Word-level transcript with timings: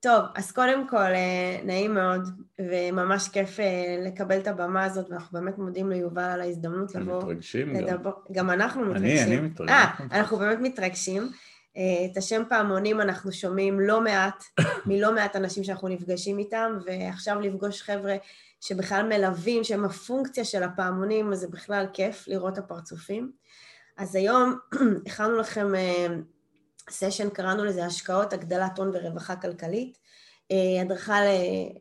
טוב, 0.00 0.24
אז 0.34 0.52
קודם 0.52 0.88
כל, 0.88 0.96
אה, 0.96 1.60
נעים 1.64 1.94
מאוד, 1.94 2.28
וממש 2.58 3.28
כיף 3.28 3.60
אה, 3.60 3.96
לקבל 4.06 4.38
את 4.38 4.46
הבמה 4.46 4.84
הזאת, 4.84 5.10
ואנחנו 5.10 5.40
באמת 5.40 5.58
מודים 5.58 5.90
ליובל 5.90 6.22
על 6.22 6.40
ההזדמנות 6.40 6.94
לבוא. 6.94 7.22
מתרגשים 7.22 7.74
לדבר. 7.74 8.10
גם. 8.10 8.32
גם 8.32 8.50
אנחנו 8.50 8.84
מתרגשים. 8.84 9.26
אני, 9.26 9.36
אני 9.38 9.46
מתרגש. 9.46 9.70
אה, 9.70 9.84
אנחנו 10.12 10.36
באמת 10.36 10.58
מתרגשים. 10.60 11.28
אה, 11.76 12.06
את 12.12 12.16
השם 12.16 12.42
פעמונים 12.48 13.00
אנחנו 13.00 13.32
שומעים 13.32 13.80
לא 13.80 14.00
מעט, 14.00 14.44
מלא 14.86 15.14
מעט 15.14 15.36
אנשים 15.36 15.64
שאנחנו 15.64 15.88
נפגשים 15.88 16.38
איתם, 16.38 16.78
ועכשיו 16.84 17.40
לפגוש 17.40 17.82
חבר'ה 17.82 18.16
שבכלל 18.60 19.08
מלווים, 19.08 19.64
שהם 19.64 19.84
הפונקציה 19.84 20.44
של 20.44 20.62
הפעמונים, 20.62 21.32
אז 21.32 21.38
זה 21.38 21.48
בכלל 21.48 21.86
כיף 21.92 22.28
לראות 22.28 22.52
את 22.52 22.58
הפרצופים. 22.58 23.32
אז 23.96 24.14
היום 24.14 24.58
הכנו 25.06 25.36
לכם 25.36 25.72
סשן, 26.90 27.28
קראנו 27.30 27.64
לזה 27.64 27.84
השקעות, 27.84 28.32
הגדלת 28.32 28.78
הון 28.78 28.90
ורווחה 28.94 29.36
כלכלית. 29.36 29.98
אה, 30.52 30.82
הדרכה, 30.82 31.18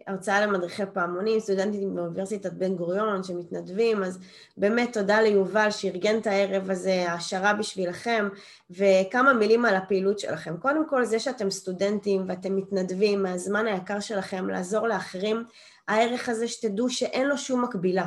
הרצאה 0.07 0.45
למדריכי 0.45 0.83
פעמונים, 0.93 1.39
סטודנטים 1.39 1.95
באוניברסיטת 1.95 2.53
בן 2.53 2.75
גוריון 2.75 3.23
שמתנדבים, 3.23 4.03
אז 4.03 4.19
באמת 4.57 4.93
תודה 4.93 5.21
ליובל 5.21 5.71
שארגן 5.71 6.17
את 6.17 6.27
הערב 6.27 6.71
הזה, 6.71 7.11
העשרה 7.11 7.53
בשבילכם, 7.53 8.29
וכמה 8.69 9.33
מילים 9.33 9.65
על 9.65 9.75
הפעילות 9.75 10.19
שלכם. 10.19 10.57
קודם 10.57 10.89
כל, 10.89 11.05
זה 11.05 11.19
שאתם 11.19 11.51
סטודנטים 11.51 12.25
ואתם 12.27 12.55
מתנדבים 12.55 13.23
מהזמן 13.23 13.67
היקר 13.67 13.99
שלכם 13.99 14.49
לעזור 14.49 14.87
לאחרים, 14.87 15.43
הערך 15.87 16.29
הזה 16.29 16.47
שתדעו 16.47 16.89
שאין 16.89 17.27
לו 17.27 17.37
שום 17.37 17.63
מקבילה, 17.63 18.05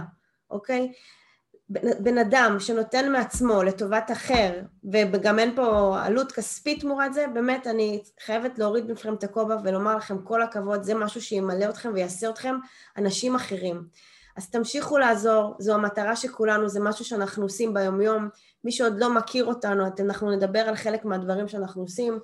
אוקיי? 0.51 0.93
בן 1.71 2.19
אדם 2.19 2.57
שנותן 2.59 3.13
מעצמו 3.13 3.63
לטובת 3.63 4.11
אחר, 4.13 4.61
וגם 4.93 5.39
אין 5.39 5.57
פה 5.57 5.97
עלות 6.03 6.33
כספית 6.33 6.81
תמורת 6.81 7.15
זה, 7.15 7.27
באמת 7.35 7.67
אני 7.67 8.03
חייבת 8.25 8.59
להוריד 8.59 8.85
בפניכם 8.85 9.15
את 9.15 9.25
הכובע 9.25 9.57
ולומר 9.65 9.97
לכם 9.97 10.23
כל 10.23 10.43
הכבוד, 10.43 10.83
זה 10.83 10.95
משהו 10.95 11.23
שימלא 11.23 11.69
אתכם 11.69 11.91
ויעשה 11.95 12.31
אתכם 12.31 12.55
אנשים 12.97 13.35
אחרים. 13.35 13.87
אז 14.37 14.51
תמשיכו 14.51 14.99
לעזור, 14.99 15.57
זו 15.59 15.75
המטרה 15.75 16.17
של 16.17 16.29
כולנו, 16.29 16.69
זה 16.69 16.81
משהו 16.81 17.05
שאנחנו 17.05 17.43
עושים 17.43 17.75
ביומיום. 17.75 18.29
מי 18.65 18.73
שעוד 18.73 18.99
לא 18.99 19.15
מכיר 19.15 19.45
אותנו, 19.45 19.85
אנחנו 20.01 20.31
נדבר 20.31 20.59
על 20.59 20.77
חלק 20.77 21.05
מהדברים 21.05 21.49
שאנחנו 21.49 21.83
עושים. 21.83 22.19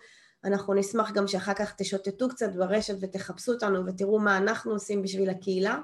אנחנו 0.44 0.74
נשמח 0.74 1.12
גם 1.12 1.27
שאחר 1.27 1.55
כך 1.55 1.74
תשוטטו 1.74 2.28
קצת 2.28 2.55
ברשת 2.55 2.94
ותחפשו 3.00 3.52
אותנו 3.52 3.86
ותראו 3.86 4.18
מה 4.18 4.36
אנחנו 4.36 4.72
עושים 4.72 5.02
בשביל 5.02 5.30
הקהילה. 5.30 5.78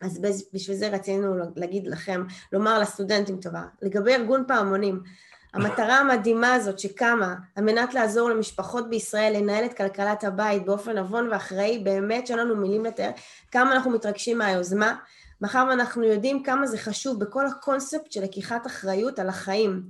אז 0.00 0.20
בשביל 0.54 0.76
זה 0.76 0.88
רצינו 0.88 1.34
להגיד 1.56 1.86
לכם, 1.86 2.24
לומר 2.52 2.78
לסטודנטים 2.78 3.40
טובה. 3.40 3.62
לגבי 3.82 4.14
ארגון 4.14 4.44
פעמונים, 4.48 5.02
המטרה 5.54 5.98
המדהימה 5.98 6.54
הזאת 6.54 6.78
שקמה 6.78 7.34
על 7.56 7.64
מנת 7.64 7.94
לעזור 7.94 8.30
למשפחות 8.30 8.90
בישראל 8.90 9.36
לנהל 9.36 9.64
את 9.64 9.74
כלכלת 9.74 10.24
הבית 10.24 10.64
באופן 10.64 10.98
נבון 10.98 11.28
ואחראי, 11.32 11.78
באמת 11.78 12.26
שאין 12.26 12.38
לנו 12.38 12.56
מילים 12.56 12.84
לתאר 12.84 13.10
כמה 13.50 13.72
אנחנו 13.72 13.90
מתרגשים 13.90 14.38
מהיוזמה, 14.38 14.96
מאחר 15.40 15.64
ואנחנו 15.70 16.04
יודעים 16.04 16.42
כמה 16.42 16.66
זה 16.66 16.78
חשוב 16.78 17.20
בכל 17.20 17.46
הקונספט 17.46 18.12
של 18.12 18.22
לקיחת 18.22 18.66
אחריות 18.66 19.18
על 19.18 19.28
החיים. 19.28 19.82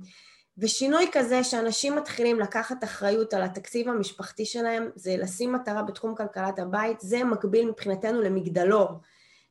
ושינוי 0.57 1.09
כזה 1.11 1.43
שאנשים 1.43 1.95
מתחילים 1.95 2.39
לקחת 2.39 2.83
אחריות 2.83 3.33
על 3.33 3.43
התקציב 3.43 3.89
המשפחתי 3.89 4.45
שלהם, 4.45 4.89
זה 4.95 5.15
לשים 5.17 5.53
מטרה 5.53 5.83
בתחום 5.83 6.15
כלכלת 6.15 6.59
הבית, 6.59 6.99
זה 6.99 7.23
מקביל 7.23 7.69
מבחינתנו 7.69 8.21
למגדלור. 8.21 8.89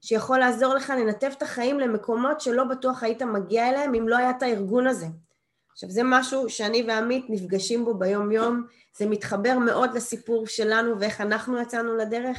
שיכול 0.01 0.39
לעזור 0.39 0.75
לך 0.75 0.93
לנתב 0.99 1.31
את 1.37 1.43
החיים 1.43 1.81
למקומות 1.81 2.41
שלא 2.41 2.65
בטוח 2.65 3.03
היית 3.03 3.23
מגיע 3.23 3.69
אליהם 3.69 3.95
אם 3.95 4.09
לא 4.09 4.17
היה 4.17 4.31
את 4.31 4.43
הארגון 4.43 4.87
הזה. 4.87 5.07
עכשיו 5.73 5.91
זה 5.91 6.01
משהו 6.05 6.49
שאני 6.49 6.85
ועמית 6.89 7.27
נפגשים 7.29 7.85
בו 7.85 7.95
ביום 7.95 8.33
יום, 8.33 8.67
זה 8.97 9.07
מתחבר 9.07 9.59
מאוד 9.59 9.95
לסיפור 9.95 10.47
שלנו 10.47 11.01
ואיך 11.01 11.21
אנחנו 11.21 11.61
יצאנו 11.61 11.97
לדרך. 11.97 12.39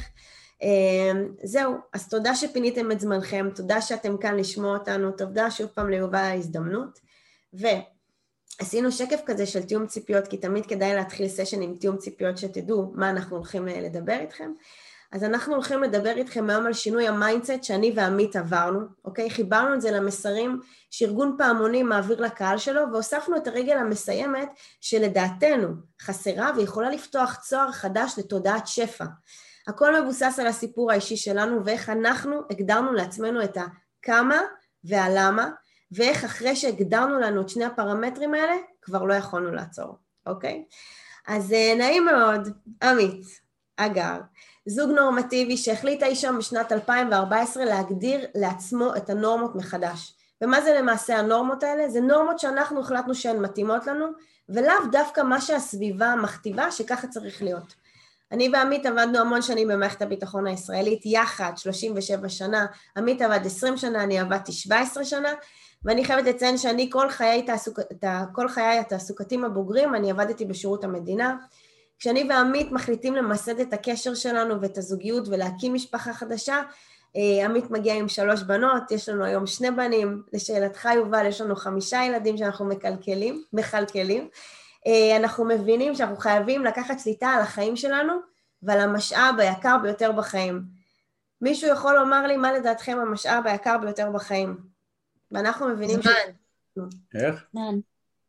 אמ, 0.62 1.28
זהו, 1.42 1.74
אז 1.92 2.08
תודה 2.08 2.34
שפיניתם 2.34 2.92
את 2.92 3.00
זמנכם, 3.00 3.48
תודה 3.54 3.80
שאתם 3.80 4.16
כאן 4.16 4.36
לשמוע 4.36 4.78
אותנו, 4.78 5.10
תודה 5.12 5.50
שוב 5.50 5.66
פעם 5.66 5.90
ליובל 5.90 6.18
ההזדמנות. 6.18 7.00
ועשינו 7.52 8.92
שקף 8.92 9.20
כזה 9.26 9.46
של 9.46 9.62
תיאום 9.62 9.86
ציפיות, 9.86 10.28
כי 10.28 10.36
תמיד 10.36 10.66
כדאי 10.66 10.94
להתחיל 10.94 11.28
סשן 11.28 11.62
עם 11.62 11.76
תיאום 11.76 11.96
ציפיות 11.96 12.38
שתדעו 12.38 12.92
מה 12.94 13.10
אנחנו 13.10 13.36
הולכים 13.36 13.68
אה, 13.68 13.80
לדבר 13.80 14.18
איתכם. 14.20 14.52
אז 15.12 15.24
אנחנו 15.24 15.54
הולכים 15.54 15.82
לדבר 15.82 16.16
איתכם 16.16 16.50
היום 16.50 16.66
על 16.66 16.72
שינוי 16.72 17.08
ה 17.08 17.15
mindset 17.15 17.64
שאני 17.64 17.92
ועמית 17.96 18.36
עברנו, 18.36 18.80
אוקיי? 19.04 19.30
חיברנו 19.30 19.74
את 19.74 19.80
זה 19.80 19.90
למסרים 19.90 20.60
שארגון 20.90 21.34
פעמונים 21.38 21.88
מעביר 21.88 22.20
לקהל 22.20 22.58
שלו, 22.58 22.82
והוספנו 22.92 23.36
את 23.36 23.46
הרגל 23.46 23.76
המסיימת 23.76 24.48
שלדעתנו 24.80 25.68
חסרה 26.00 26.50
ויכולה 26.56 26.90
לפתוח 26.90 27.40
צוהר 27.42 27.72
חדש 27.72 28.14
לתודעת 28.18 28.66
שפע. 28.66 29.04
הכל 29.68 30.02
מבוסס 30.02 30.38
על 30.38 30.46
הסיפור 30.46 30.92
האישי 30.92 31.16
שלנו 31.16 31.64
ואיך 31.64 31.90
אנחנו 31.90 32.40
הגדרנו 32.50 32.92
לעצמנו 32.92 33.44
את 33.44 33.56
הכמה 33.56 34.40
והלמה, 34.84 35.50
ואיך 35.92 36.24
אחרי 36.24 36.56
שהגדרנו 36.56 37.20
לנו 37.20 37.40
את 37.40 37.48
שני 37.48 37.64
הפרמטרים 37.64 38.34
האלה, 38.34 38.54
כבר 38.82 39.04
לא 39.04 39.14
יכולנו 39.14 39.52
לעצור, 39.52 39.98
אוקיי? 40.26 40.64
אז 41.26 41.52
אה, 41.52 41.74
נעים 41.78 42.04
מאוד, 42.04 42.48
עמית, 42.82 43.24
אגר. 43.76 44.18
זוג 44.66 44.90
נורמטיבי 44.90 45.56
שהחליט 45.56 46.02
אי 46.02 46.16
שם 46.16 46.36
בשנת 46.38 46.72
2014 46.72 47.64
להגדיר 47.64 48.26
לעצמו 48.34 48.96
את 48.96 49.10
הנורמות 49.10 49.54
מחדש. 49.54 50.14
ומה 50.42 50.60
זה 50.60 50.74
למעשה 50.78 51.18
הנורמות 51.18 51.62
האלה? 51.62 51.88
זה 51.88 52.00
נורמות 52.00 52.38
שאנחנו 52.38 52.80
החלטנו 52.80 53.14
שהן 53.14 53.38
מתאימות 53.38 53.86
לנו, 53.86 54.06
ולאו 54.48 54.86
דווקא 54.92 55.20
מה 55.20 55.40
שהסביבה 55.40 56.14
מכתיבה 56.22 56.70
שככה 56.70 57.06
צריך 57.06 57.42
להיות. 57.42 57.74
אני 58.32 58.50
ועמית 58.52 58.86
עבדנו 58.86 59.18
המון 59.18 59.42
שנים 59.42 59.68
במערכת 59.68 60.02
הביטחון 60.02 60.46
הישראלית, 60.46 61.00
יחד 61.04 61.52
37 61.56 62.28
שנה, 62.28 62.66
עמית 62.96 63.22
עבד 63.22 63.46
20 63.46 63.76
שנה, 63.76 64.02
אני 64.02 64.18
עבדתי 64.18 64.52
17 64.52 65.04
שנה, 65.04 65.32
ואני 65.84 66.04
חייבת 66.04 66.24
לציין 66.24 66.58
שאני 66.58 66.90
כל 66.92 67.10
חיי, 67.10 67.42
תעסוק, 67.42 67.78
כל 68.32 68.48
חיי 68.48 68.78
התעסוקתיים 68.78 69.44
הבוגרים, 69.44 69.94
אני 69.94 70.10
עבדתי 70.10 70.44
בשירות 70.44 70.84
המדינה, 70.84 71.36
כשאני 72.02 72.26
ועמית 72.28 72.72
מחליטים 72.72 73.14
למסד 73.14 73.60
את 73.60 73.72
הקשר 73.72 74.14
שלנו 74.14 74.60
ואת 74.60 74.78
הזוגיות 74.78 75.28
ולהקים 75.28 75.74
משפחה 75.74 76.12
חדשה, 76.12 76.62
אה, 77.16 77.44
עמית 77.44 77.70
מגיע 77.70 77.94
עם 77.94 78.08
שלוש 78.08 78.42
בנות, 78.42 78.90
יש 78.90 79.08
לנו 79.08 79.24
היום 79.24 79.46
שני 79.46 79.70
בנים, 79.70 80.22
לשאלתך 80.32 80.88
יובל, 80.94 81.26
יש 81.26 81.40
לנו 81.40 81.56
חמישה 81.56 82.04
ילדים 82.04 82.36
שאנחנו 82.36 82.64
מקלקלים, 82.64 83.44
מכלכלים. 83.52 84.28
אה, 84.86 85.16
אנחנו 85.16 85.44
מבינים 85.44 85.94
שאנחנו 85.94 86.16
חייבים 86.16 86.64
לקחת 86.64 87.00
שליטה 87.00 87.28
על 87.28 87.40
החיים 87.40 87.76
שלנו 87.76 88.12
ועל 88.62 88.80
המשאב 88.80 89.34
היקר 89.38 89.76
ביותר 89.82 90.12
בחיים. 90.12 90.62
מישהו 91.40 91.70
יכול 91.70 91.94
לומר 91.94 92.26
לי 92.26 92.36
מה 92.36 92.52
לדעתכם 92.52 92.98
המשאב 92.98 93.46
היקר 93.46 93.78
ביותר 93.78 94.10
בחיים? 94.10 94.56
ואנחנו 95.32 95.68
מבינים 95.68 96.02
זמן. 96.02 96.12
ש... 96.74 96.78
איך? 97.14 97.44
זמן. 97.52 97.74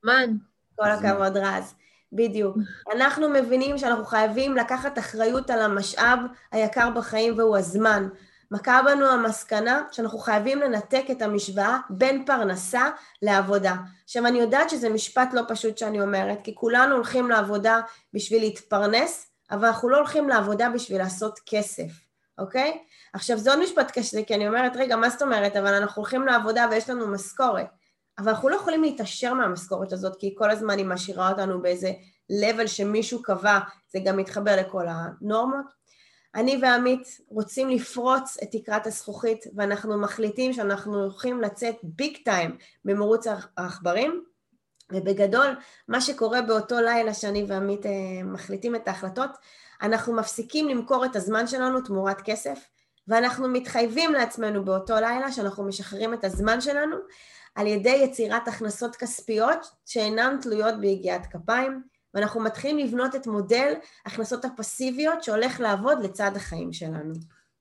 זמן. 0.03 0.35
כל 0.75 0.89
הכבוד 0.91 1.37
רז. 1.37 1.75
בדיוק. 2.15 2.57
אנחנו 2.95 3.29
מבינים 3.29 3.77
שאנחנו 3.77 4.05
חייבים 4.05 4.55
לקחת 4.55 4.99
אחריות 4.99 5.49
על 5.49 5.61
המשאב 5.61 6.19
היקר 6.51 6.89
בחיים 6.89 7.37
והוא 7.37 7.57
הזמן. 7.57 8.07
מכה 8.51 8.81
בנו 8.85 9.05
המסקנה 9.05 9.83
שאנחנו 9.91 10.19
חייבים 10.19 10.59
לנתק 10.59 11.05
את 11.11 11.21
המשוואה 11.21 11.77
בין 11.89 12.25
פרנסה 12.25 12.89
לעבודה. 13.21 13.75
עכשיו 14.03 14.27
אני 14.27 14.39
יודעת 14.39 14.69
שזה 14.69 14.89
משפט 14.89 15.33
לא 15.33 15.41
פשוט 15.47 15.77
שאני 15.77 16.01
אומרת, 16.01 16.39
כי 16.43 16.55
כולנו 16.55 16.95
הולכים 16.95 17.29
לעבודה 17.29 17.79
בשביל 18.13 18.41
להתפרנס, 18.41 19.27
אבל 19.51 19.65
אנחנו 19.65 19.89
לא 19.89 19.97
הולכים 19.97 20.29
לעבודה 20.29 20.69
בשביל 20.69 20.97
לעשות 20.97 21.39
כסף, 21.45 21.89
אוקיי? 22.37 22.77
עכשיו 23.13 23.37
זה 23.37 23.51
עוד 23.51 23.59
משפט 23.59 23.91
קשה, 23.91 24.23
כי 24.23 24.35
אני 24.35 24.47
אומרת, 24.47 24.75
רגע, 24.75 24.95
מה 24.95 25.09
זאת 25.09 25.21
אומרת? 25.21 25.55
אבל 25.55 25.73
אנחנו 25.73 26.01
הולכים 26.01 26.27
לעבודה 26.27 26.67
ויש 26.71 26.89
לנו 26.89 27.07
משכורת. 27.07 27.82
אבל 28.19 28.29
אנחנו 28.29 28.49
לא 28.49 28.55
יכולים 28.55 28.83
להתעשר 28.83 29.33
מהמשכורת 29.33 29.93
הזאת, 29.93 30.15
כי 30.19 30.35
כל 30.37 30.51
הזמן 30.51 30.77
היא 30.77 30.85
משאירה 30.85 31.31
אותנו 31.31 31.61
באיזה 31.61 31.91
level 32.31 32.67
שמישהו 32.67 33.21
קבע, 33.21 33.59
זה 33.93 33.99
גם 34.05 34.17
מתחבר 34.17 34.55
לכל 34.55 34.85
הנורמות. 34.89 35.83
אני 36.35 36.59
ועמית 36.61 37.07
רוצים 37.29 37.69
לפרוץ 37.69 38.37
את 38.43 38.47
תקרת 38.51 38.87
הזכוכית, 38.87 39.45
ואנחנו 39.55 39.99
מחליטים 39.99 40.53
שאנחנו 40.53 41.01
הולכים 41.01 41.41
לצאת 41.41 41.75
ביג 41.83 42.17
טיים 42.25 42.57
במרוץ 42.85 43.25
העכברים, 43.57 44.23
ובגדול, 44.91 45.55
מה 45.87 46.01
שקורה 46.01 46.41
באותו 46.41 46.81
לילה 46.81 47.13
שאני 47.13 47.45
ועמית 47.47 47.85
אה, 47.85 47.91
מחליטים 48.23 48.75
את 48.75 48.87
ההחלטות, 48.87 49.29
אנחנו 49.81 50.13
מפסיקים 50.13 50.69
למכור 50.69 51.05
את 51.05 51.15
הזמן 51.15 51.47
שלנו 51.47 51.81
תמורת 51.81 52.21
כסף, 52.21 52.59
ואנחנו 53.07 53.49
מתחייבים 53.49 54.13
לעצמנו 54.13 54.65
באותו 54.65 54.95
לילה 54.95 55.31
שאנחנו 55.31 55.63
משחררים 55.63 56.13
את 56.13 56.23
הזמן 56.23 56.61
שלנו 56.61 56.97
על 57.55 57.67
ידי 57.67 58.01
יצירת 58.03 58.47
הכנסות 58.47 58.95
כספיות 58.95 59.59
שאינן 59.85 60.37
תלויות 60.41 60.79
ביגיעת 60.79 61.25
כפיים, 61.25 61.81
ואנחנו 62.13 62.41
מתחילים 62.41 62.87
לבנות 62.87 63.15
את 63.15 63.27
מודל 63.27 63.73
הכנסות 64.05 64.45
הפסיביות 64.45 65.23
שהולך 65.23 65.59
לעבוד 65.59 66.03
לצד 66.03 66.31
החיים 66.35 66.73
שלנו. 66.73 67.13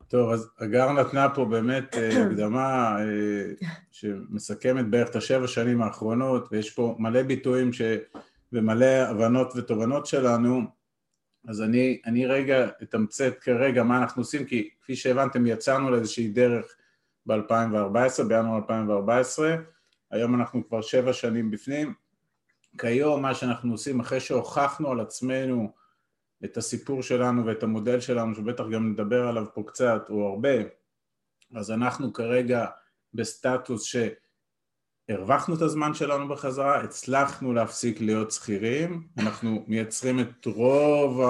טוב, 0.08 0.30
אז 0.30 0.48
הגר 0.58 0.92
נתנה 0.92 1.28
פה 1.34 1.44
באמת 1.44 1.94
אה, 1.94 2.08
הקדמה 2.26 2.96
אה, 3.00 3.66
שמסכמת 3.90 4.86
בערך 4.90 5.10
את 5.10 5.16
השבע 5.16 5.46
שנים 5.46 5.82
האחרונות, 5.82 6.48
ויש 6.52 6.70
פה 6.70 6.96
מלא 6.98 7.22
ביטויים 7.22 7.72
ש... 7.72 7.82
ומלא 8.52 8.86
הבנות 8.86 9.52
ותובנות 9.56 10.06
שלנו. 10.06 10.60
אז 11.48 11.62
אני, 11.62 12.00
אני 12.06 12.26
רגע 12.26 12.68
אתמצת 12.82 13.38
כרגע 13.40 13.82
מה 13.82 13.98
אנחנו 13.98 14.22
עושים, 14.22 14.44
כי 14.44 14.70
כפי 14.82 14.96
שהבנתם 14.96 15.46
יצאנו 15.46 15.90
לאיזושהי 15.90 16.28
דרך 16.28 16.76
ב-2014, 17.26 18.22
בינואר 18.28 18.56
2014, 18.56 19.56
היום 20.12 20.34
אנחנו 20.34 20.68
כבר 20.68 20.82
שבע 20.82 21.12
שנים 21.12 21.50
בפנים. 21.50 21.94
כיום 22.78 23.22
מה 23.22 23.34
שאנחנו 23.34 23.72
עושים 23.72 24.00
אחרי 24.00 24.20
שהוכחנו 24.20 24.90
על 24.90 25.00
עצמנו 25.00 25.72
את 26.44 26.56
הסיפור 26.56 27.02
שלנו 27.02 27.46
ואת 27.46 27.62
המודל 27.62 28.00
שלנו, 28.00 28.34
שבטח 28.34 28.64
גם 28.72 28.92
נדבר 28.92 29.28
עליו 29.28 29.46
פה 29.54 29.62
קצת, 29.66 30.06
או 30.10 30.28
הרבה, 30.28 30.48
אז 31.54 31.70
אנחנו 31.70 32.12
כרגע 32.12 32.66
בסטטוס 33.14 33.96
שהרווחנו 35.08 35.54
את 35.54 35.62
הזמן 35.62 35.94
שלנו 35.94 36.28
בחזרה, 36.28 36.80
הצלחנו 36.80 37.52
להפסיק 37.52 38.00
להיות 38.00 38.30
שכירים, 38.30 39.08
אנחנו 39.18 39.64
מייצרים 39.66 40.20
את 40.20 40.46
רוב 40.46 41.20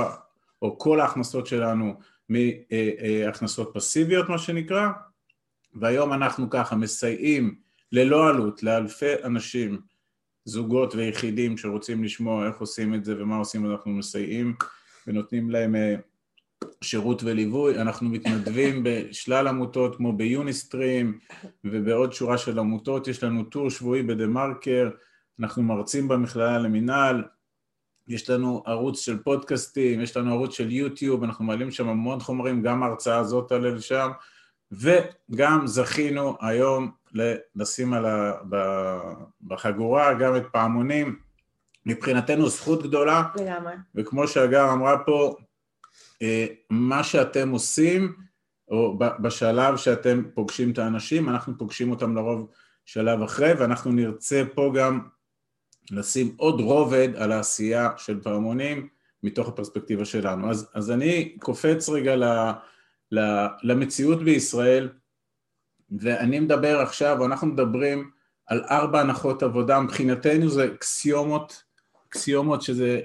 או 0.63 0.79
כל 0.79 1.01
ההכנסות 1.01 1.47
שלנו 1.47 1.95
מהכנסות 2.29 3.71
פסיביות 3.75 4.29
מה 4.29 4.39
שנקרא, 4.39 4.89
והיום 5.75 6.13
אנחנו 6.13 6.51
ככה 6.51 6.77
מסייעים 6.77 7.63
ללא 7.93 8.29
עלות 8.29 8.63
לאלפי 8.63 9.25
אנשים, 9.25 9.81
זוגות 10.45 10.95
ויחידים 10.95 11.57
שרוצים 11.59 12.05
לשמוע 12.05 12.47
איך 12.47 12.61
עושים 12.61 12.95
את 12.95 13.05
זה 13.05 13.23
ומה 13.23 13.37
עושים, 13.37 13.71
אנחנו 13.71 13.91
מסייעים 13.91 14.55
ונותנים 15.07 15.51
להם 15.51 15.75
אה, 15.77 15.95
שירות 16.81 17.23
וליווי, 17.25 17.81
אנחנו 17.81 18.09
מתנדבים 18.09 18.83
בשלל 18.85 19.49
עמותות 19.49 19.97
כמו 19.97 20.13
ביוניסטרים 20.13 21.19
ובעוד 21.65 22.13
שורה 22.13 22.39
של 22.39 22.59
עמותות, 22.59 23.09
יש 23.09 23.25
לנו 23.25 23.45
טור 23.45 23.71
שבועי 23.71 24.03
בדה 24.03 24.27
מרקר, 24.27 24.91
אנחנו 25.41 25.63
מרצים 25.63 26.09
במכללה 26.09 26.59
למינהל, 26.59 27.25
יש 28.09 28.31
לנו 28.31 28.63
ערוץ 28.67 29.01
של 29.01 29.23
פודקאסטים, 29.23 30.01
יש 30.01 30.17
לנו 30.17 30.33
ערוץ 30.33 30.55
של 30.55 30.71
יוטיוב, 30.71 31.25
אנחנו 31.25 31.45
מעלים 31.45 31.71
שם 31.71 31.89
המון 31.89 32.21
חומרים, 32.21 32.63
גם 32.63 32.83
ההרצאה 32.83 33.19
הזאת 33.19 33.49
תעלה 33.49 33.71
לשם, 33.71 34.11
וגם 34.73 35.67
זכינו 35.67 36.37
היום 36.41 37.02
לשים 37.57 37.95
על 37.95 38.07
ה... 38.07 38.33
בחגורה 39.43 40.15
גם 40.15 40.37
את 40.37 40.43
פעמונים, 40.53 41.17
מבחינתנו 41.87 42.49
זכות 42.49 42.83
גדולה, 42.83 43.23
לגמרי. 43.37 43.73
וכמו 43.95 44.29
שהגר 44.29 44.73
אמרה 44.73 44.99
פה, 44.99 45.37
אה, 46.23 46.47
מה 46.71 47.05
שאתם 47.05 47.51
עושים, 47.51 48.13
או 48.69 48.99
בשלב 48.99 49.77
שאתם 49.77 50.23
פוגשים 50.35 50.71
את 50.71 50.79
האנשים, 50.79 51.29
אנחנו 51.29 51.59
פוגשים 51.59 51.91
אותם 51.91 52.17
לרוב 52.17 52.51
שלב 52.85 53.23
אחרי, 53.23 53.53
ואנחנו 53.53 53.93
נרצה 53.93 54.43
פה 54.55 54.73
גם 54.75 55.01
לשים 55.91 56.35
עוד 56.37 56.61
רובד 56.61 57.09
על 57.17 57.33
העשייה 57.33 57.91
של 57.97 58.21
פעמונים 58.21 58.89
מתוך 59.23 59.49
הפרספקטיבה 59.49 60.05
שלנו. 60.05 60.51
אז, 60.51 60.71
אז 60.75 60.91
אני 60.91 61.37
קופץ 61.41 61.89
רגע 61.89 62.17
ל, 62.17 62.25
ל, 63.13 63.47
למציאות 63.63 64.23
בישראל, 64.23 64.89
ואני 66.01 66.41
מדבר 66.41 66.81
עכשיו, 66.81 67.27
אנחנו 67.27 67.47
מדברים 67.47 68.11
על 68.47 68.65
ארבע 68.71 69.01
הנחות 69.01 69.43
עבודה, 69.43 69.81
מבחינתנו 69.81 70.49
זה 70.49 70.69
אקסיומות, 70.75 71.63
אקסיומות 72.09 72.63
שזה, 72.63 73.01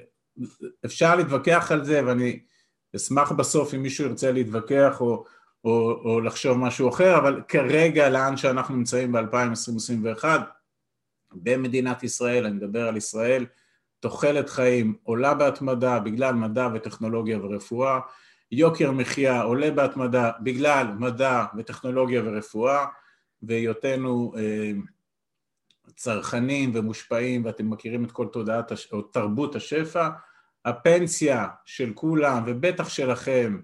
אפשר 0.85 1.15
להתווכח 1.15 1.71
על 1.71 1.85
זה, 1.85 2.01
ואני 2.05 2.39
אשמח 2.95 3.31
בסוף 3.31 3.73
אם 3.73 3.81
מישהו 3.81 4.05
ירצה 4.05 4.31
להתווכח 4.31 5.01
או, 5.01 5.25
או, 5.63 6.01
או 6.05 6.21
לחשוב 6.21 6.57
משהו 6.57 6.89
אחר, 6.89 7.17
אבל 7.17 7.41
כרגע 7.47 8.09
לאן 8.09 8.37
שאנחנו 8.37 8.75
נמצאים 8.75 9.11
ב-2021, 9.11 10.25
במדינת 11.31 12.03
ישראל, 12.03 12.45
אני 12.45 12.55
מדבר 12.55 12.87
על 12.87 12.97
ישראל, 12.97 13.45
תוחלת 13.99 14.49
חיים 14.49 14.95
עולה 15.03 15.33
בהתמדה 15.33 15.99
בגלל 15.99 16.35
מדע 16.35 16.67
וטכנולוגיה 16.73 17.37
ורפואה, 17.37 17.99
יוקר 18.51 18.91
מחיה 18.91 19.41
עולה 19.41 19.71
בהתמדה 19.71 20.31
בגלל 20.43 20.87
מדע 20.99 21.45
וטכנולוגיה 21.57 22.21
ורפואה, 22.25 22.85
והיותנו 23.41 24.33
אה, 24.37 24.71
צרכנים 25.95 26.71
ומושפעים, 26.73 27.45
ואתם 27.45 27.69
מכירים 27.69 28.05
את 28.05 28.11
כל 28.11 28.27
תודעת 28.33 28.71
או 28.91 29.01
תרבות 29.01 29.55
השפע, 29.55 30.09
הפנסיה 30.65 31.47
של 31.65 31.93
כולם, 31.93 32.43
ובטח 32.47 32.89
שלכם, 32.89 33.59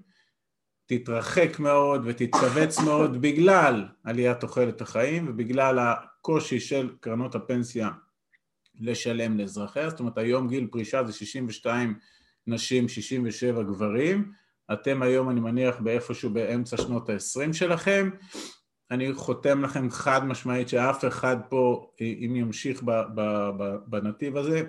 תתרחק 0.86 1.60
מאוד 1.60 2.02
ותתכווץ 2.06 2.80
מאוד 2.80 3.22
בגלל 3.22 3.86
עליית 4.04 4.40
תוחלת 4.40 4.82
החיים 4.82 5.26
ובגלל 5.30 5.80
הקושי 5.80 6.60
של 6.60 6.96
קרנות 7.00 7.36
הפנסיה 7.36 7.90
לשלם 8.80 9.38
לאזרחיה, 9.38 9.90
זאת 9.90 10.00
אומרת 10.00 10.18
היום 10.18 10.48
גיל 10.48 10.68
פרישה 10.72 11.04
זה 11.04 11.14
62 11.14 12.00
נשים, 12.48 12.90
67 12.90 13.64
גברים, 13.64 14.32
אתם 14.74 15.01
היום 15.01 15.30
אני 15.30 15.39
מניח 15.39 15.80
באיפשהו 15.80 16.30
באמצע 16.30 16.77
שנות 16.77 17.10
ה-20 17.10 17.54
שלכם, 17.54 18.10
אני 18.92 19.13
חותם 19.13 19.63
לכם 19.63 19.89
חד 19.89 20.25
משמעית 20.25 20.69
שאף 20.69 21.06
אחד 21.06 21.38
פה, 21.50 21.92
אם 22.01 22.36
ימשיך 22.36 22.83
בנתיב 23.88 24.38
הזה, 24.38 24.63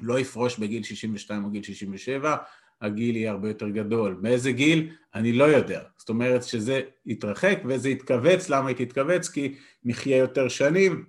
לא 0.00 0.18
יפרוש 0.18 0.58
בגיל 0.58 0.82
62 0.82 1.44
או 1.44 1.50
גיל 1.50 1.62
67, 1.62 2.36
הגיל 2.82 3.16
יהיה 3.16 3.30
הרבה 3.30 3.48
יותר 3.48 3.68
גדול. 3.68 4.14
באיזה 4.14 4.52
גיל? 4.52 4.92
אני 5.14 5.32
לא 5.32 5.44
יודע. 5.44 5.82
זאת 5.98 6.08
אומרת 6.08 6.44
שזה 6.44 6.80
יתרחק 7.06 7.58
וזה 7.64 7.88
יתכווץ, 7.88 8.48
למה 8.48 8.68
היא 8.68 8.76
תתכווץ? 8.76 9.28
כי 9.28 9.54
נחיה 9.84 10.16
יותר 10.16 10.48
שנים, 10.48 11.04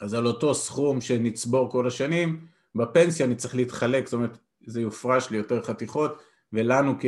אז 0.00 0.14
על 0.14 0.26
אותו 0.26 0.54
סכום 0.54 1.00
שנצבור 1.00 1.70
כל 1.70 1.86
השנים, 1.86 2.46
בפנסיה 2.74 3.26
אני 3.26 3.34
צריך 3.34 3.54
להתחלק, 3.54 4.06
זאת 4.06 4.14
אומרת 4.14 4.38
זה 4.66 4.80
יופרש 4.80 5.30
לי 5.30 5.36
יותר 5.36 5.62
חתיכות, 5.62 6.22
ולנו 6.52 6.94
כ, 7.00 7.04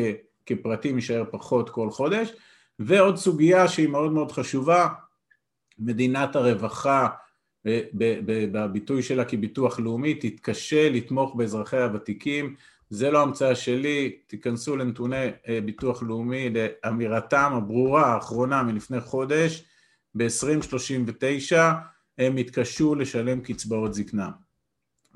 כפרטים 0.46 0.96
יישאר 0.96 1.24
פחות 1.30 1.70
כל 1.70 1.90
חודש. 1.90 2.32
ועוד 2.78 3.16
סוגיה 3.16 3.68
שהיא 3.68 3.88
מאוד 3.88 4.12
מאוד 4.12 4.32
חשובה, 4.32 4.88
מדינת 5.78 6.36
הרווחה 6.36 7.08
בביטוי 8.52 9.02
שלה 9.02 9.24
כביטוח 9.24 9.80
לאומי 9.80 10.14
תתקשה 10.14 10.90
לתמוך 10.90 11.34
באזרחיה 11.34 11.84
הוותיקים, 11.84 12.54
זה 12.90 13.10
לא 13.10 13.22
המצאה 13.22 13.54
שלי, 13.54 14.16
תיכנסו 14.26 14.76
לנתוני 14.76 15.26
אה, 15.48 15.58
ביטוח 15.64 16.02
לאומי 16.02 16.50
לאמירתם 16.50 17.52
הברורה 17.54 18.06
האחרונה 18.06 18.62
מלפני 18.62 19.00
חודש, 19.00 19.64
ב-2039 20.14 21.56
הם 22.18 22.38
יתקשו 22.38 22.94
לשלם 22.94 23.40
קצבאות 23.40 23.94
זקנה. 23.94 24.30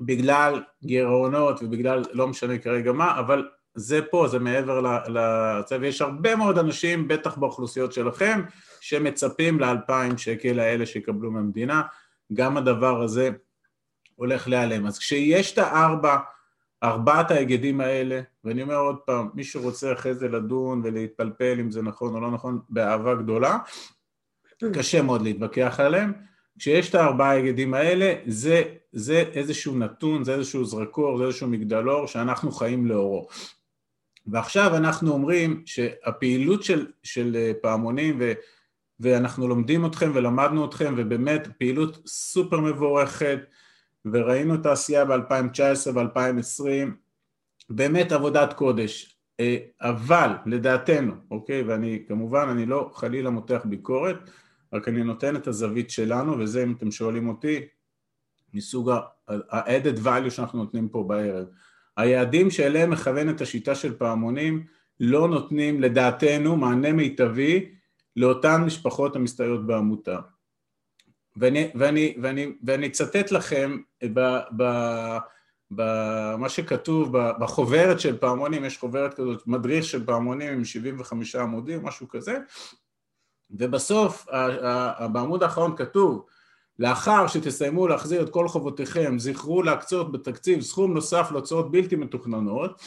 בגלל 0.01 0.63
גירעונות 0.83 1.63
ובגלל 1.63 2.03
לא 2.13 2.27
משנה 2.27 2.57
כרגע 2.57 2.91
מה, 2.91 3.19
אבל 3.19 3.47
זה 3.77 4.01
פה, 4.11 4.27
זה 4.27 4.39
מעבר 4.39 4.81
לזה, 5.07 5.77
ויש 5.81 6.01
הרבה 6.01 6.35
מאוד 6.35 6.57
אנשים, 6.57 7.07
בטח 7.07 7.37
באוכלוסיות 7.37 7.93
שלכם, 7.93 8.41
שמצפים 8.81 9.59
לאלפיים 9.59 10.17
שקל 10.17 10.59
האלה 10.59 10.85
שיקבלו 10.85 11.31
מהמדינה, 11.31 11.81
גם 12.33 12.57
הדבר 12.57 13.01
הזה 13.01 13.29
הולך 14.15 14.47
להיעלם. 14.47 14.85
אז 14.85 14.97
כשיש 14.97 15.53
את 15.53 15.57
הארבע, 15.57 16.17
ארבעת 16.83 17.31
ההיגדים 17.31 17.81
האלה, 17.81 18.21
ואני 18.43 18.61
אומר 18.61 18.75
עוד 18.75 18.97
פעם, 18.97 19.29
מי 19.33 19.43
שרוצה 19.43 19.93
אחרי 19.93 20.13
זה 20.13 20.27
לדון 20.27 20.81
ולהתפלפל 20.83 21.57
אם 21.59 21.71
זה 21.71 21.81
נכון 21.81 22.15
או 22.15 22.19
לא 22.19 22.31
נכון, 22.31 22.59
באהבה 22.69 23.15
גדולה, 23.15 23.57
קשה 24.73 25.01
מאוד 25.01 25.21
להתווכח 25.21 25.79
עליהם. 25.79 26.13
כשיש 26.59 26.89
את 26.89 26.95
הארבעה 26.95 27.29
היגדים 27.29 27.73
האלה, 27.73 28.13
זה, 28.27 28.63
זה 28.91 29.23
איזשהו 29.33 29.77
נתון, 29.77 30.23
זה 30.23 30.33
איזשהו 30.33 30.65
זרקור, 30.65 31.17
זה 31.17 31.23
איזשהו 31.23 31.47
מגדלור 31.47 32.07
שאנחנו 32.07 32.51
חיים 32.51 32.85
לאורו. 32.85 33.27
ועכשיו 34.27 34.75
אנחנו 34.77 35.11
אומרים 35.11 35.63
שהפעילות 35.65 36.63
של, 36.63 36.87
של 37.03 37.51
פעמונים 37.61 38.17
ו... 38.19 38.33
ואנחנו 38.99 39.47
לומדים 39.47 39.85
אתכם 39.85 40.11
ולמדנו 40.15 40.65
אתכם 40.65 40.93
ובאמת 40.97 41.47
פעילות 41.59 42.07
סופר 42.07 42.59
מבורכת 42.59 43.39
וראינו 44.05 44.55
את 44.55 44.65
העשייה 44.65 45.05
ב-2019 45.05 45.91
ו-2020 45.95 46.89
באמת 47.69 48.11
עבודת 48.11 48.53
קודש. 48.53 49.17
אה, 49.39 49.57
אבל 49.81 50.29
לדעתנו, 50.45 51.13
אוקיי, 51.31 51.61
ואני 51.61 52.03
כמובן 52.07 52.47
אני 52.51 52.65
לא 52.65 52.91
חלילה 52.93 53.29
מותח 53.29 53.61
ביקורת 53.65 54.29
רק 54.73 54.87
אני 54.87 55.03
נותן 55.03 55.35
את 55.35 55.47
הזווית 55.47 55.89
שלנו 55.89 56.39
וזה 56.39 56.63
אם 56.63 56.73
אתם 56.77 56.91
שואלים 56.91 57.29
אותי 57.29 57.67
מסוג 58.53 58.89
ה-added 58.89 60.05
value 60.05 60.29
שאנחנו 60.29 60.59
נותנים 60.59 60.89
פה 60.89 61.03
בערב 61.07 61.47
היעדים 61.97 62.51
שאליהם 62.51 62.89
מכוונת 62.89 63.41
השיטה 63.41 63.75
של 63.75 63.97
פעמונים 63.97 64.63
לא 64.99 65.27
נותנים 65.27 65.81
לדעתנו 65.81 66.55
מענה 66.55 66.93
מיטבי 66.93 67.69
לאותן 68.15 68.61
משפחות 68.65 69.15
המסתייעות 69.15 69.67
בעמותה. 69.67 70.19
ואני, 71.37 71.71
ואני, 71.75 72.17
ואני, 72.21 72.47
ואני 72.63 72.87
אצטט 72.87 73.31
לכם 73.31 73.77
במה 75.71 76.49
שכתוב 76.49 77.17
בחוברת 77.17 77.99
של 77.99 78.17
פעמונים, 78.17 78.65
יש 78.65 78.77
חוברת 78.77 79.13
כזאת, 79.13 79.47
מדריך 79.47 79.85
של 79.85 80.05
פעמונים 80.05 80.53
עם 80.53 80.65
75 80.65 81.35
עמודים, 81.35 81.85
משהו 81.85 82.07
כזה, 82.07 82.37
ובסוף 83.51 84.27
בעמוד 85.11 85.43
האחרון 85.43 85.75
כתוב 85.75 86.25
לאחר 86.79 87.27
שתסיימו 87.27 87.87
להחזיר 87.87 88.21
את 88.21 88.29
כל 88.29 88.47
חובותיכם, 88.47 89.19
זכרו 89.19 89.63
להקצות 89.63 90.11
בתקציב 90.11 90.61
סכום 90.61 90.93
נוסף 90.93 91.27
להוצאות 91.31 91.71
בלתי 91.71 91.95
מתוכננות 91.95 92.81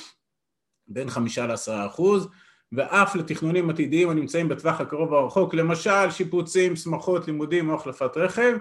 בין 0.88 1.10
חמישה 1.10 1.46
לעשרה 1.46 1.86
אחוז, 1.86 2.28
ואף 2.72 3.16
לתכנונים 3.16 3.70
עתידיים 3.70 4.10
הנמצאים 4.10 4.48
בטווח 4.48 4.80
הקרוב 4.80 5.14
הרחוק, 5.14 5.54
למשל 5.54 6.10
שיפוצים, 6.10 6.76
שמחות, 6.76 7.26
לימודים 7.26 7.70
או 7.70 7.74
החלפת 7.74 8.16
רכב, 8.16 8.58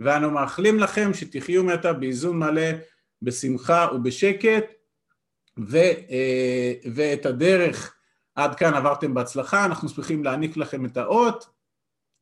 ואנו 0.00 0.30
מאחלים 0.30 0.78
לכם 0.78 1.14
שתחיו 1.14 1.64
מעתה 1.64 1.92
באיזון 1.92 2.38
מלא, 2.38 2.70
בשמחה 3.22 3.88
ובשקט, 3.94 4.64
ו, 5.58 5.76
אה, 5.76 6.72
ואת 6.94 7.26
הדרך 7.26 7.94
עד 8.34 8.54
כאן 8.54 8.74
עברתם 8.74 9.14
בהצלחה, 9.14 9.64
אנחנו 9.64 9.88
שמחים 9.88 10.24
להעניק 10.24 10.56
לכם 10.56 10.84
את 10.84 10.96
האות, 10.96 11.55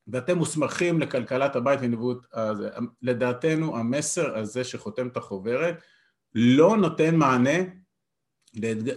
ואתם 0.08 0.38
מוסמכים 0.38 1.00
לכלכלת 1.00 1.56
הבית 1.56 1.80
וניווט 1.82 2.26
הזה. 2.32 2.70
לדעתנו 3.02 3.76
המסר 3.76 4.38
הזה 4.38 4.64
שחותם 4.64 5.08
את 5.08 5.16
החוברת 5.16 5.82
לא 6.34 6.76
נותן 6.76 7.16
מענה 7.16 7.58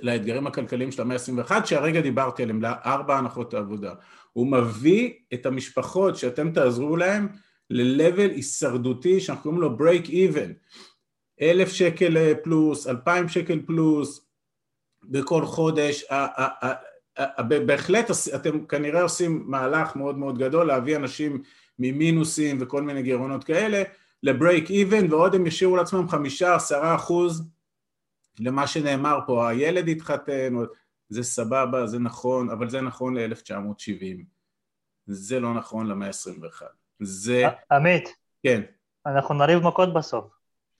לאתגרים 0.02 0.48
הכלכליים 0.48 0.92
של 0.92 1.02
המאה 1.02 1.18
ה-21 1.18 1.66
שהרגע 1.66 2.02
דיברתי 2.02 2.44
עליהם, 2.44 2.62
לארבע 2.62 3.18
הנחות 3.18 3.54
העבודה. 3.54 3.94
הוא 4.34 4.48
מביא 4.48 5.14
את 5.34 5.46
המשפחות 5.46 6.16
שאתם 6.16 6.52
תעזרו 6.52 6.98
להם 6.98 7.28
ל-level 7.70 8.32
הישרדותי 8.32 9.20
שאנחנו 9.20 9.44
קוראים 9.44 9.62
לו 9.62 9.78
break 9.78 10.08
even. 10.08 10.52
אלף 11.42 11.72
שקל 11.72 12.34
פלוס, 12.44 12.88
אלפיים 12.88 13.30
שקל 13.30 13.62
פלוס 13.66 14.28
בכל 15.04 15.46
חודש, 15.46 16.04
בהחלט 17.66 18.12
אתם 18.36 18.66
כנראה 18.66 19.02
עושים 19.02 19.44
מהלך 19.46 19.96
מאוד 19.96 20.18
מאוד 20.18 20.38
גדול 20.38 20.68
להביא 20.68 20.96
אנשים 20.96 21.42
ממינוסים 21.80 22.58
וכל 22.62 22.82
מיני 22.82 23.02
גירעונות 23.02 23.44
כאלה 23.44 23.84
לברייק 24.24 24.70
איבן 24.70 25.14
ועוד 25.14 25.36
הם 25.36 25.48
ישאירו 25.48 25.76
לעצמם 25.76 26.10
חמישה 26.10 26.56
עשרה 26.56 26.96
אחוז 26.96 27.50
למה 28.40 28.68
שנאמר 28.68 29.20
פה, 29.28 29.50
הילד 29.50 29.88
התחתן, 29.88 30.54
זה 31.10 31.24
סבבה, 31.24 31.88
זה 31.88 32.00
נכון, 32.00 32.50
אבל 32.50 32.70
זה 32.70 32.82
נכון 32.82 33.18
ל-1970, 33.18 34.24
זה 35.08 35.40
לא 35.40 35.54
נכון 35.54 35.88
למאה 35.88 36.08
ה-21. 36.08 36.64
זה... 37.00 37.44
עמית. 37.72 38.10
כן. 38.44 38.62
אנחנו 39.06 39.36
נריב 39.36 39.64
מכות 39.64 39.94
בסוף. 39.94 40.26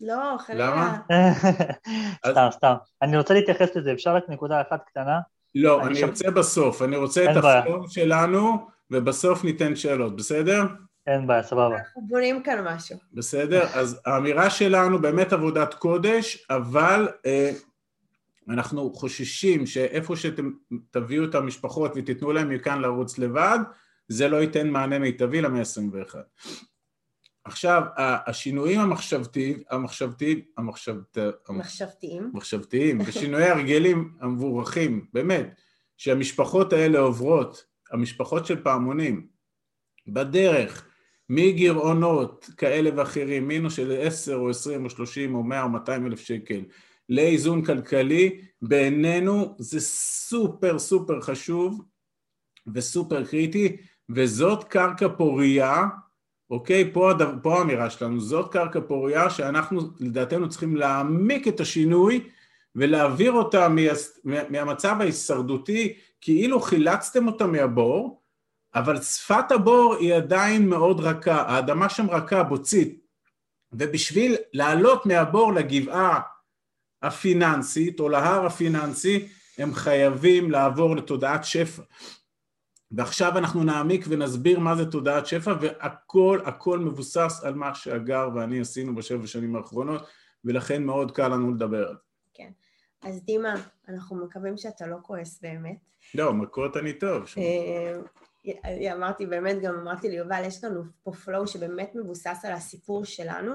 לא, 0.02 0.36
חלילה. 0.40 0.72
למה? 0.72 0.98
סתם, 2.32 2.48
סתם. 2.52 2.74
אני 3.02 3.18
רוצה 3.18 3.34
להתייחס 3.34 3.76
לזה, 3.76 3.94
אפשר 3.94 4.16
רק 4.16 4.24
נקודה 4.30 4.62
אחת 4.62 4.84
קטנה? 4.88 5.20
לא, 5.62 5.86
אני 5.88 6.04
רוצה 6.04 6.32
בסוף, 6.32 6.82
אני 6.82 6.98
רוצה 6.98 7.32
את 7.32 7.38
הפלום 7.38 7.88
שלנו, 7.88 8.68
ובסוף 8.92 9.44
ניתן 9.44 9.76
שאלות, 9.76 10.16
בסדר? 10.16 10.64
אין 11.08 11.28
בעיה, 11.28 11.44
סבבה. 11.44 11.76
אנחנו 11.78 12.02
בונים 12.08 12.44
כאן 12.44 12.68
משהו. 12.68 12.98
בסדר? 13.14 13.64
אז 13.74 14.02
האמירה 14.06 14.50
שלנו 14.50 15.02
באמת 15.02 15.34
עבודת 15.34 15.74
קודש, 15.74 16.46
אבל 16.50 17.08
אה, 17.26 17.52
אנחנו 18.50 18.94
חוששים 18.94 19.66
שאיפה 19.66 20.16
שאתם 20.16 20.52
תביאו 20.92 21.26
את 21.26 21.36
המשפחות 21.36 21.92
ותיתנו 21.96 22.32
להם 22.32 22.50
מכאן 22.50 22.82
לרוץ 22.82 23.20
לבד, 23.20 23.60
זה 24.08 24.28
לא 24.28 24.38
ייתן 24.38 24.70
מענה 24.70 25.00
מיטבי 25.00 25.42
למאה 25.42 25.60
ה-21. 25.60 26.16
עכשיו, 27.48 27.84
השינויים 27.98 28.80
המחשבתיים, 28.80 29.60
המחשבתיים, 29.70 30.42
המחשבת... 30.58 31.18
מחשבתיים, 31.50 32.30
מחשבתיים, 32.34 33.00
ושינויי 33.06 33.50
הרגלים 33.50 34.14
המבורכים, 34.20 35.06
באמת, 35.14 35.62
שהמשפחות 35.98 36.74
האלה 36.74 37.00
עוברות, 37.00 37.66
המשפחות 37.92 38.46
של 38.46 38.64
פעמונים, 38.64 39.28
בדרך, 40.08 40.86
מגירעונות 41.30 42.50
כאלה 42.58 42.90
ואחרים, 42.96 43.48
מינוס 43.48 43.76
של 43.76 43.98
עשר 44.02 44.36
או 44.36 44.50
עשרים 44.50 44.86
או 44.86 44.90
שלושים 44.90 45.36
או 45.36 45.44
מאה 45.44 45.64
או 45.64 45.70
מאתיים 45.70 46.06
אלף 46.06 46.20
שקל, 46.20 46.62
לאיזון 47.10 47.66
כלכלי, 47.66 48.42
בעינינו 48.62 49.56
זה 49.60 49.80
סופר 49.80 50.80
סופר 50.80 51.22
חשוב 51.22 51.82
וסופר 52.74 53.26
קריטי, 53.26 53.78
וזאת 54.10 54.64
קרקע 54.64 55.08
פורייה 55.18 55.86
אוקיי? 56.50 56.92
פה, 56.94 57.12
פה 57.42 57.60
האמירה 57.60 57.90
שלנו, 57.90 58.20
זאת 58.20 58.52
קרקע 58.52 58.80
פוריה 58.88 59.30
שאנחנו 59.30 59.82
לדעתנו 60.00 60.50
צריכים 60.50 60.76
להעמיק 60.76 61.48
את 61.48 61.60
השינוי 61.60 62.30
ולהעביר 62.76 63.32
אותה 63.32 63.70
מה, 63.70 64.44
מהמצב 64.50 64.96
ההישרדותי 65.00 65.94
כאילו 66.22 66.60
חילצתם 66.60 67.28
אותה 67.28 67.48
מהבור, 67.48 68.22
אבל 68.76 69.02
שפת 69.02 69.52
הבור 69.52 69.96
היא 69.96 70.14
עדיין 70.16 70.70
מאוד 70.70 71.00
רכה, 71.00 71.42
האדמה 71.42 71.90
שם 71.90 72.10
רכה, 72.10 72.44
בוצית, 72.44 73.00
ובשביל 73.74 74.36
לעלות 74.54 75.06
מהבור 75.06 75.54
לגבעה 75.54 76.20
הפיננסית 77.02 78.00
או 78.00 78.10
להר 78.10 78.46
הפיננסי 78.46 79.28
הם 79.58 79.74
חייבים 79.74 80.52
לעבור 80.52 80.96
לתודעת 80.96 81.46
שפע 81.46 81.82
ועכשיו 82.92 83.38
אנחנו 83.38 83.64
נעמיק 83.64 84.06
ונסביר 84.10 84.60
מה 84.60 84.76
זה 84.76 84.92
תודעת 84.92 85.26
שפע 85.26 85.54
והכל 85.62 86.40
הכל 86.46 86.80
מבוסס 86.80 87.44
על 87.44 87.54
מה 87.54 87.76
שהגר 87.76 88.30
ואני 88.36 88.60
עשינו 88.60 88.96
בשבע 88.96 89.28
שנים 89.28 89.56
האחרונות 89.56 90.08
ולכן 90.46 90.84
מאוד 90.84 91.12
קל 91.12 91.28
לנו 91.28 91.54
לדבר 91.54 91.88
על 91.88 91.94
זה. 91.94 92.00
כן. 92.34 92.50
אז 93.02 93.24
דימה, 93.26 93.54
אנחנו 93.90 94.26
מקווים 94.26 94.58
שאתה 94.58 94.88
לא 94.88 94.98
כועס 95.02 95.42
באמת. 95.42 95.78
לא, 96.16 96.34
מכות 96.34 96.78
אני 96.78 96.94
טוב. 96.94 97.26
אה, 97.38 98.94
אמרתי 98.94 99.26
באמת, 99.26 99.62
גם 99.62 99.76
אמרתי 99.76 100.10
ליובל, 100.10 100.44
יש 100.46 100.64
לנו 100.64 100.84
פה 101.04 101.12
פלואו 101.12 101.48
שבאמת 101.48 101.92
מבוסס 101.96 102.40
על 102.44 102.54
הסיפור 102.54 103.06
שלנו, 103.06 103.54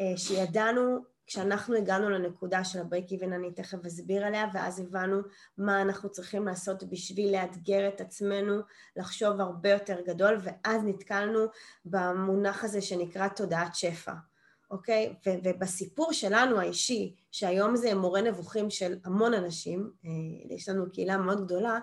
אה, 0.00 0.16
שידענו 0.16 1.04
כשאנחנו 1.26 1.74
הגענו 1.74 2.10
לנקודה 2.10 2.64
של 2.64 2.78
ה-break 2.78 3.24
אני 3.24 3.52
תכף 3.52 3.86
אסביר 3.86 4.26
עליה, 4.26 4.46
ואז 4.54 4.80
הבנו 4.80 5.20
מה 5.58 5.82
אנחנו 5.82 6.08
צריכים 6.08 6.46
לעשות 6.46 6.84
בשביל 6.84 7.32
לאתגר 7.32 7.88
את 7.88 8.00
עצמנו, 8.00 8.60
לחשוב 8.96 9.40
הרבה 9.40 9.70
יותר 9.70 10.00
גדול, 10.06 10.38
ואז 10.42 10.84
נתקלנו 10.84 11.46
במונח 11.84 12.64
הזה 12.64 12.80
שנקרא 12.80 13.28
תודעת 13.28 13.74
שפע, 13.74 14.12
אוקיי? 14.70 15.14
ו- 15.26 15.38
ובסיפור 15.42 16.12
שלנו 16.12 16.60
האישי, 16.60 17.14
שהיום 17.32 17.76
זה 17.76 17.94
מורה 17.94 18.22
נבוכים 18.22 18.70
של 18.70 18.98
המון 19.04 19.34
אנשים, 19.34 19.90
אה, 20.04 20.10
יש 20.54 20.68
לנו 20.68 20.92
קהילה 20.92 21.16
מאוד 21.16 21.44
גדולה, 21.44 21.78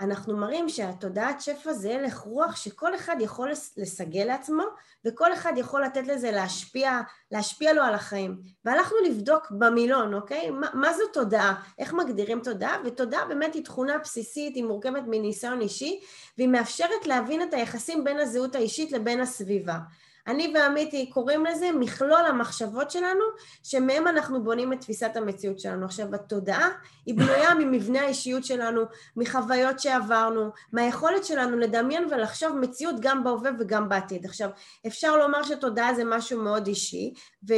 אנחנו 0.00 0.36
מראים 0.36 0.68
שהתודעת 0.68 1.40
שפע 1.40 1.72
זה 1.72 1.94
הלך 1.94 2.18
רוח 2.18 2.56
שכל 2.56 2.94
אחד 2.94 3.16
יכול 3.20 3.50
לסגל 3.76 4.24
לעצמו 4.24 4.62
וכל 5.04 5.32
אחד 5.32 5.52
יכול 5.56 5.84
לתת 5.84 6.06
לזה 6.06 6.30
להשפיע, 6.30 7.00
להשפיע 7.32 7.72
לו 7.72 7.82
על 7.82 7.94
החיים. 7.94 8.40
והלכנו 8.64 8.96
לבדוק 9.06 9.50
במילון, 9.50 10.14
אוקיי? 10.14 10.50
מה, 10.50 10.66
מה 10.74 10.94
זו 10.94 11.04
תודעה? 11.12 11.54
איך 11.78 11.92
מגדירים 11.92 12.40
תודעה? 12.40 12.76
ותודעה 12.84 13.24
באמת 13.24 13.54
היא 13.54 13.64
תכונה 13.64 13.98
בסיסית, 13.98 14.54
היא 14.54 14.64
מורכבת 14.64 15.02
מניסיון 15.06 15.60
אישי 15.60 16.00
והיא 16.38 16.48
מאפשרת 16.48 17.06
להבין 17.06 17.42
את 17.42 17.54
היחסים 17.54 18.04
בין 18.04 18.18
הזהות 18.18 18.54
האישית 18.54 18.92
לבין 18.92 19.20
הסביבה. 19.20 19.78
אני 20.26 20.52
ועמיתי 20.54 21.10
קוראים 21.10 21.44
לזה 21.44 21.70
מכלול 21.72 22.26
המחשבות 22.26 22.90
שלנו, 22.90 23.24
שמהם 23.62 24.06
אנחנו 24.06 24.44
בונים 24.44 24.72
את 24.72 24.80
תפיסת 24.80 25.10
המציאות 25.14 25.60
שלנו. 25.60 25.84
עכשיו, 25.84 26.14
התודעה 26.14 26.68
היא 27.06 27.14
בנויה 27.14 27.54
ממבנה 27.60 28.00
האישיות 28.00 28.44
שלנו, 28.44 28.82
מחוויות 29.16 29.80
שעברנו, 29.80 30.50
מהיכולת 30.72 31.24
שלנו 31.24 31.58
לדמיין 31.58 32.04
ולחשוב 32.10 32.56
מציאות 32.56 32.94
גם 33.00 33.24
בהווה 33.24 33.50
וגם 33.58 33.88
בעתיד. 33.88 34.24
עכשיו, 34.24 34.50
אפשר 34.86 35.16
לומר 35.16 35.42
שתודעה 35.42 35.94
זה 35.94 36.04
משהו 36.04 36.42
מאוד 36.42 36.66
אישי, 36.66 37.14
ו... 37.48 37.54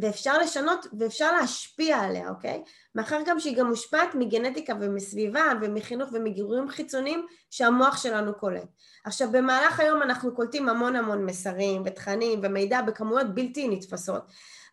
ואפשר 0.00 0.38
לשנות 0.38 0.86
ואפשר 0.98 1.32
להשפיע 1.32 1.98
עליה, 1.98 2.28
אוקיי? 2.28 2.62
מאחר 2.94 3.20
גם 3.26 3.40
שהיא 3.40 3.56
גם 3.56 3.66
מושפעת 3.66 4.14
מגנטיקה 4.14 4.74
ומסביבה 4.80 5.52
ומחינוך 5.60 6.10
ומגירויים 6.12 6.68
חיצוניים 6.68 7.26
שהמוח 7.50 7.96
שלנו 7.96 8.34
קולט. 8.34 8.68
עכשיו 9.04 9.32
במהלך 9.32 9.80
היום 9.80 10.02
אנחנו 10.02 10.34
קולטים 10.34 10.68
המון 10.68 10.96
המון 10.96 11.24
מסרים 11.24 11.82
ותכנים 11.84 12.40
ומידע 12.42 12.82
בכמויות 12.82 13.34
בלתי 13.34 13.68
נתפסות 13.68 14.22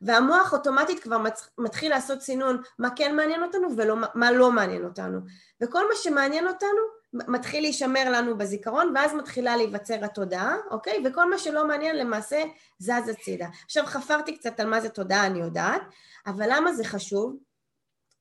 והמוח 0.02 0.54
אוטומטית 0.54 1.00
כבר 1.00 1.18
מתחיל 1.58 1.90
לעשות 1.90 2.22
סינון 2.22 2.62
מה 2.80 2.90
כן 2.96 3.16
מעניין 3.16 3.44
אותנו 3.44 3.68
ומה 3.78 4.32
לא 4.32 4.52
מעניין 4.52 4.86
אותנו 4.86 5.20
וכל 5.62 5.88
מה 5.88 5.96
שמעניין 5.96 6.48
אותנו 6.48 6.95
מתחיל 7.28 7.64
להישמר 7.64 8.12
לנו 8.12 8.38
בזיכרון 8.38 8.94
ואז 8.96 9.14
מתחילה 9.14 9.58
להיווצר 9.58 10.06
התודעה, 10.06 10.56
אוקיי? 10.72 11.04
וכל 11.06 11.30
מה 11.30 11.38
שלא 11.38 11.68
מעניין 11.68 11.98
למעשה 11.98 12.44
זז 12.80 13.10
הצידה. 13.12 13.48
עכשיו 13.66 13.86
חפרתי 13.86 14.38
קצת 14.38 14.60
על 14.60 14.70
מה 14.70 14.82
זה 14.82 14.90
תודעה, 14.90 15.26
אני 15.26 15.40
יודעת, 15.40 15.82
אבל 16.28 16.46
למה 16.50 16.74
זה 16.74 16.84
חשוב? 16.84 17.38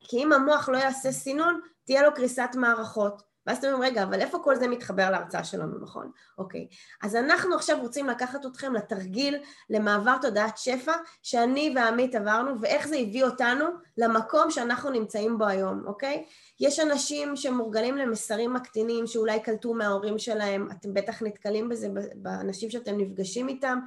כי 0.01 0.17
אם 0.17 0.33
המוח 0.33 0.69
לא 0.69 0.79
יעשה 0.79 1.13
סינון, 1.13 1.61
תהיה 1.85 2.03
לו 2.03 2.15
קריסת 2.15 2.51
מערכות. 2.55 3.34
ואז 3.47 3.59
אתם 3.59 3.67
אומרים, 3.73 3.93
רגע, 3.93 4.03
אבל 4.03 4.21
איפה 4.21 4.39
כל 4.39 4.57
זה 4.57 4.69
מתחבר 4.69 5.11
להרצאה 5.11 5.45
שלנו, 5.45 5.79
נכון? 5.83 6.11
אוקיי. 6.39 6.69
אז 7.03 7.17
אנחנו 7.17 7.55
עכשיו 7.55 7.79
רוצים 7.81 8.07
לקחת 8.07 8.47
אתכם 8.47 8.75
לתרגיל 8.75 9.37
למעבר 9.71 10.17
תודעת 10.23 10.59
שפע 10.59 10.93
שאני 11.23 11.75
ועמית 11.77 12.15
עברנו, 12.15 12.61
ואיך 12.61 12.89
זה 12.89 12.97
הביא 12.97 13.25
אותנו 13.25 13.65
למקום 13.99 14.51
שאנחנו 14.51 14.91
נמצאים 14.91 15.39
בו 15.39 15.47
היום, 15.47 15.87
אוקיי? 15.87 16.25
יש 16.61 16.81
אנשים 16.81 17.37
שמורגלים 17.37 17.97
למסרים 17.97 18.55
מקטינים 18.55 19.07
שאולי 19.07 19.41
קלטו 19.41 19.75
מההורים 19.75 20.19
שלהם, 20.19 20.69
אתם 20.71 20.95
בטח 20.95 21.23
נתקלים 21.23 21.69
בזה 21.69 21.89
באנשים 22.15 22.71
שאתם 22.71 22.99
נפגשים 22.99 23.49
איתם, 23.49 23.79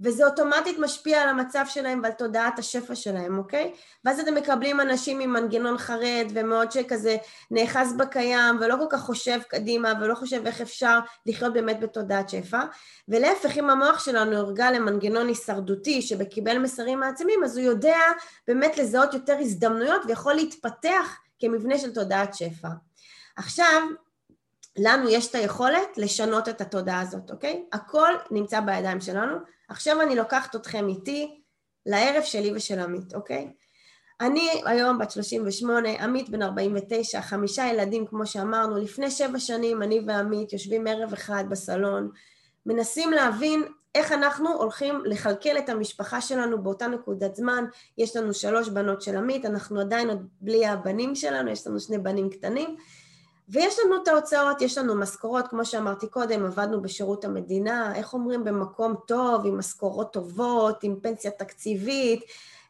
וזה 0.00 0.26
אוטומטית 0.26 0.78
משפיע 0.78 1.22
על 1.22 1.28
המצב 1.28 1.64
שלהם 1.68 2.00
ועל 2.02 2.12
תודעת 2.12 2.58
השפע 2.58 2.94
שלהם, 2.94 3.38
אוקיי? 3.38 3.72
ואז 4.04 4.20
אתם 4.20 4.34
מקבלים 4.34 4.80
אנשים 4.80 5.20
עם 5.20 5.32
מנגנון 5.32 5.78
חרד 5.78 6.26
ומאוד 6.34 6.72
שכזה 6.72 7.16
נאחז 7.50 7.96
בקיים 7.96 8.56
ולא 8.60 8.76
כל 8.78 8.86
כך 8.90 9.00
חושב 9.00 9.38
קדימה 9.48 9.92
ולא 10.00 10.14
חושב 10.14 10.46
איך 10.46 10.60
אפשר 10.60 10.98
לחיות 11.26 11.52
באמת 11.52 11.80
בתודעת 11.80 12.28
שפע, 12.28 12.60
ולהפך 13.08 13.58
אם 13.58 13.70
המוח 13.70 14.04
שלנו 14.04 14.36
הרגל 14.36 14.70
למנגנון 14.70 15.28
הישרדותי 15.28 16.02
שקיבל 16.02 16.58
מסרים 16.58 17.00
מעצמים 17.00 17.44
אז 17.44 17.58
הוא 17.58 17.66
יודע 17.66 17.98
באמת 18.48 18.78
לזהות 18.78 19.14
יותר 19.14 19.36
הזדמנויות 19.40 20.02
ויכול 20.06 20.34
להתפתח 20.34 21.18
כמבנה 21.38 21.78
של 21.78 21.94
תודעת 21.94 22.34
שפע. 22.34 22.68
עכשיו, 23.36 23.82
לנו 24.78 25.08
יש 25.08 25.30
את 25.30 25.34
היכולת 25.34 25.98
לשנות 25.98 26.48
את 26.48 26.60
התודעה 26.60 27.00
הזאת, 27.00 27.30
אוקיי? 27.30 27.64
הכל 27.72 28.12
נמצא 28.30 28.60
בידיים 28.60 29.00
שלנו. 29.00 29.55
עכשיו 29.68 30.02
אני 30.02 30.16
לוקחת 30.16 30.56
אתכם 30.56 30.88
איתי 30.88 31.40
לערב 31.86 32.22
שלי 32.22 32.52
ושל 32.56 32.78
עמית, 32.78 33.14
אוקיי? 33.14 33.52
אני 34.20 34.62
היום 34.66 34.98
בת 34.98 35.10
38, 35.10 35.88
עמית 35.88 36.28
בן 36.28 36.42
49, 36.42 37.22
חמישה 37.22 37.66
ילדים 37.66 38.06
כמו 38.06 38.26
שאמרנו, 38.26 38.76
לפני 38.76 39.10
שבע 39.10 39.38
שנים 39.38 39.82
אני 39.82 40.00
ועמית 40.06 40.52
יושבים 40.52 40.86
ערב 40.86 41.12
אחד 41.12 41.44
בסלון, 41.48 42.10
מנסים 42.66 43.12
להבין 43.12 43.64
איך 43.94 44.12
אנחנו 44.12 44.52
הולכים 44.52 45.02
לכלכל 45.04 45.58
את 45.58 45.68
המשפחה 45.68 46.20
שלנו 46.20 46.62
באותה 46.62 46.86
נקודת 46.86 47.36
זמן, 47.36 47.64
יש 47.98 48.16
לנו 48.16 48.34
שלוש 48.34 48.68
בנות 48.68 49.02
של 49.02 49.16
עמית, 49.16 49.44
אנחנו 49.44 49.80
עדיין 49.80 50.08
עוד 50.08 50.26
בלי 50.40 50.66
הבנים 50.66 51.14
שלנו, 51.14 51.50
יש 51.50 51.66
לנו 51.66 51.80
שני 51.80 51.98
בנים 51.98 52.30
קטנים, 52.30 52.76
ויש 53.48 53.78
לנו 53.84 54.02
את 54.02 54.08
ההוצאות, 54.08 54.62
יש 54.62 54.78
לנו 54.78 54.94
משכורות, 54.94 55.48
כמו 55.48 55.64
שאמרתי 55.64 56.06
קודם, 56.08 56.44
עבדנו 56.44 56.82
בשירות 56.82 57.24
המדינה, 57.24 57.94
איך 57.94 58.14
אומרים, 58.14 58.44
במקום 58.44 58.94
טוב, 59.06 59.46
עם 59.46 59.58
משכורות 59.58 60.12
טובות, 60.12 60.82
עם 60.82 60.96
פנסיה 61.02 61.30
תקציבית, 61.30 62.20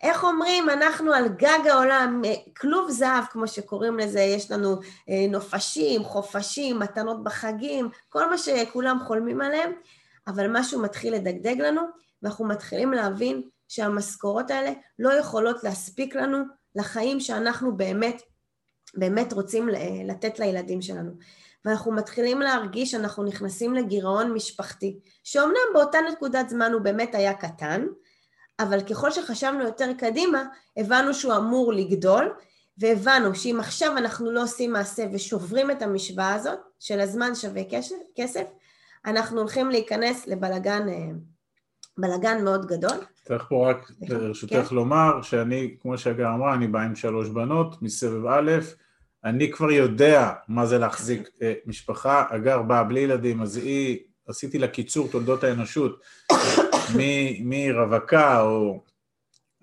איך 0.02 0.24
אומרים, 0.24 0.70
אנחנו 0.70 1.12
על 1.12 1.28
גג 1.28 1.58
העולם, 1.70 2.22
כלוב 2.56 2.90
זהב, 2.90 3.24
כמו 3.24 3.48
שקוראים 3.48 3.98
לזה, 3.98 4.20
יש 4.20 4.50
לנו 4.50 4.76
אה, 5.08 5.26
נופשים, 5.28 6.04
חופשים, 6.04 6.78
מתנות 6.78 7.24
בחגים, 7.24 7.88
כל 8.08 8.30
מה 8.30 8.38
שכולם 8.38 8.98
חולמים 9.06 9.40
עליהם, 9.40 9.72
אבל 10.26 10.46
משהו 10.48 10.82
מתחיל 10.82 11.14
לדגדג 11.14 11.60
לנו, 11.60 11.82
ואנחנו 12.22 12.44
מתחילים 12.44 12.92
להבין 12.92 13.42
שהמשכורות 13.68 14.50
האלה 14.50 14.72
לא 14.98 15.12
יכולות 15.12 15.64
להספיק 15.64 16.16
לנו 16.16 16.38
לחיים 16.74 17.20
שאנחנו 17.20 17.76
באמת 17.76 18.22
באמת 18.96 19.32
רוצים 19.32 19.68
לתת 20.04 20.38
לילדים 20.38 20.82
שלנו. 20.82 21.10
ואנחנו 21.64 21.92
מתחילים 21.92 22.40
להרגיש 22.40 22.90
שאנחנו 22.90 23.24
נכנסים 23.24 23.74
לגירעון 23.74 24.32
משפחתי, 24.32 24.98
שאומנם 25.24 25.72
באותה 25.74 25.98
נקודת 26.12 26.48
זמן 26.48 26.72
הוא 26.72 26.80
באמת 26.80 27.14
היה 27.14 27.34
קטן, 27.34 27.86
אבל 28.60 28.80
ככל 28.80 29.10
שחשבנו 29.10 29.64
יותר 29.64 29.92
קדימה, 29.98 30.44
הבנו 30.76 31.14
שהוא 31.14 31.36
אמור 31.36 31.72
לגדול, 31.72 32.32
והבנו 32.78 33.34
שאם 33.34 33.56
עכשיו 33.60 33.96
אנחנו 33.96 34.32
לא 34.32 34.42
עושים 34.42 34.72
מעשה 34.72 35.06
ושוברים 35.12 35.70
את 35.70 35.82
המשוואה 35.82 36.34
הזאת, 36.34 36.58
של 36.80 37.00
הזמן 37.00 37.34
שווה 37.34 37.62
כסף, 38.16 38.44
אנחנו 39.06 39.40
הולכים 39.40 39.70
להיכנס 39.70 40.26
לבלגן 40.26 40.88
אה, 40.88 41.10
בלגן 41.98 42.44
מאוד 42.44 42.66
גדול. 42.66 42.96
צריך 43.24 43.44
פה 43.48 43.70
רק 43.70 43.90
ברשותך 44.08 44.68
כן. 44.68 44.74
לומר 44.74 45.22
שאני, 45.22 45.76
כמו 45.82 45.98
שהגר 45.98 46.28
אמרה, 46.34 46.54
אני 46.54 46.68
בא 46.68 46.80
עם 46.80 46.94
שלוש 46.94 47.28
בנות 47.28 47.82
מסבב 47.82 48.26
א', 48.26 48.52
אני 49.26 49.50
כבר 49.52 49.70
יודע 49.70 50.32
מה 50.48 50.66
זה 50.66 50.78
להחזיק 50.78 51.28
אה, 51.42 51.54
משפחה, 51.66 52.24
הגר 52.30 52.62
באה 52.62 52.84
בלי 52.84 53.00
ילדים, 53.00 53.42
אז 53.42 53.56
היא, 53.56 53.98
עשיתי 54.28 54.58
לה 54.58 54.68
קיצור 54.68 55.08
תולדות 55.08 55.44
האנושות. 55.44 56.00
מרווקה 57.40 58.40
או, 58.40 58.82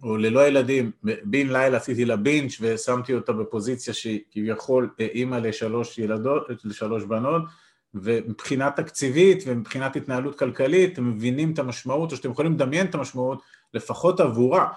או 0.03 0.17
ללא 0.17 0.47
ילדים, 0.47 0.91
בן 1.03 1.47
לילה 1.47 1.77
עשיתי 1.77 2.05
לה 2.05 2.15
בינץ' 2.15 2.57
ושמתי 2.61 3.13
אותה 3.13 3.33
בפוזיציה 3.33 3.93
שהיא 3.93 4.19
כביכול 4.31 4.89
אה, 4.99 5.05
אימא 5.05 5.35
לשלוש 5.35 5.97
ילדות, 5.97 6.47
לשלוש 6.63 7.03
בנות, 7.03 7.41
ומבחינה 7.93 8.71
תקציבית 8.71 9.43
ומבחינת 9.47 9.95
התנהלות 9.95 10.39
כלכלית 10.39 10.93
אתם 10.93 11.09
מבינים 11.09 11.53
את 11.53 11.59
המשמעות, 11.59 12.11
או 12.11 12.17
שאתם 12.17 12.31
יכולים 12.31 12.53
לדמיין 12.53 12.85
את 12.85 12.95
המשמעות, 12.95 13.41
לפחות 13.73 14.19
עבורה, 14.19 14.67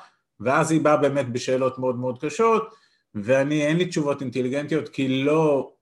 ואז 0.40 0.70
היא 0.70 0.80
באה 0.80 0.96
באמת 0.96 1.32
בשאלות 1.32 1.78
מאוד 1.78 1.96
מאוד 1.96 2.18
קשות, 2.20 2.85
ואני, 3.22 3.66
אין 3.66 3.76
לי 3.76 3.86
תשובות 3.86 4.20
אינטליגנטיות 4.20 4.88
כי 4.88 5.24
לא, 5.24 5.72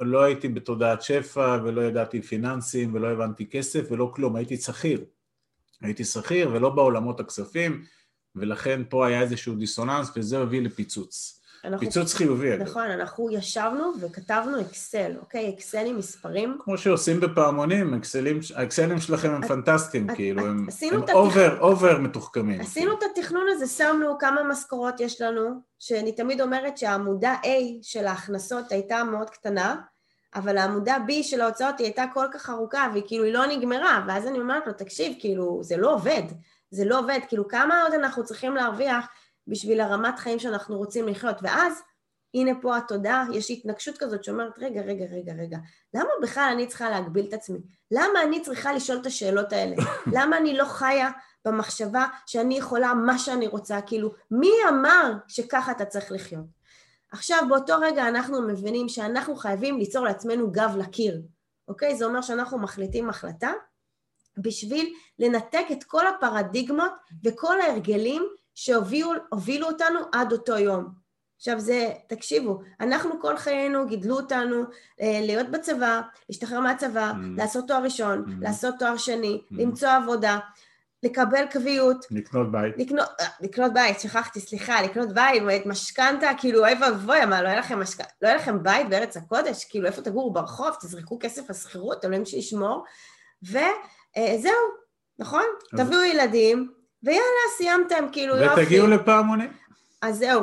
לא 0.00 0.22
הייתי 0.22 0.48
בתודעת 0.48 1.02
שפע 1.02 1.58
ולא 1.64 1.80
ידעתי 1.80 2.22
פיננסים 2.22 2.94
ולא 2.94 3.08
הבנתי 3.10 3.46
כסף 3.46 3.86
ולא 3.90 4.12
כלום, 4.14 4.36
הייתי 4.36 4.56
שכיר. 4.56 5.04
הייתי 5.80 6.04
שכיר 6.04 6.50
ולא 6.52 6.70
בעולמות 6.70 7.20
הכספים, 7.20 7.84
ולכן 8.34 8.82
פה 8.88 9.06
היה 9.06 9.20
איזשהו 9.20 9.54
דיסוננס 9.54 10.10
וזה 10.16 10.38
הביא 10.38 10.62
לפיצוץ. 10.62 11.39
אנחנו, 11.64 11.78
פיצוץ 11.78 12.14
חיובי. 12.14 12.56
נכון, 12.56 12.82
אגב. 12.82 13.00
אנחנו 13.00 13.30
ישבנו 13.30 13.92
וכתבנו 14.00 14.60
אקסל, 14.60 15.12
אוקיי? 15.20 15.54
אקסל 15.54 15.86
עם 15.86 15.98
מספרים. 15.98 16.58
כמו 16.60 16.78
שעושים 16.78 17.20
בפעמונים, 17.20 17.94
אקסלים, 17.94 18.40
האקסלים 18.54 19.00
שלכם 19.00 19.30
הם 19.30 19.44
את, 19.44 19.48
פנטסטיים, 19.48 20.10
את, 20.10 20.14
כאילו, 20.16 20.40
את, 20.40 20.46
הם, 20.46 20.66
הם 20.92 21.02
over, 21.12 21.60
over 21.60 21.98
מתוחכמים. 21.98 22.60
עשינו 22.60 22.96
כאילו. 22.98 23.12
את 23.12 23.18
התכנון 23.18 23.46
הזה, 23.50 23.66
שמנו 23.66 24.18
כמה 24.18 24.42
משכורות 24.42 25.00
יש 25.00 25.20
לנו, 25.20 25.60
שאני 25.78 26.12
תמיד 26.12 26.40
אומרת 26.40 26.78
שהעמודה 26.78 27.36
A 27.42 27.48
של 27.82 28.06
ההכנסות 28.06 28.72
הייתה 28.72 29.04
מאוד 29.04 29.30
קטנה, 29.30 29.76
אבל 30.34 30.58
העמודה 30.58 30.96
B 31.08 31.22
של 31.22 31.40
ההוצאות 31.40 31.78
היא 31.78 31.86
הייתה 31.86 32.04
כל 32.14 32.26
כך 32.32 32.50
ארוכה, 32.50 32.88
והיא 32.92 33.02
כאילו, 33.06 33.24
היא 33.24 33.32
לא 33.32 33.46
נגמרה, 33.46 34.04
ואז 34.08 34.26
אני 34.26 34.40
אומרת 34.40 34.66
לו, 34.66 34.72
תקשיב, 34.72 35.12
כאילו, 35.18 35.60
זה 35.62 35.76
לא 35.76 35.94
עובד, 35.94 36.22
זה 36.70 36.84
לא 36.84 36.98
עובד, 36.98 37.18
כאילו, 37.28 37.48
כמה 37.48 37.82
עוד 37.82 37.92
אנחנו 37.94 38.24
צריכים 38.24 38.54
להרוויח 38.54 39.06
בשביל 39.46 39.80
הרמת 39.80 40.18
חיים 40.18 40.38
שאנחנו 40.38 40.76
רוצים 40.76 41.08
לחיות. 41.08 41.36
ואז, 41.42 41.82
הנה 42.34 42.50
פה 42.62 42.76
התודעה, 42.76 43.24
יש 43.32 43.50
התנגשות 43.50 43.98
כזאת 43.98 44.24
שאומרת, 44.24 44.58
רגע, 44.58 44.80
רגע, 44.80 45.04
רגע, 45.04 45.32
רגע, 45.32 45.58
למה 45.94 46.10
בכלל 46.22 46.50
אני 46.52 46.66
צריכה 46.66 46.90
להגביל 46.90 47.26
את 47.28 47.32
עצמי? 47.32 47.58
למה 47.90 48.22
אני 48.22 48.42
צריכה 48.42 48.72
לשאול 48.72 48.98
את 48.98 49.06
השאלות 49.06 49.52
האלה? 49.52 49.76
למה 50.16 50.36
אני 50.36 50.56
לא 50.56 50.64
חיה 50.64 51.10
במחשבה 51.44 52.06
שאני 52.26 52.58
יכולה 52.58 52.94
מה 52.94 53.18
שאני 53.18 53.46
רוצה? 53.46 53.80
כאילו, 53.80 54.12
מי 54.30 54.52
אמר 54.68 55.12
שככה 55.28 55.72
אתה 55.72 55.84
צריך 55.84 56.12
לחיות? 56.12 56.60
עכשיו, 57.12 57.38
באותו 57.48 57.74
רגע 57.80 58.08
אנחנו 58.08 58.42
מבינים 58.42 58.88
שאנחנו 58.88 59.36
חייבים 59.36 59.78
ליצור 59.78 60.04
לעצמנו 60.04 60.52
גב 60.52 60.74
לקיר, 60.78 61.22
אוקיי? 61.68 61.96
זה 61.96 62.04
אומר 62.04 62.22
שאנחנו 62.22 62.58
מחליטים 62.58 63.08
החלטה 63.08 63.52
בשביל 64.38 64.94
לנתק 65.18 65.64
את 65.72 65.84
כל 65.84 66.06
הפרדיגמות 66.06 66.92
וכל 67.24 67.60
ההרגלים 67.60 68.28
שהובילו 68.60 69.66
אותנו 69.66 70.00
עד 70.12 70.32
אותו 70.32 70.58
יום. 70.58 70.88
עכשיו 71.36 71.60
זה, 71.60 71.90
תקשיבו, 72.06 72.60
אנחנו 72.80 73.20
כל 73.20 73.36
חיינו 73.36 73.86
גידלו 73.86 74.16
אותנו 74.16 74.62
אה, 75.00 75.20
להיות 75.22 75.50
בצבא, 75.50 76.00
להשתחרר 76.28 76.60
מהצבא, 76.60 77.10
mm. 77.10 77.36
לעשות 77.36 77.64
תואר 77.68 77.82
ראשון, 77.82 78.24
mm. 78.26 78.30
לעשות 78.40 78.74
תואר 78.78 78.96
שני, 78.96 79.42
mm. 79.42 79.54
למצוא 79.58 79.88
עבודה, 79.88 80.38
לקבל 81.02 81.46
קביעות. 81.50 82.06
לקנות 82.10 82.52
בית. 82.52 82.74
לקנות, 82.78 83.08
אה, 83.20 83.26
לקנות 83.40 83.72
בית, 83.72 84.00
שכחתי, 84.00 84.40
סליחה, 84.40 84.82
לקנות 84.82 85.08
בית, 85.12 85.66
משכנתה, 85.66 86.30
כאילו 86.38 86.60
אוי 86.60 86.74
ואבוי, 86.80 87.24
מה, 87.24 87.42
לא 87.42 87.48
היה 87.48 87.58
לכם 87.58 87.80
משכנתה, 87.80 88.10
לא 88.22 88.28
היה 88.28 88.36
לכם 88.36 88.62
בית 88.62 88.88
בארץ 88.88 89.16
הקודש? 89.16 89.64
כאילו 89.64 89.86
איפה 89.86 90.02
תגורו 90.02 90.32
ברחוב, 90.32 90.70
תזרקו 90.80 91.18
כסף 91.20 91.42
על 91.48 91.56
שכירות, 91.56 92.04
אלוהים 92.04 92.24
שישמור, 92.24 92.84
וזהו, 93.42 93.62
אה, 94.16 94.36
נכון? 95.18 95.44
תביאו 95.76 96.00
ילדים, 96.00 96.79
ויאללה, 97.02 97.46
סיימתם, 97.56 98.04
כאילו 98.12 98.36
יופי. 98.36 98.62
ותגיעו 98.62 98.86
לפעמונים. 98.86 99.52
אז 100.02 100.18
זהו, 100.18 100.42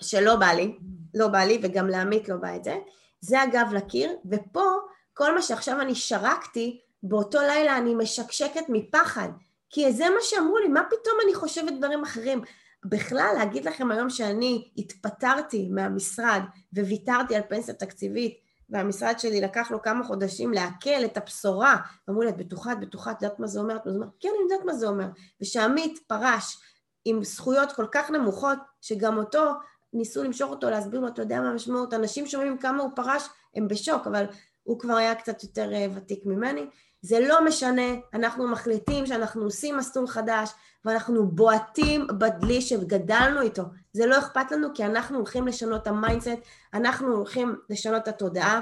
שלא 0.00 0.36
בא 0.36 0.46
לי, 0.46 0.76
לא 1.14 1.28
בא 1.28 1.38
לי, 1.38 1.60
וגם 1.62 1.88
לעמית 1.88 2.28
לא 2.28 2.36
בא 2.36 2.56
את 2.56 2.64
זה. 2.64 2.76
זה 3.20 3.42
הגב 3.42 3.66
לקיר, 3.72 4.12
ופה, 4.30 4.70
כל 5.14 5.34
מה 5.34 5.42
שעכשיו 5.42 5.80
אני 5.80 5.94
שרקתי, 5.94 6.80
באותו 7.02 7.40
לילה 7.40 7.78
אני 7.78 7.94
משקשקת 7.94 8.64
מפחד. 8.68 9.28
כי 9.70 9.92
זה 9.92 10.04
מה 10.04 10.20
שאמרו 10.20 10.58
לי, 10.58 10.68
מה 10.68 10.82
פתאום 10.90 11.16
אני 11.24 11.34
חושבת 11.34 11.72
דברים 11.78 12.02
אחרים? 12.02 12.42
בכלל, 12.84 13.34
להגיד 13.38 13.64
לכם 13.64 13.90
היום 13.90 14.10
שאני 14.10 14.68
התפטרתי 14.78 15.68
מהמשרד 15.68 16.42
וויתרתי 16.72 17.36
על 17.36 17.42
פנסיה 17.48 17.74
תקציבית 17.74 18.38
והמשרד 18.72 19.18
שלי 19.18 19.40
לקח 19.40 19.70
לו 19.70 19.82
כמה 19.82 20.04
חודשים 20.04 20.52
לעכל 20.52 21.04
את 21.04 21.16
הבשורה. 21.16 21.76
אמרו 22.10 22.22
לי, 22.22 22.28
את 22.28 22.36
בטוחה, 22.36 22.72
את 22.72 22.80
בטוחה, 22.80 23.10
את 23.10 23.22
יודעת 23.22 23.38
מה 23.38 23.46
זה 23.46 23.60
אומר? 23.60 23.76
את 23.76 23.86
אומרת, 23.86 24.08
כן, 24.20 24.28
אני 24.28 24.52
יודעת 24.52 24.66
מה 24.66 24.74
זה 24.74 24.86
אומר. 24.86 25.06
ושעמית 25.40 25.98
פרש 26.06 26.58
עם 27.04 27.24
זכויות 27.24 27.72
כל 27.72 27.86
כך 27.92 28.10
נמוכות, 28.10 28.58
שגם 28.80 29.18
אותו, 29.18 29.52
ניסו 29.92 30.24
למשוך 30.24 30.50
אותו, 30.50 30.70
להסביר 30.70 31.00
לו, 31.00 31.08
אתה 31.08 31.22
יודע 31.22 31.40
מה 31.40 31.50
המשמעות? 31.50 31.94
אנשים 31.94 32.26
שומעים 32.26 32.58
כמה 32.58 32.82
הוא 32.82 32.90
פרש, 32.96 33.28
הם 33.56 33.68
בשוק, 33.68 34.06
אבל 34.06 34.24
הוא 34.62 34.78
כבר 34.78 34.94
היה 34.94 35.14
קצת 35.14 35.42
יותר 35.42 35.72
אה, 35.74 35.86
ותיק 35.94 36.26
ממני. 36.26 36.66
זה 37.02 37.20
לא 37.20 37.44
משנה, 37.44 37.82
אנחנו 38.14 38.48
מחליטים 38.48 39.06
שאנחנו 39.06 39.44
עושים 39.44 39.76
מסלול 39.76 40.06
חדש 40.06 40.50
ואנחנו 40.84 41.28
בועטים 41.28 42.06
בדלי 42.06 42.60
שגדלנו 42.60 43.40
איתו. 43.40 43.62
זה 43.92 44.06
לא 44.06 44.18
אכפת 44.18 44.52
לנו 44.52 44.68
כי 44.74 44.84
אנחנו 44.84 45.16
הולכים 45.16 45.46
לשנות 45.46 45.82
את 45.82 45.86
ה 45.86 45.91
mindset, 45.91 46.30
אנחנו 46.74 47.16
הולכים 47.16 47.56
לשנות 47.70 48.02
את 48.02 48.08
התודעה 48.08 48.60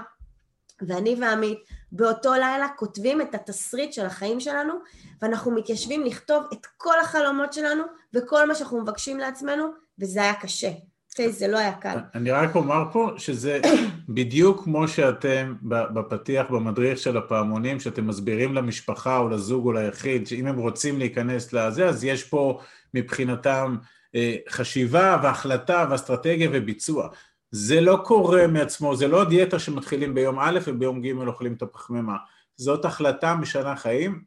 ואני 0.83 1.17
ועמית 1.21 1.59
באותו 1.93 2.33
לילה 2.33 2.69
כותבים 2.77 3.21
את 3.21 3.35
התסריט 3.35 3.93
של 3.93 4.07
החיים 4.07 4.41
שלנו, 4.41 4.75
ואנחנו 5.23 5.51
מתיישבים 5.51 6.05
לכתוב 6.05 6.45
את 6.53 6.67
כל 6.77 7.01
החלומות 7.01 7.53
שלנו 7.53 7.85
וכל 8.15 8.49
מה 8.49 8.55
שאנחנו 8.55 8.81
מבקשים 8.81 9.19
לעצמנו, 9.19 9.65
וזה 9.99 10.23
היה 10.23 10.35
קשה. 10.35 10.71
אוקיי, 11.11 11.33
זה 11.33 11.49
לא 11.49 11.59
היה 11.59 11.73
קל. 11.73 11.99
אני 12.15 12.31
רק 12.31 12.55
אומר 12.55 12.85
פה 12.93 13.11
שזה 13.17 13.61
בדיוק 14.09 14.65
כמו 14.65 14.89
שאתם 14.89 15.55
בפתיח, 15.63 16.51
במדריך 16.51 16.99
של 16.99 17.17
הפעמונים, 17.17 17.81
שאתם 17.81 18.07
מסבירים 18.07 18.55
למשפחה 18.55 19.19
או 19.19 19.29
לזוג 19.29 19.67
או 19.67 19.73
ליחיד, 19.73 20.27
שאם 20.27 20.47
הם 20.47 20.59
רוצים 20.59 20.99
להיכנס 20.99 21.53
לזה, 21.53 21.89
אז 21.89 22.05
יש 22.05 22.25
פה 22.25 22.61
מבחינתם 22.95 23.77
אה, 24.15 24.37
חשיבה 24.49 25.21
והחלטה 25.23 25.87
ואסטרטגיה 25.91 26.49
וביצוע. 26.53 27.09
זה 27.51 27.81
לא 27.81 28.03
קורה 28.05 28.47
מעצמו, 28.47 28.97
זה 28.97 29.09
לא 29.09 29.25
דיאטה 29.25 29.59
שמתחילים 29.59 30.15
ביום 30.15 30.39
א' 30.41 30.59
וביום 30.67 31.03
ג' 31.03 31.27
אוכלים 31.27 31.53
את 31.53 31.63
הפחמימה. 31.63 32.17
זאת 32.57 32.85
החלטה 32.85 33.35
משנה 33.35 33.77
חיים, 33.77 34.23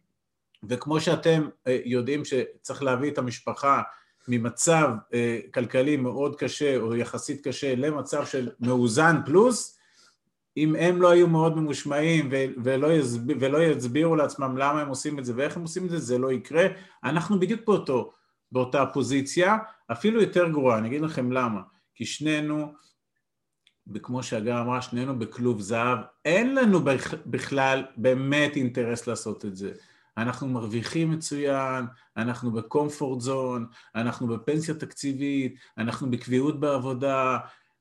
וכמו 0.70 1.00
שאתם 1.00 1.48
אה, 1.68 1.80
יודעים 1.86 2.26
שצריך 2.26 2.84
להביא 2.84 3.12
את 3.12 3.18
המשפחה 3.18 3.82
ממצב 4.28 4.90
אה, 5.14 5.40
כלכלי 5.54 5.98
מאוד 5.98 6.36
קשה 6.36 6.78
או 6.78 6.96
יחסית 6.96 7.48
קשה 7.48 7.76
למצב 7.76 8.26
של 8.26 8.50
מאוזן 8.60 9.16
פלוס, 9.26 9.80
אם 10.58 10.76
הם 10.76 11.02
לא 11.02 11.10
היו 11.10 11.28
מאוד 11.28 11.58
ממושמעים 11.58 12.30
ולא, 12.64 12.94
יסביר, 12.94 13.38
ולא 13.40 13.64
יסבירו 13.64 14.16
לעצמם 14.16 14.58
למה 14.58 14.82
הם 14.82 14.88
עושים 14.88 15.20
את 15.20 15.26
זה 15.26 15.34
ואיך 15.36 15.58
הם 15.58 15.62
עושים 15.62 15.86
את 15.86 15.90
זה, 15.90 16.00
זה 16.00 16.18
לא 16.18 16.32
יקרה. 16.32 16.66
אנחנו 17.04 17.40
בדיוק 17.40 17.62
באותו, 17.68 18.12
באותה 18.52 18.86
פוזיציה, 18.86 19.58
אפילו 19.92 20.22
יותר 20.22 20.50
גרועה, 20.50 20.78
אני 20.78 20.88
אגיד 20.88 21.02
לכם 21.02 21.32
למה. 21.32 21.62
כי 21.96 22.06
שנינו, 22.06 22.74
וכמו 23.94 24.24
שהגר 24.24 24.62
אמרה, 24.62 24.82
שנינו 24.82 25.20
בכלוב 25.20 25.62
זהב, 25.62 25.98
אין 26.26 26.56
לנו 26.56 26.80
בכלל 27.26 27.84
באמת 27.98 28.56
אינטרס 28.56 29.08
לעשות 29.08 29.46
את 29.46 29.56
זה. 29.56 29.72
אנחנו 30.18 30.48
מרוויחים 30.48 31.12
מצוין, 31.12 31.86
אנחנו 32.18 32.52
בקומפורט 32.52 33.22
זון, 33.22 33.66
אנחנו 33.96 34.28
בפנסיה 34.28 34.74
תקציבית, 34.74 35.56
אנחנו 35.78 36.12
בקביעות 36.12 36.60
בעבודה, 36.60 37.38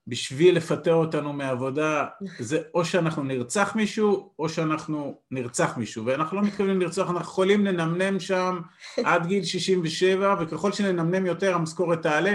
בשביל 0.07 0.57
לפטר 0.57 0.95
אותנו 0.95 1.33
מעבודה, 1.33 2.07
זה 2.39 2.63
או 2.75 2.85
שאנחנו 2.85 3.23
נרצח 3.23 3.77
מישהו, 3.77 4.33
או 4.39 4.49
שאנחנו 4.49 5.21
נרצח 5.31 5.77
מישהו, 5.77 6.07
ואנחנו 6.07 6.37
לא 6.37 6.43
מתכוונים 6.43 6.81
לרצוח, 6.81 7.11
אנחנו 7.11 7.21
יכולים 7.21 7.67
לנמנם 7.67 8.21
שם 8.21 8.61
עד 9.05 9.27
גיל 9.27 9.45
67, 9.45 10.35
וככל 10.41 10.73
שננמנם 10.73 11.27
יותר 11.27 11.55
המשכורת 11.55 12.03
תעלה, 12.03 12.35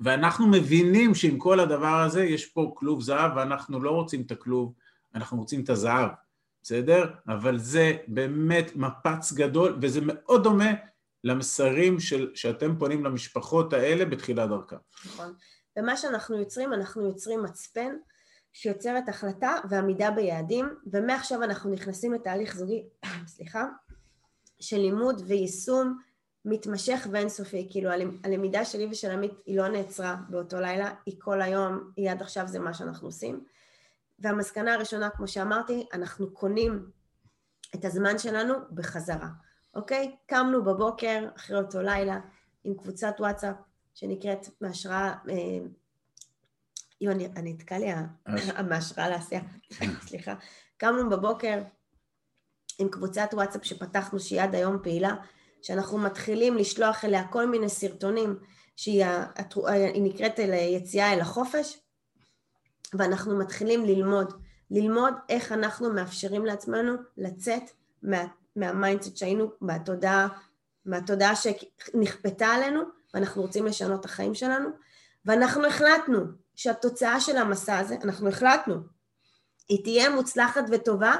ואנחנו 0.00 0.46
מבינים 0.46 1.14
שעם 1.14 1.38
כל 1.38 1.60
הדבר 1.60 2.00
הזה 2.00 2.24
יש 2.24 2.46
פה 2.46 2.72
כלוב 2.76 3.02
זהב, 3.02 3.32
ואנחנו 3.36 3.80
לא 3.80 3.90
רוצים 3.90 4.22
את 4.22 4.30
הכלוב, 4.30 4.74
אנחנו 5.14 5.38
רוצים 5.38 5.60
את 5.60 5.70
הזהב. 5.70 6.08
בסדר? 6.68 7.06
אבל 7.28 7.58
זה 7.58 7.92
באמת 8.08 8.76
מפץ 8.76 9.32
גדול, 9.32 9.78
וזה 9.82 10.00
מאוד 10.02 10.44
דומה 10.44 10.70
למסרים 11.24 12.00
של, 12.00 12.30
שאתם 12.34 12.78
פונים 12.78 13.04
למשפחות 13.04 13.72
האלה 13.72 14.04
בתחילת 14.04 14.48
דרכם. 14.48 14.76
נכון. 15.06 15.34
ומה 15.78 15.96
שאנחנו 15.96 16.38
יוצרים, 16.38 16.72
אנחנו 16.72 17.06
יוצרים 17.06 17.42
מצפן 17.42 17.94
שיוצרת 18.52 19.08
החלטה 19.08 19.54
ועמידה 19.70 20.10
ביעדים, 20.10 20.68
ומעכשיו 20.92 21.42
אנחנו 21.42 21.70
נכנסים 21.70 22.12
לתהליך 22.12 22.56
זוגי, 22.56 22.88
סליחה, 23.34 23.66
של 24.60 24.78
לימוד 24.78 25.22
ויישום 25.26 25.98
מתמשך 26.44 27.06
ואינסופי, 27.12 27.68
כאילו 27.70 27.90
הלמידה 28.24 28.64
שלי 28.64 28.86
ושל 28.90 29.10
עמית 29.10 29.32
היא 29.46 29.56
לא 29.56 29.68
נעצרה 29.68 30.16
באותו 30.28 30.60
לילה, 30.60 30.94
היא 31.06 31.14
כל 31.18 31.42
היום, 31.42 31.90
היא 31.96 32.10
עד 32.10 32.22
עכשיו 32.22 32.46
זה 32.46 32.58
מה 32.58 32.74
שאנחנו 32.74 33.08
עושים. 33.08 33.44
והמסקנה 34.18 34.74
הראשונה, 34.74 35.10
כמו 35.10 35.28
שאמרתי, 35.28 35.86
אנחנו 35.92 36.30
קונים 36.30 36.90
את 37.74 37.84
הזמן 37.84 38.18
שלנו 38.18 38.54
בחזרה, 38.74 39.28
אוקיי? 39.74 40.16
קמנו 40.26 40.64
בבוקר, 40.64 41.28
אחרי 41.36 41.58
אותו 41.58 41.82
לילה, 41.82 42.20
עם 42.64 42.74
קבוצת 42.74 43.14
וואטסאפ 43.18 43.56
שנקראת 43.94 44.46
מהשראה, 44.60 45.14
אה, 45.28 45.34
יו, 47.00 47.10
אני, 47.10 47.26
אני 47.36 47.54
אתקע 47.56 47.78
לי 47.78 47.86
מהשראה 48.70 49.08
לעשייה, 49.08 49.40
סליחה. 50.08 50.34
קמנו 50.76 51.10
בבוקר 51.10 51.62
עם 52.78 52.88
קבוצת 52.88 53.28
וואטסאפ 53.32 53.64
שפתחנו, 53.64 54.20
שהיא 54.20 54.42
עד 54.42 54.54
היום 54.54 54.76
פעילה, 54.82 55.14
שאנחנו 55.62 55.98
מתחילים 55.98 56.56
לשלוח 56.56 57.04
אליה 57.04 57.28
כל 57.28 57.46
מיני 57.46 57.68
סרטונים, 57.68 58.38
שהיא 58.76 59.04
נקראת 60.00 60.38
יציאה 60.38 61.12
אל 61.12 61.20
החופש, 61.20 61.78
ואנחנו 62.94 63.38
מתחילים 63.38 63.84
ללמוד, 63.84 64.34
ללמוד 64.70 65.14
איך 65.28 65.52
אנחנו 65.52 65.92
מאפשרים 65.92 66.46
לעצמנו 66.46 66.92
לצאת 67.16 67.62
מה, 68.02 68.24
מה 68.56 68.69
mindset 68.69 69.16
שהיינו, 69.16 69.50
מהתודעה, 69.60 70.28
מהתודעה 70.86 71.32
שנכפתה 71.36 72.46
עלינו, 72.46 72.80
ואנחנו 73.14 73.42
רוצים 73.42 73.66
לשנות 73.66 74.00
את 74.00 74.04
החיים 74.04 74.34
שלנו, 74.34 74.68
ואנחנו 75.24 75.66
החלטנו 75.66 76.24
שהתוצאה 76.54 77.20
של 77.20 77.36
המסע 77.36 77.78
הזה, 77.78 77.96
אנחנו 78.04 78.28
החלטנו, 78.28 78.74
היא 79.68 79.84
תהיה 79.84 80.10
מוצלחת 80.10 80.64
וטובה, 80.70 81.14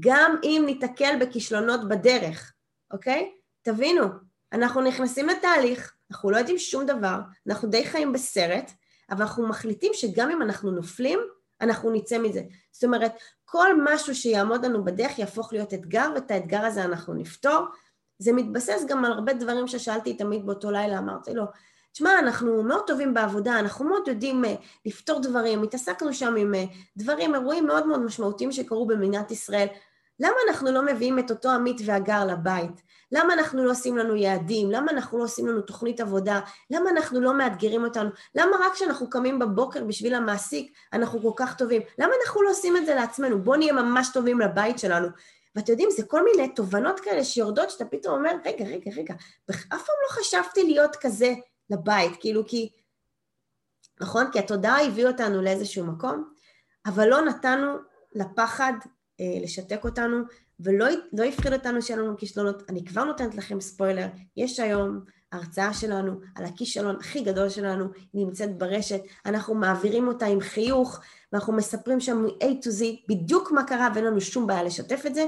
גם 0.00 0.36
אם 0.42 0.62
ניתקל 0.66 1.16
בכישלונות 1.20 1.88
בדרך, 1.88 2.52
אוקיי? 2.90 3.32
תבינו, 3.62 4.04
אנחנו 4.52 4.80
נכנסים 4.80 5.28
לתהליך, 5.28 5.94
אנחנו 6.10 6.30
לא 6.30 6.36
יודעים 6.36 6.58
שום 6.58 6.86
דבר, 6.86 7.18
אנחנו 7.48 7.68
די 7.68 7.86
חיים 7.86 8.12
בסרט, 8.12 8.70
אבל 9.10 9.22
אנחנו 9.22 9.48
מחליטים 9.48 9.92
שגם 9.94 10.30
אם 10.30 10.42
אנחנו 10.42 10.70
נופלים, 10.70 11.18
אנחנו 11.60 11.90
נצא 11.90 12.18
מזה. 12.18 12.42
זאת 12.72 12.84
אומרת, 12.84 13.12
כל 13.44 13.82
משהו 13.84 14.14
שיעמוד 14.14 14.64
לנו 14.64 14.84
בדרך 14.84 15.18
יהפוך 15.18 15.52
להיות 15.52 15.74
אתגר, 15.74 16.10
ואת 16.14 16.30
האתגר 16.30 16.64
הזה 16.64 16.84
אנחנו 16.84 17.14
נפתור. 17.14 17.58
זה 18.18 18.32
מתבסס 18.32 18.84
גם 18.88 19.04
על 19.04 19.12
הרבה 19.12 19.32
דברים 19.32 19.66
ששאלתי 19.66 20.14
תמיד 20.14 20.46
באותו 20.46 20.70
לילה, 20.70 20.98
אמרתי 20.98 21.34
לו, 21.34 21.44
תשמע, 21.92 22.18
אנחנו 22.18 22.62
מאוד 22.62 22.82
טובים 22.86 23.14
בעבודה, 23.14 23.58
אנחנו 23.58 23.88
מאוד 23.88 24.08
יודעים 24.08 24.44
uh, 24.44 24.48
לפתור 24.86 25.20
דברים, 25.20 25.62
התעסקנו 25.62 26.14
שם 26.14 26.36
עם 26.36 26.54
uh, 26.54 26.74
דברים, 26.96 27.34
אירועים 27.34 27.66
מאוד 27.66 27.86
מאוד 27.86 28.00
משמעותיים 28.00 28.52
שקרו 28.52 28.86
במדינת 28.86 29.30
ישראל. 29.30 29.66
למה 30.20 30.34
אנחנו 30.48 30.72
לא 30.72 30.82
מביאים 30.82 31.18
את 31.18 31.30
אותו 31.30 31.50
עמית 31.50 31.80
והגר 31.84 32.24
לבית? 32.24 32.82
למה 33.12 33.34
אנחנו 33.34 33.64
לא 33.64 33.70
עושים 33.70 33.96
לנו 33.96 34.16
יעדים? 34.16 34.70
למה 34.70 34.90
אנחנו 34.90 35.18
לא 35.18 35.24
עושים 35.24 35.46
לנו 35.46 35.60
תוכנית 35.60 36.00
עבודה? 36.00 36.40
למה 36.70 36.90
אנחנו 36.90 37.20
לא 37.20 37.34
מאתגרים 37.34 37.84
אותנו? 37.84 38.10
למה 38.34 38.56
רק 38.60 38.72
כשאנחנו 38.72 39.10
קמים 39.10 39.38
בבוקר 39.38 39.84
בשביל 39.84 40.14
המעסיק 40.14 40.72
אנחנו 40.92 41.22
כל 41.22 41.32
כך 41.36 41.56
טובים? 41.56 41.82
למה 41.98 42.12
אנחנו 42.24 42.42
לא 42.42 42.50
עושים 42.50 42.76
את 42.76 42.86
זה 42.86 42.94
לעצמנו? 42.94 43.42
בואו 43.42 43.56
נהיה 43.56 43.72
ממש 43.72 44.08
טובים 44.12 44.40
לבית 44.40 44.78
שלנו. 44.78 45.08
ואתם 45.56 45.72
יודעים, 45.72 45.90
זה 45.90 46.02
כל 46.06 46.24
מיני 46.24 46.54
תובנות 46.54 47.00
כאלה 47.00 47.24
שיורדות, 47.24 47.70
שאתה 47.70 47.84
פתאום 47.84 48.14
אומר, 48.14 48.32
רגע, 48.44 48.64
רגע, 48.64 48.90
רגע, 48.96 49.14
אף 49.50 49.56
פעם 49.68 49.96
לא 50.08 50.08
חשבתי 50.08 50.64
להיות 50.64 50.96
כזה 50.96 51.34
לבית, 51.70 52.12
כאילו 52.20 52.46
כי... 52.46 52.70
נכון? 54.00 54.30
כי 54.32 54.38
התודעה 54.38 54.86
הביאה 54.86 55.10
אותנו 55.10 55.42
לאיזשהו 55.42 55.84
מקום, 55.84 56.32
אבל 56.86 57.08
לא 57.08 57.20
נתנו 57.20 57.76
לפחד 58.12 58.72
לשתק 59.42 59.84
אותנו, 59.84 60.16
ולא 60.60 60.86
לא 61.12 61.24
הפחיד 61.24 61.52
אותנו 61.52 61.82
שיהיה 61.82 62.00
לנו 62.00 62.16
כישלונות. 62.16 62.62
אני 62.68 62.84
כבר 62.84 63.04
נותנת 63.04 63.34
לכם 63.34 63.60
ספוילר, 63.60 64.06
יש 64.36 64.60
היום 64.60 65.00
הרצאה 65.32 65.74
שלנו 65.74 66.20
על 66.34 66.44
הכישלון 66.44 66.96
הכי 67.00 67.20
גדול 67.20 67.48
שלנו, 67.48 67.84
היא 68.12 68.26
נמצאת 68.26 68.58
ברשת, 68.58 69.00
אנחנו 69.26 69.54
מעבירים 69.54 70.08
אותה 70.08 70.26
עם 70.26 70.40
חיוך, 70.40 71.00
ואנחנו 71.32 71.52
מספרים 71.52 72.00
שם 72.00 72.24
מ-A 72.24 72.44
to 72.44 72.68
Z 72.68 72.84
בדיוק 73.08 73.52
מה 73.52 73.64
קרה, 73.64 73.88
ואין 73.94 74.04
לנו 74.04 74.20
שום 74.20 74.46
בעיה 74.46 74.62
לשתף 74.62 75.02
את 75.06 75.14
זה. 75.14 75.26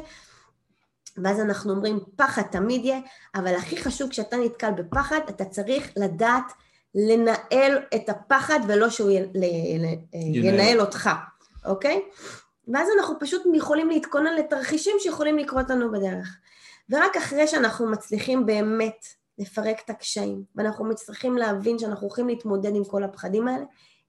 ואז 1.24 1.40
אנחנו 1.40 1.72
אומרים, 1.72 1.98
פחד 2.16 2.42
תמיד 2.42 2.84
יהיה, 2.84 3.00
אבל 3.34 3.54
הכי 3.54 3.76
חשוב 3.76 4.10
כשאתה 4.10 4.36
נתקל 4.36 4.70
בפחד, 4.70 5.20
אתה 5.28 5.44
צריך 5.44 5.92
לדעת 5.96 6.52
לנהל 6.94 7.78
את 7.94 8.08
הפחד 8.08 8.60
ולא 8.68 8.90
שהוא 8.90 9.10
ינהל, 9.10 9.94
ינהל 10.14 10.80
אותך, 10.80 11.10
אוקיי? 11.64 12.02
ואז 12.72 12.88
אנחנו 12.98 13.18
פשוט 13.20 13.42
יכולים 13.54 13.90
להתכונן 13.90 14.34
לתרחישים 14.34 14.96
שיכולים 14.98 15.38
לקרות 15.38 15.70
לנו 15.70 15.92
בדרך. 15.92 16.36
ורק 16.90 17.16
אחרי 17.16 17.46
שאנחנו 17.46 17.90
מצליחים 17.90 18.46
באמת 18.46 19.06
לפרק 19.38 19.80
את 19.84 19.90
הקשיים, 19.90 20.44
ואנחנו 20.56 20.84
מצליחים 20.84 21.38
להבין 21.38 21.78
שאנחנו 21.78 22.06
הולכים 22.06 22.28
להתמודד 22.28 22.74
עם 22.74 22.84
כל 22.84 23.04
הפחדים 23.04 23.48
האלה, 23.48 23.64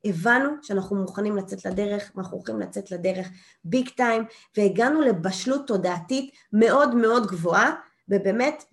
הבנו 0.05 0.49
שאנחנו 0.61 0.95
מוכנים 0.95 1.37
לצאת 1.37 1.65
לדרך, 1.65 2.11
ואנחנו 2.15 2.37
הולכים 2.37 2.59
לצאת 2.59 2.91
לדרך 2.91 3.27
ביג 3.63 3.89
טיים, 3.89 4.23
והגענו 4.57 5.01
לבשלות 5.01 5.67
תודעתית 5.67 6.31
מאוד 6.53 6.95
מאוד 6.95 7.27
גבוהה, 7.27 7.71
ובאמת, 8.09 8.63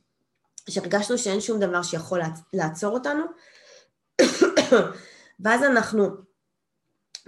שהרגשנו 0.71 1.19
שאין 1.19 1.41
שום 1.41 1.61
דבר 1.61 1.83
שיכול 1.83 2.21
לעצור 2.53 2.95
אותנו, 2.95 3.25
ואז 5.41 5.63
אנחנו 5.63 6.28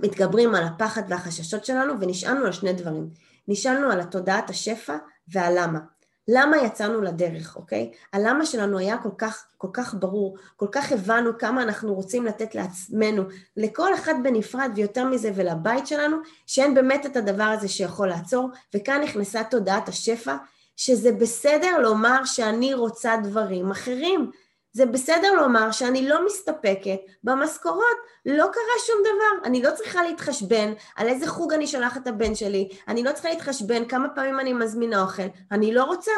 מתגברים 0.03 0.55
על 0.55 0.65
הפחד 0.65 1.03
והחששות 1.09 1.65
שלנו 1.65 2.01
ונשאלנו 2.01 2.47
על 2.47 2.53
שני 2.53 2.73
דברים. 2.73 3.11
נשאלנו 3.49 3.91
על 3.91 4.01
התודעת 4.01 4.51
השפע 4.51 4.97
והלמה. 5.29 5.79
למה 6.29 6.57
יצאנו 6.57 7.01
לדרך, 7.01 7.57
אוקיי? 7.57 7.93
הלמה 8.13 8.47
שלנו 8.47 8.79
היה 8.79 8.99
כל 8.99 9.11
כך, 9.19 9.45
כל 9.57 9.69
כך 9.73 9.95
ברור, 9.95 10.37
כל 10.57 10.67
כך 10.73 10.93
הבנו 10.93 11.39
כמה 11.39 11.63
אנחנו 11.63 11.95
רוצים 11.95 12.27
לתת 12.27 12.55
לעצמנו, 12.55 13.23
לכל 13.57 13.95
אחד 13.95 14.15
בנפרד 14.23 14.71
ויותר 14.75 15.05
מזה 15.05 15.31
ולבית 15.35 15.87
שלנו, 15.87 16.17
שאין 16.47 16.75
באמת 16.75 17.07
את 17.07 17.17
הדבר 17.17 17.45
הזה 17.45 17.69
שיכול 17.69 18.09
לעצור, 18.09 18.51
וכאן 18.77 19.01
נכנסה 19.03 19.45
תודעת 19.45 19.89
השפע, 19.89 20.37
שזה 20.77 21.13
בסדר 21.13 21.79
לומר 21.79 22.25
שאני 22.25 22.75
רוצה 22.75 23.17
דברים 23.17 23.71
אחרים. 23.71 24.31
זה 24.73 24.87
בסדר 24.87 25.33
לומר 25.33 25.71
שאני 25.71 26.09
לא 26.09 26.27
מסתפקת 26.27 27.01
במשכורות, 27.25 27.97
לא 28.27 28.45
קרה 28.45 28.87
שום 28.87 28.97
דבר. 29.01 29.49
אני 29.49 29.63
לא 29.63 29.71
צריכה 29.75 30.03
להתחשבן 30.03 30.73
על 30.97 31.09
איזה 31.09 31.27
חוג 31.27 31.53
אני 31.53 31.67
שולחת 31.67 32.03
את 32.03 32.07
הבן 32.07 32.35
שלי, 32.35 32.69
אני 32.89 33.03
לא 33.03 33.13
צריכה 33.13 33.29
להתחשבן 33.29 33.89
כמה 33.89 34.09
פעמים 34.09 34.41
אני 34.41 34.53
מזמינה 34.53 35.03
אוכל, 35.03 35.27
אני 35.53 35.75
לא 35.75 35.85
רוצה. 35.85 36.13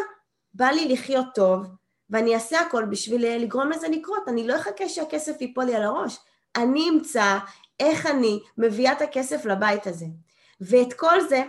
בא 0.55 0.67
לי 0.67 0.89
לחיות 0.89 1.27
טוב, 1.35 1.67
ואני 2.11 2.35
אעשה 2.35 2.61
הכל 2.61 2.85
בשביל 2.85 3.37
לגרום 3.37 3.71
לזה 3.71 3.89
לקרות, 3.89 4.29
אני 4.29 4.47
לא 4.47 4.57
אחכה 4.57 4.89
שהכסף 4.89 5.41
ייפול 5.41 5.65
לי 5.65 5.75
על 5.75 5.83
הראש. 5.83 6.19
אני 6.57 6.89
אמצא 6.91 7.39
איך 7.81 8.07
אני 8.07 8.41
מביאה 8.59 8.93
את 8.93 9.03
הכסף 9.03 9.45
לבית 9.45 9.87
הזה. 9.87 10.07
ואת 10.61 10.93
כל 10.93 11.21
זה 11.21 11.43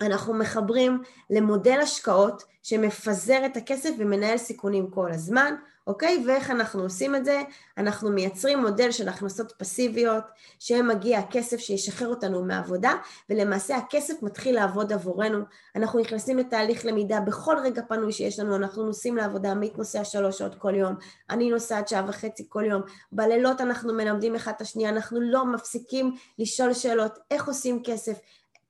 אנחנו 0.00 0.34
מחברים 0.34 1.02
למודל 1.30 1.80
השקעות 1.82 2.42
שמפזר 2.62 3.46
את 3.46 3.56
הכסף 3.56 3.90
ומנהל 3.98 4.36
סיכונים 4.36 4.90
כל 4.90 5.12
הזמן, 5.12 5.54
אוקיי? 5.86 6.24
ואיך 6.26 6.50
אנחנו 6.50 6.82
עושים 6.82 7.14
את 7.14 7.24
זה? 7.24 7.42
אנחנו 7.78 8.10
מייצרים 8.10 8.58
מודל 8.58 8.90
של 8.90 9.08
הכנסות 9.08 9.52
פסיביות, 9.52 10.24
שמגיע 10.58 11.18
הכסף 11.18 11.58
שישחרר 11.58 12.08
אותנו 12.08 12.44
מעבודה, 12.44 12.92
ולמעשה 13.30 13.76
הכסף 13.76 14.22
מתחיל 14.22 14.54
לעבוד 14.54 14.92
עבורנו. 14.92 15.38
אנחנו 15.76 16.00
נכנסים 16.00 16.38
לתהליך 16.38 16.86
למידה 16.86 17.20
בכל 17.20 17.56
רגע 17.62 17.82
פנוי 17.88 18.12
שיש 18.12 18.38
לנו, 18.38 18.56
אנחנו 18.56 18.86
נוסעים 18.86 19.16
לעבודה, 19.16 19.50
עמית 19.50 19.78
נוסע 19.78 20.04
שלוש 20.04 20.38
שעות 20.38 20.54
כל 20.54 20.74
יום, 20.74 20.94
אני 21.30 21.50
נוסעת 21.50 21.88
שעה 21.88 22.04
וחצי 22.08 22.46
כל 22.48 22.64
יום, 22.64 22.82
בלילות 23.12 23.60
אנחנו 23.60 23.94
מלמדים 23.94 24.34
אחד 24.34 24.52
את 24.56 24.60
השנייה, 24.60 24.90
אנחנו 24.90 25.20
לא 25.20 25.46
מפסיקים 25.46 26.16
לשאול 26.38 26.74
שאלות, 26.74 27.18
איך 27.30 27.48
עושים 27.48 27.82
כסף, 27.84 28.18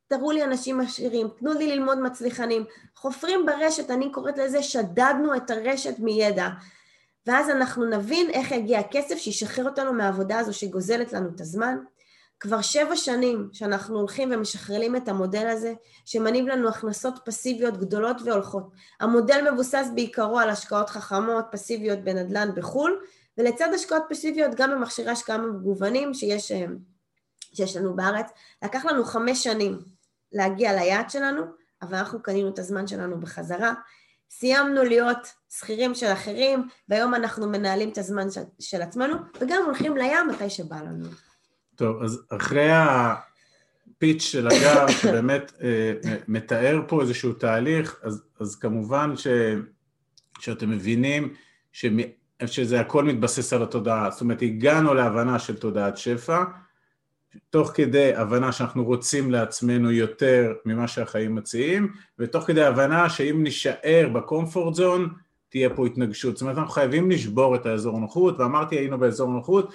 תראו 0.08 0.32
לי 0.32 0.44
אנשים 0.44 0.80
עשירים, 0.80 1.28
תנו 1.38 1.52
לי 1.52 1.76
ללמוד 1.76 1.98
מצליחנים, 1.98 2.64
חופרים 2.96 3.46
ברשת, 3.46 3.90
אני 3.90 4.12
קוראת 4.12 4.38
לזה 4.38 4.62
שדדנו 4.62 5.36
את 5.36 5.50
הרשת 5.50 5.98
מידע. 5.98 6.48
ואז 7.26 7.50
אנחנו 7.50 7.84
נבין 7.84 8.30
איך 8.30 8.50
יגיע 8.50 8.78
הכסף 8.78 9.16
שישחרר 9.16 9.64
אותנו 9.64 9.92
מהעבודה 9.92 10.38
הזו 10.38 10.54
שגוזלת 10.58 11.12
לנו 11.12 11.28
את 11.34 11.40
הזמן. 11.40 11.76
כבר 12.40 12.62
שבע 12.62 12.96
שנים 12.96 13.48
שאנחנו 13.52 13.98
הולכים 13.98 14.32
ומשחררים 14.32 14.96
את 14.96 15.08
המודל 15.08 15.46
הזה, 15.46 15.74
שמניב 16.04 16.46
לנו 16.46 16.68
הכנסות 16.68 17.14
פסיביות 17.24 17.76
גדולות 17.76 18.16
והולכות. 18.24 18.70
המודל 19.00 19.50
מבוסס 19.52 19.86
בעיקרו 19.94 20.38
על 20.38 20.50
השקעות 20.50 20.90
חכמות, 20.90 21.44
פסיביות 21.50 21.98
בנדל"ן 21.98 22.54
בחו"ל, 22.54 23.00
ולצד 23.38 23.68
השקעות 23.74 24.02
פסיביות 24.08 24.54
גם 24.54 24.70
במכשירי 24.70 25.10
השקעה 25.10 25.38
מגוונים 25.38 26.14
שיש, 26.14 26.52
אה, 26.52 26.64
שיש 27.54 27.76
לנו 27.76 27.96
בארץ. 27.96 28.30
לקח 28.64 28.84
לנו 28.84 29.04
חמש 29.04 29.44
שנים 29.44 29.78
להגיע 30.32 30.72
ליעד 30.72 31.10
שלנו, 31.10 31.42
אבל 31.82 31.98
אנחנו 31.98 32.22
קנינו 32.22 32.48
את 32.48 32.58
הזמן 32.58 32.86
שלנו 32.86 33.20
בחזרה. 33.20 33.72
סיימנו 34.30 34.82
להיות 34.84 35.32
שכירים 35.50 35.94
של 35.94 36.06
אחרים, 36.06 36.68
והיום 36.88 37.14
אנחנו 37.14 37.48
מנהלים 37.48 37.88
את 37.88 37.98
הזמן 37.98 38.30
של, 38.30 38.40
של 38.58 38.82
עצמנו, 38.82 39.14
וגם 39.40 39.62
הולכים 39.66 39.96
לים 39.96 40.28
מתי 40.30 40.50
שבא 40.50 40.76
לנו. 40.76 41.08
טוב, 41.74 42.02
אז 42.02 42.22
אחרי 42.28 42.68
הפיץ' 42.72 44.22
של 44.22 44.46
הגר, 44.46 44.88
שבאמת 45.02 45.52
אה, 45.62 45.92
מתאר 46.28 46.80
פה 46.88 47.02
איזשהו 47.02 47.32
תהליך, 47.32 48.00
אז, 48.02 48.22
אז 48.40 48.56
כמובן 48.56 49.16
ש, 49.16 49.26
שאתם 50.38 50.70
מבינים 50.70 51.34
שמ, 51.72 51.96
שזה 52.46 52.80
הכל 52.80 53.04
מתבסס 53.04 53.52
על 53.52 53.62
התודעה, 53.62 54.10
זאת 54.10 54.20
אומרת 54.20 54.42
הגענו 54.42 54.94
להבנה 54.94 55.38
של 55.38 55.56
תודעת 55.56 55.96
שפע, 55.96 56.44
תוך 57.50 57.70
כדי 57.74 58.14
הבנה 58.14 58.52
שאנחנו 58.52 58.84
רוצים 58.84 59.30
לעצמנו 59.30 59.90
יותר 59.90 60.52
ממה 60.64 60.88
שהחיים 60.88 61.34
מציעים, 61.34 61.92
ותוך 62.18 62.44
כדי 62.44 62.64
הבנה 62.64 63.08
שאם 63.08 63.42
נישאר 63.42 64.08
בקומפורט 64.14 64.74
זון, 64.74 65.14
תהיה 65.50 65.70
פה 65.70 65.86
התנגשות. 65.86 66.36
זאת 66.36 66.42
אומרת, 66.42 66.58
אנחנו 66.58 66.72
חייבים 66.72 67.10
לשבור 67.10 67.56
את 67.56 67.66
האזור 67.66 67.96
הנוחות, 67.96 68.40
ואמרתי, 68.40 68.76
היינו 68.76 68.98
באזור 68.98 69.30
הנוחות, 69.30 69.74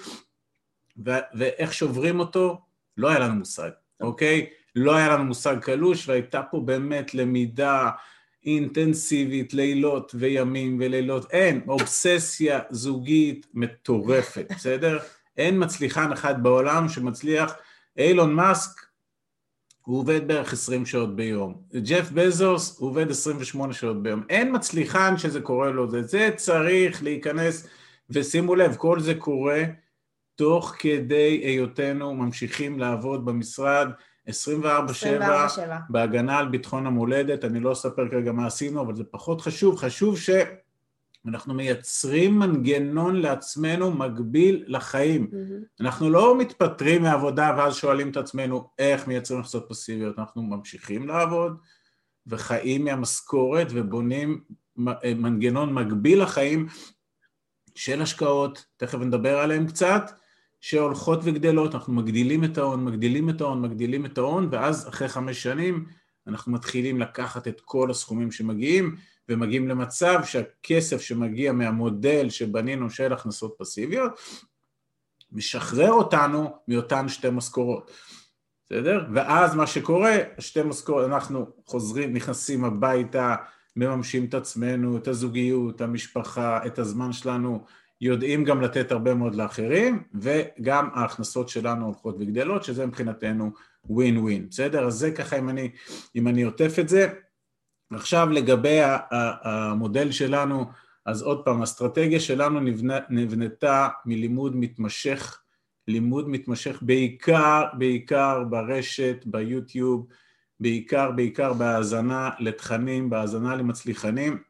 ו- 1.06 1.26
ואיך 1.34 1.74
שוברים 1.74 2.20
אותו, 2.20 2.60
לא 2.96 3.08
היה 3.08 3.18
לנו 3.18 3.34
מושג, 3.34 3.70
אוקיי? 4.00 4.46
לא 4.76 4.96
היה 4.96 5.08
לנו 5.08 5.24
מושג 5.24 5.56
קלוש, 5.60 6.08
והייתה 6.08 6.42
פה 6.42 6.60
באמת 6.60 7.14
למידה 7.14 7.90
אינטנסיבית, 8.46 9.54
לילות 9.54 10.14
וימים 10.18 10.76
ולילות, 10.80 11.30
אין, 11.30 11.60
אובססיה 11.68 12.60
זוגית 12.70 13.46
מטורפת, 13.54 14.46
בסדר? 14.56 14.98
אין 15.36 15.64
מצליחן 15.64 16.12
אחד 16.12 16.42
בעולם 16.42 16.88
שמצליח, 16.88 17.54
אילון 17.98 18.34
מאסק 18.34 18.85
הוא 19.86 19.98
עובד 19.98 20.28
בערך 20.28 20.52
20 20.52 20.86
שעות 20.86 21.16
ביום, 21.16 21.54
ג'ף 21.74 22.10
בזוס 22.10 22.78
הוא 22.78 22.88
עובד 22.88 23.10
28 23.10 23.72
שעות 23.72 24.02
ביום, 24.02 24.22
אין 24.30 24.56
מצליחן 24.56 25.16
שזה 25.16 25.40
קורה 25.40 25.70
לו, 25.70 25.90
זה, 25.90 26.02
זה 26.02 26.30
צריך 26.36 27.02
להיכנס, 27.02 27.68
ושימו 28.10 28.54
לב, 28.54 28.76
כל 28.76 29.00
זה 29.00 29.14
קורה 29.14 29.62
תוך 30.34 30.74
כדי 30.78 31.40
היותנו 31.44 32.14
ממשיכים 32.14 32.78
לעבוד 32.78 33.24
במשרד 33.24 33.88
24/7 34.28 34.32
בהגנה 35.90 36.38
על 36.38 36.48
ביטחון 36.48 36.86
המולדת, 36.86 37.44
אני 37.44 37.60
לא 37.60 37.72
אספר 37.72 38.08
כרגע 38.08 38.32
מה 38.32 38.46
עשינו, 38.46 38.80
אבל 38.80 38.94
זה 38.94 39.04
פחות 39.04 39.40
חשוב, 39.40 39.76
חשוב 39.76 40.18
ש... 40.18 40.30
אנחנו 41.28 41.54
מייצרים 41.54 42.38
מנגנון 42.38 43.16
לעצמנו 43.16 43.90
מקביל 43.90 44.64
לחיים. 44.66 45.30
Mm-hmm. 45.32 45.80
אנחנו 45.80 46.10
לא 46.10 46.38
מתפטרים 46.38 47.02
מעבודה 47.02 47.54
ואז 47.58 47.76
שואלים 47.76 48.10
את 48.10 48.16
עצמנו 48.16 48.70
איך 48.78 49.08
מייצרים 49.08 49.40
הכנסות 49.40 49.66
פסיביות, 49.68 50.18
אנחנו 50.18 50.42
ממשיכים 50.42 51.08
לעבוד 51.08 51.56
וחיים 52.26 52.84
מהמשכורת 52.84 53.66
ובונים 53.70 54.40
מנגנון 55.04 55.74
מקביל 55.74 56.22
לחיים 56.22 56.66
של 57.74 58.02
השקעות, 58.02 58.64
תכף 58.76 58.98
נדבר 58.98 59.38
עליהן 59.38 59.66
קצת, 59.66 60.10
שהולכות 60.60 61.20
וגדלות, 61.22 61.74
אנחנו 61.74 61.92
מגדילים 61.92 62.44
את 62.44 62.58
ההון, 62.58 62.84
מגדילים 62.84 63.30
את 63.30 63.40
ההון, 63.40 63.62
מגדילים 63.62 64.06
את 64.06 64.18
ההון, 64.18 64.48
ואז 64.50 64.88
אחרי 64.88 65.08
חמש 65.08 65.42
שנים 65.42 65.86
אנחנו 66.26 66.52
מתחילים 66.52 67.00
לקחת 67.00 67.48
את 67.48 67.60
כל 67.64 67.90
הסכומים 67.90 68.32
שמגיעים, 68.32 68.96
ומגיעים 69.28 69.68
למצב 69.68 70.20
שהכסף 70.24 71.00
שמגיע 71.00 71.52
מהמודל 71.52 72.30
שבנינו 72.30 72.90
של 72.90 73.12
הכנסות 73.12 73.54
פסיביות, 73.58 74.12
משחרר 75.32 75.92
אותנו 75.92 76.56
מאותן 76.68 77.08
שתי 77.08 77.30
משכורות, 77.30 77.90
בסדר? 78.66 79.06
ואז 79.14 79.54
מה 79.54 79.66
שקורה, 79.66 80.16
שתי 80.38 80.62
משכורות, 80.62 81.06
אנחנו 81.06 81.46
חוזרים, 81.66 82.12
נכנסים 82.12 82.64
הביתה, 82.64 83.36
מממשים 83.76 84.24
את 84.24 84.34
עצמנו, 84.34 84.96
את 84.96 85.08
הזוגיות, 85.08 85.80
המשפחה, 85.80 86.66
את 86.66 86.78
הזמן 86.78 87.12
שלנו, 87.12 87.64
יודעים 88.00 88.44
גם 88.44 88.60
לתת 88.60 88.92
הרבה 88.92 89.14
מאוד 89.14 89.34
לאחרים, 89.34 90.02
וגם 90.14 90.88
ההכנסות 90.94 91.48
שלנו 91.48 91.86
הולכות 91.86 92.16
וגדלות, 92.18 92.64
שזה 92.64 92.86
מבחינתנו 92.86 93.50
ווין 93.84 94.18
ווין, 94.18 94.48
בסדר? 94.48 94.86
אז 94.86 94.94
זה 94.94 95.10
ככה 95.10 95.38
אם 95.38 95.48
אני, 95.48 95.70
אם 96.16 96.28
אני 96.28 96.42
עוטף 96.42 96.78
את 96.78 96.88
זה. 96.88 97.12
עכשיו 97.92 98.28
לגבי 98.30 98.78
המודל 99.42 100.10
שלנו, 100.10 100.64
אז 101.06 101.22
עוד 101.22 101.44
פעם, 101.44 101.60
האסטרטגיה 101.60 102.20
שלנו 102.20 102.60
נבנה, 102.60 102.98
נבנתה 103.10 103.88
מלימוד 104.04 104.56
מתמשך, 104.56 105.40
לימוד 105.88 106.28
מתמשך 106.28 106.78
בעיקר, 106.82 107.64
בעיקר 107.78 108.44
ברשת, 108.44 109.16
ביוטיוב, 109.26 110.06
בעיקר, 110.60 111.10
בעיקר 111.10 111.52
בהאזנה 111.52 112.30
לתכנים, 112.38 113.10
בהאזנה 113.10 113.56
למצליחנים. 113.56 114.42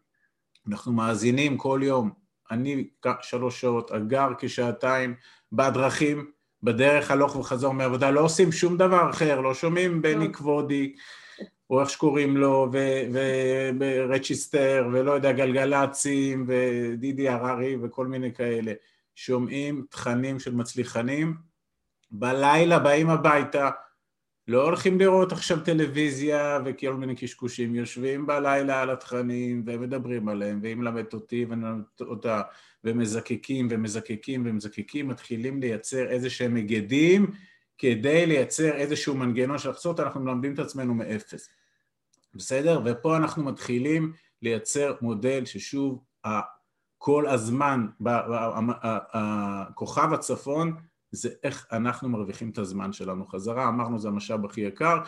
אנחנו 0.68 0.92
מאזינים 0.92 1.57
כל 1.57 1.81
יום, 1.83 2.11
אני 2.51 2.88
שלוש 3.22 3.61
שעות, 3.61 3.90
הגר 3.90 4.29
כשעתיים, 4.38 5.14
בדרכים, 5.53 6.31
בדרך 6.62 7.11
הלוך 7.11 7.37
וחזור 7.37 7.75
מעבודה, 7.75 8.11
לא 8.11 8.20
עושים 8.20 8.53
שום 8.53 8.77
דבר 8.77 9.11
אחר, 9.11 9.40
לא 9.40 9.55
שומעים 9.55 10.03
בני 10.03 10.33
כבודי, 10.33 10.94
או 11.71 11.81
איך 11.81 11.91
שקוראים 11.91 12.37
לו, 12.37 12.71
ורצ'יסטר, 13.79 14.89
ולא 14.93 15.13
יודע, 15.13 15.33
גלגלצים, 15.33 16.47
ודידי 16.49 17.29
הררי, 17.29 17.77
וכל 17.83 18.07
מיני 18.07 18.35
כאלה. 18.35 18.73
שומעים 19.15 19.85
תכנים 19.91 20.39
של 20.39 20.55
מצליחנים, 20.55 21.35
בלילה 22.11 22.79
באים 22.79 23.11
הביתה, 23.11 23.71
לא 24.49 24.65
הולכים 24.65 24.99
לראות 24.99 25.33
עכשיו 25.33 25.61
טלוויזיה 25.61 26.59
וכל 26.65 26.95
מיני 26.95 27.17
קשקושים, 27.17 27.75
יושבים 27.75 28.27
בלילה 28.27 28.83
על 28.83 28.91
התכנים 28.91 29.63
ומדברים 29.67 30.29
עליהם, 30.29 30.59
והיא 30.63 30.75
מלמדת 30.75 31.15
אותי 31.15 31.45
ואני 31.45 31.61
מלמד 31.61 31.83
אותה, 32.01 32.43
ומזקקים 32.85 33.69
ומזקקים 33.71 34.43
ומזקקים, 34.47 35.09
מתחילים 35.09 35.61
לייצר 35.61 36.09
איזה 36.09 36.31
שהם 36.31 36.55
מגדים 36.55 37.31
כדי 37.79 38.27
לייצר 38.27 38.73
איזשהו 38.73 39.15
מנגנון 39.15 39.59
של 39.59 39.71
לחצות, 39.71 40.01
אנחנו 40.01 40.21
מלמדים 40.21 40.55
את 40.55 40.59
עצמנו 40.59 40.95
מאפס, 40.95 41.49
בסדר? 42.37 42.81
ופה 42.85 43.16
אנחנו 43.16 43.44
מתחילים 43.44 44.12
לייצר 44.42 44.94
מודל 45.01 45.44
ששוב 45.44 46.05
כל 46.99 47.27
הזמן, 47.29 47.87
כוכב 49.75 50.12
הצפון 50.12 50.77
זה 51.11 51.29
איך 51.42 51.66
אנחנו 51.72 52.09
מרוויחים 52.09 52.51
את 52.51 52.59
הזמן 52.59 52.92
שלנו 52.92 53.27
חזרה, 53.27 53.68
אמרנו 53.68 53.99
זה 53.99 54.09
המשאב 54.09 54.44
הכי 54.44 54.61
יקר, 54.61 54.99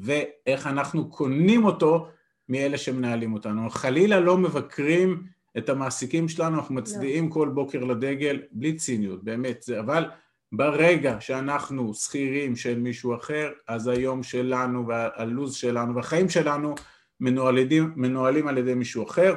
ואיך 0.00 0.66
אנחנו 0.66 1.10
קונים 1.10 1.64
אותו 1.64 2.08
מאלה 2.48 2.78
שמנהלים 2.78 3.32
אותנו. 3.32 3.70
חלילה 3.70 4.20
לא 4.20 4.38
מבקרים 4.38 5.26
את 5.58 5.68
המעסיקים 5.68 6.28
שלנו, 6.28 6.56
אנחנו 6.56 6.74
מצדיעים 6.74 7.26
לא. 7.28 7.32
כל 7.32 7.48
בוקר 7.48 7.84
לדגל, 7.84 8.42
בלי 8.52 8.76
ציניות, 8.76 9.24
באמת, 9.24 9.62
זה, 9.62 9.80
אבל 9.80 10.10
ברגע 10.52 11.20
שאנחנו 11.20 11.94
שכירים 11.94 12.56
של 12.56 12.78
מישהו 12.78 13.14
אחר, 13.14 13.50
אז 13.68 13.86
היום 13.86 14.22
שלנו 14.22 14.86
והלו"ז 14.86 15.54
שלנו 15.54 15.94
והחיים 15.94 16.28
שלנו 16.28 16.74
מנוהלים, 17.20 17.92
מנוהלים 17.96 18.48
על 18.48 18.58
ידי 18.58 18.74
מישהו 18.74 19.06
אחר, 19.06 19.34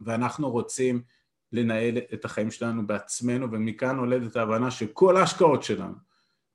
ואנחנו 0.00 0.50
רוצים 0.50 1.02
לנהל 1.52 1.98
את 2.14 2.24
החיים 2.24 2.50
שלנו 2.50 2.86
בעצמנו, 2.86 3.52
ומכאן 3.52 3.96
נולדת 3.96 4.36
ההבנה 4.36 4.70
שכל 4.70 5.16
ההשקעות 5.16 5.62
שלנו 5.62 5.94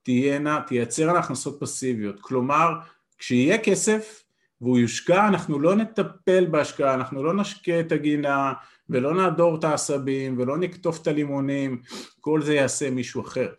תהיינה, 0.03 0.61
תייצרנה 0.67 1.19
הכנסות 1.19 1.57
פסיביות. 1.59 2.19
כלומר, 2.19 2.69
כשיהיה 3.17 3.57
כסף 3.57 4.23
והוא 4.61 4.77
יושקע, 4.77 5.27
אנחנו 5.27 5.59
לא 5.59 5.75
נטפל 5.75 6.45
בהשקעה, 6.45 6.93
אנחנו 6.93 7.23
לא 7.23 7.33
נשקה 7.33 7.79
את 7.79 7.91
הגינה 7.91 8.53
ולא 8.89 9.13
נעדור 9.13 9.55
את 9.55 9.63
העשבים 9.63 10.39
ולא 10.39 10.57
נקטוף 10.57 11.01
את 11.01 11.07
הלימונים, 11.07 11.81
כל 12.19 12.41
זה 12.41 12.53
יעשה 12.53 12.89
מישהו 12.89 13.21
אחר. 13.21 13.53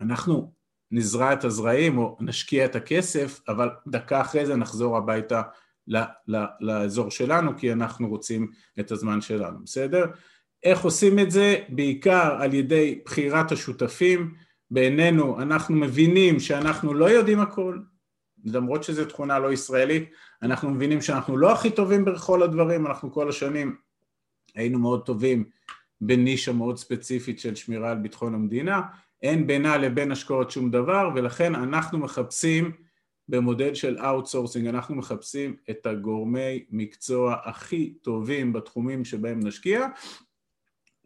אנחנו 0.00 0.52
נזרע 0.90 1.32
את 1.32 1.44
הזרעים 1.44 1.98
או 1.98 2.16
נשקיע 2.20 2.64
את 2.64 2.76
הכסף, 2.76 3.40
אבל 3.48 3.68
דקה 3.86 4.20
אחרי 4.20 4.46
זה 4.46 4.56
נחזור 4.56 4.96
הביתה 4.96 5.42
לאזור 6.60 7.10
שלנו, 7.10 7.56
כי 7.56 7.72
אנחנו 7.72 8.08
רוצים 8.08 8.50
את 8.80 8.90
הזמן 8.90 9.20
שלנו, 9.20 9.58
בסדר? 9.64 10.06
איך 10.62 10.80
עושים 10.80 11.18
את 11.18 11.30
זה? 11.30 11.56
בעיקר 11.68 12.36
על 12.40 12.54
ידי 12.54 13.00
בחירת 13.04 13.52
השותפים. 13.52 14.34
בעינינו 14.70 15.42
אנחנו 15.42 15.76
מבינים 15.76 16.40
שאנחנו 16.40 16.94
לא 16.94 17.10
יודעים 17.10 17.40
הכל, 17.40 17.78
למרות 18.44 18.84
שזו 18.84 19.04
תכונה 19.04 19.38
לא 19.38 19.52
ישראלית, 19.52 20.10
אנחנו 20.42 20.70
מבינים 20.70 21.02
שאנחנו 21.02 21.36
לא 21.36 21.52
הכי 21.52 21.70
טובים 21.70 22.04
בכל 22.04 22.42
הדברים, 22.42 22.86
אנחנו 22.86 23.12
כל 23.12 23.28
השנים 23.28 23.76
היינו 24.58 24.78
מאוד 24.78 25.06
טובים 25.06 25.44
בנישה 26.00 26.52
מאוד 26.52 26.78
ספציפית 26.78 27.38
של 27.38 27.54
שמירה 27.54 27.90
על 27.90 27.98
ביטחון 27.98 28.34
המדינה, 28.34 28.80
אין 29.22 29.46
בינה 29.46 29.76
לבין 29.76 30.12
השקעות 30.12 30.50
שום 30.50 30.70
דבר, 30.70 31.10
ולכן 31.14 31.54
אנחנו 31.54 31.98
מחפשים 31.98 32.72
במודל 33.28 33.74
של 33.74 33.98
outsourcing, 33.98 34.66
אנחנו 34.66 34.94
מחפשים 34.94 35.56
את 35.70 35.86
הגורמי 35.86 36.64
מקצוע 36.70 37.36
הכי 37.44 37.94
טובים 38.02 38.52
בתחומים 38.52 39.04
שבהם 39.04 39.40
נשקיע, 39.40 39.86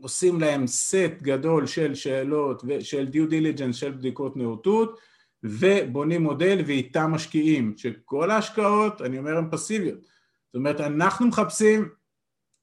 עושים 0.01 0.41
להם 0.41 0.67
סט 0.67 1.23
גדול 1.23 1.67
של 1.67 1.95
שאלות 1.95 2.63
ושל 2.67 3.07
due 3.07 3.29
diligence 3.29 3.77
של 3.77 3.91
בדיקות 3.93 4.37
נאותות 4.37 4.99
ובונים 5.45 6.23
מודל 6.23 6.63
ואיתם 6.67 7.11
משקיעים, 7.11 7.75
שכל 7.77 8.31
ההשקעות, 8.31 9.03
אני 9.03 9.19
אומר, 9.19 9.39
הן 9.39 9.51
פסיביות. 9.51 10.01
זאת 10.01 10.55
אומרת, 10.55 10.81
אנחנו 10.81 11.27
מחפשים 11.27 11.89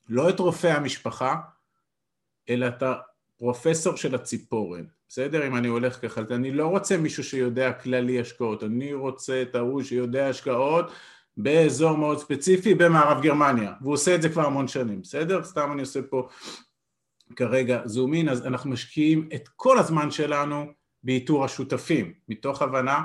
לא 0.09 0.29
את 0.29 0.39
רופא 0.39 0.67
המשפחה, 0.67 1.35
אלא 2.49 2.67
את 2.67 2.83
הפרופסור 2.83 3.95
של 3.95 4.15
הציפורן, 4.15 4.83
בסדר? 5.07 5.47
אם 5.47 5.55
אני 5.55 5.67
הולך 5.67 6.01
ככה, 6.01 6.21
אני 6.31 6.51
לא 6.51 6.67
רוצה 6.67 6.97
מישהו 6.97 7.23
שיודע 7.23 7.73
כללי 7.73 8.19
השקעות, 8.19 8.63
אני 8.63 8.93
רוצה 8.93 9.41
את 9.41 9.55
ההוא 9.55 9.83
שיודע 9.83 10.27
השקעות 10.27 10.91
באזור 11.37 11.97
מאוד 11.97 12.19
ספציפי 12.19 12.73
במערב 12.73 13.21
גרמניה, 13.21 13.73
והוא 13.81 13.93
עושה 13.93 14.15
את 14.15 14.21
זה 14.21 14.29
כבר 14.29 14.45
המון 14.45 14.67
שנים, 14.67 15.01
בסדר? 15.01 15.43
סתם 15.43 15.71
אני 15.71 15.81
עושה 15.81 16.01
פה 16.01 16.27
כרגע 17.35 17.81
זום 17.85 18.13
אין, 18.13 18.29
אז 18.29 18.45
אנחנו 18.45 18.69
משקיעים 18.69 19.29
את 19.35 19.49
כל 19.55 19.79
הזמן 19.79 20.11
שלנו 20.11 20.65
באיתור 21.03 21.45
השותפים, 21.45 22.13
מתוך 22.29 22.61
הבנה 22.61 23.03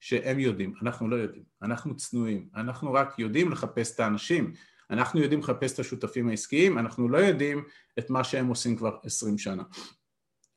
שהם 0.00 0.38
יודעים, 0.38 0.74
אנחנו 0.82 1.08
לא 1.08 1.16
יודעים, 1.16 1.42
אנחנו 1.62 1.96
צנועים, 1.96 2.48
אנחנו 2.56 2.92
רק 2.92 3.18
יודעים 3.18 3.52
לחפש 3.52 3.94
את 3.94 4.00
האנשים, 4.00 4.52
אנחנו 4.92 5.20
יודעים 5.20 5.40
לחפש 5.40 5.72
את 5.74 5.78
השותפים 5.78 6.28
העסקיים, 6.28 6.78
אנחנו 6.78 7.08
לא 7.08 7.18
יודעים 7.18 7.64
את 7.98 8.10
מה 8.10 8.24
שהם 8.24 8.48
עושים 8.48 8.76
כבר 8.76 8.96
עשרים 9.02 9.38
שנה. 9.38 9.62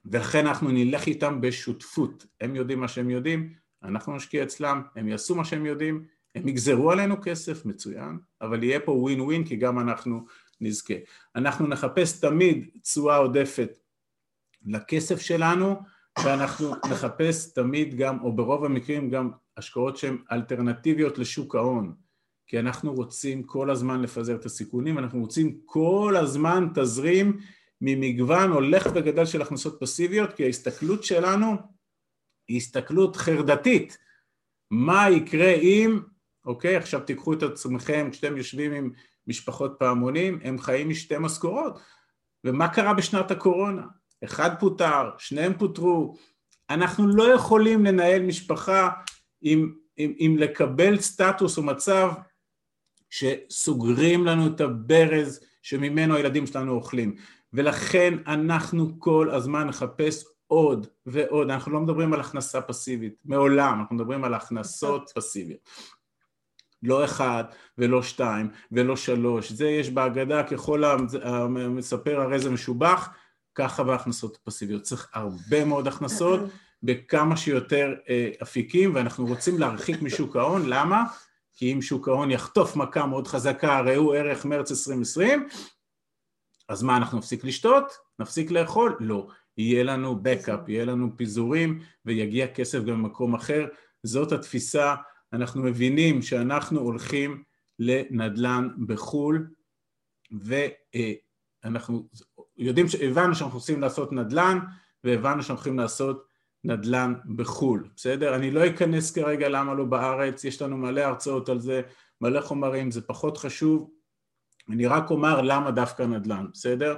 ולכן 0.05 0.47
אנחנו 0.47 0.71
נלך 0.71 1.07
איתם 1.07 1.41
בשותפות, 1.41 2.25
הם 2.41 2.55
יודעים 2.55 2.79
מה 2.79 2.87
שהם 2.87 3.09
יודעים, 3.09 3.53
אנחנו 3.83 4.15
נשקיע 4.15 4.43
אצלם, 4.43 4.81
הם 4.95 5.07
יעשו 5.07 5.35
מה 5.35 5.45
שהם 5.45 5.65
יודעים, 5.65 6.05
הם 6.35 6.47
יגזרו 6.47 6.91
עלינו 6.91 7.15
כסף, 7.21 7.65
מצוין, 7.65 8.17
אבל 8.41 8.63
יהיה 8.63 8.79
פה 8.79 8.91
ווין 8.91 9.21
ווין 9.21 9.45
כי 9.45 9.55
גם 9.55 9.79
אנחנו 9.79 10.25
נזכה. 10.61 10.93
אנחנו 11.35 11.67
נחפש 11.67 12.19
תמיד 12.19 12.69
תשואה 12.81 13.17
עודפת 13.17 13.77
לכסף 14.65 15.21
שלנו 15.21 15.75
ואנחנו 16.23 16.71
נחפש 16.91 17.53
תמיד 17.53 17.97
גם, 17.97 18.19
או 18.21 18.35
ברוב 18.35 18.65
המקרים 18.65 19.09
גם 19.09 19.31
השקעות 19.57 19.97
שהן 19.97 20.17
אלטרנטיביות 20.31 21.17
לשוק 21.17 21.55
ההון 21.55 21.95
כי 22.47 22.59
אנחנו 22.59 22.93
רוצים 22.93 23.43
כל 23.43 23.69
הזמן 23.69 24.01
לפזר 24.01 24.35
את 24.35 24.45
הסיכונים, 24.45 24.97
אנחנו 24.97 25.19
רוצים 25.19 25.59
כל 25.65 26.15
הזמן 26.19 26.67
תזרים 26.75 27.39
ממגוון 27.81 28.51
הולך 28.51 28.87
וגדל 28.95 29.25
של 29.25 29.41
הכנסות 29.41 29.77
פסיביות 29.79 30.33
כי 30.33 30.43
ההסתכלות 30.43 31.03
שלנו 31.03 31.55
היא 32.47 32.57
הסתכלות 32.57 33.15
חרדתית 33.15 33.97
מה 34.71 35.09
יקרה 35.09 35.51
אם, 35.51 35.99
אוקיי, 36.45 36.75
עכשיו 36.75 36.99
תיקחו 36.99 37.33
את 37.33 37.43
עצמכם 37.43 38.09
כשאתם 38.11 38.37
יושבים 38.37 38.73
עם 38.73 38.91
משפחות 39.27 39.75
פעמונים, 39.79 40.39
הם 40.43 40.59
חיים 40.59 40.89
משתי 40.89 41.15
משכורות. 41.19 41.79
ומה 42.43 42.67
קרה 42.67 42.93
בשנת 42.93 43.31
הקורונה? 43.31 43.83
אחד 44.23 44.49
פוטר, 44.59 45.09
שניהם 45.17 45.53
פוטרו. 45.57 46.15
אנחנו 46.69 47.07
לא 47.07 47.23
יכולים 47.23 47.85
לנהל 47.85 48.21
משפחה 48.21 48.89
עם, 49.41 49.73
עם, 49.97 50.13
עם 50.17 50.37
לקבל 50.37 50.99
סטטוס 50.99 51.57
או 51.57 51.63
מצב 51.63 52.11
שסוגרים 53.15 54.25
לנו 54.25 54.47
את 54.47 54.61
הברז 54.61 55.39
שממנו 55.61 56.15
הילדים 56.15 56.47
שלנו 56.47 56.71
אוכלים. 56.71 57.15
ולכן 57.53 58.13
אנחנו 58.27 58.99
כל 58.99 59.29
הזמן 59.31 59.67
נחפש 59.67 60.25
עוד 60.47 60.87
ועוד, 61.05 61.49
אנחנו 61.49 61.71
לא 61.71 61.79
מדברים 61.79 62.13
על 62.13 62.19
הכנסה 62.19 62.61
פסיבית, 62.61 63.15
מעולם, 63.25 63.79
אנחנו 63.79 63.95
מדברים 63.95 64.23
על 64.23 64.33
הכנסות 64.33 65.11
פסיביות. 65.15 65.59
לא 66.83 67.05
אחד 67.05 67.43
ולא 67.77 68.03
שתיים 68.03 68.49
ולא 68.71 68.95
שלוש, 68.95 69.51
זה 69.51 69.69
יש 69.69 69.89
בהגדה 69.89 70.43
ככל 70.43 70.83
המספר 70.83 72.21
הרי 72.21 72.39
זה 72.39 72.49
משובח, 72.49 73.09
ככה 73.55 73.83
בהכנסות 73.83 74.37
פסיביות. 74.43 74.81
צריך 74.81 75.09
הרבה 75.13 75.65
מאוד 75.65 75.87
הכנסות 75.87 76.39
בכמה 76.83 77.37
שיותר 77.37 77.93
אה, 78.09 78.29
אפיקים 78.43 78.95
ואנחנו 78.95 79.25
רוצים 79.25 79.59
להרחיק 79.59 80.01
משוק 80.01 80.35
ההון, 80.35 80.61
למה? 80.65 81.03
כי 81.55 81.73
אם 81.73 81.81
שוק 81.81 82.07
ההון 82.07 82.31
יחטוף 82.31 82.75
מכה 82.75 83.05
מאוד 83.05 83.27
חזקה, 83.27 83.81
ראו 83.81 84.13
ערך 84.13 84.45
מרץ 84.45 84.71
2020, 84.71 85.47
אז 86.69 86.83
מה, 86.83 86.97
אנחנו 86.97 87.17
נפסיק 87.17 87.43
לשתות? 87.43 87.85
נפסיק 88.19 88.51
לאכול? 88.51 88.97
לא. 88.99 89.27
יהיה 89.57 89.83
לנו 89.83 90.19
בקאפ, 90.21 90.69
יהיה 90.69 90.85
לנו 90.85 91.17
פיזורים 91.17 91.79
ויגיע 92.05 92.47
כסף 92.47 92.79
גם 92.79 93.03
במקום 93.03 93.35
אחר. 93.35 93.65
זאת 94.03 94.31
התפיסה 94.31 94.95
אנחנו 95.33 95.63
מבינים 95.63 96.21
שאנחנו 96.21 96.79
הולכים 96.79 97.43
לנדל"ן 97.79 98.69
בחו"ל 98.87 99.47
ואנחנו 101.63 102.07
יודעים, 102.57 102.85
הבנו 103.01 103.35
שאנחנו 103.35 103.59
רוצים 103.59 103.81
לעשות 103.81 104.11
נדל"ן 104.11 104.59
והבנו 105.03 105.43
שאנחנו 105.43 105.55
הולכים 105.55 105.79
לעשות 105.79 106.27
נדל"ן 106.65 107.13
בחו"ל, 107.35 107.87
בסדר? 107.95 108.35
אני 108.35 108.51
לא 108.51 108.67
אכנס 108.67 109.11
כרגע 109.11 109.49
למה 109.49 109.73
לא 109.73 109.85
בארץ, 109.85 110.43
יש 110.43 110.61
לנו 110.61 110.77
מלא 110.77 111.01
הרצאות 111.01 111.49
על 111.49 111.59
זה, 111.59 111.81
מלא 112.21 112.41
חומרים, 112.41 112.91
זה 112.91 113.01
פחות 113.01 113.37
חשוב, 113.37 113.89
אני 114.69 114.87
רק 114.87 115.09
אומר 115.09 115.41
למה 115.41 115.71
דווקא 115.71 116.03
נדל"ן, 116.03 116.45
בסדר? 116.53 116.95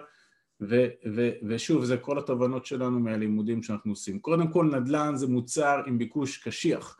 ו- 0.61 0.87
ו- 1.15 1.31
ושוב, 1.47 1.85
זה 1.85 1.97
כל 1.97 2.17
התובנות 2.17 2.65
שלנו 2.65 2.99
מהלימודים 2.99 3.63
שאנחנו 3.63 3.91
עושים. 3.91 4.19
קודם 4.19 4.51
כל, 4.51 4.65
נדל"ן 4.65 5.15
זה 5.15 5.27
מוצר 5.27 5.81
עם 5.85 5.97
ביקוש 5.97 6.37
קשיח. 6.37 6.97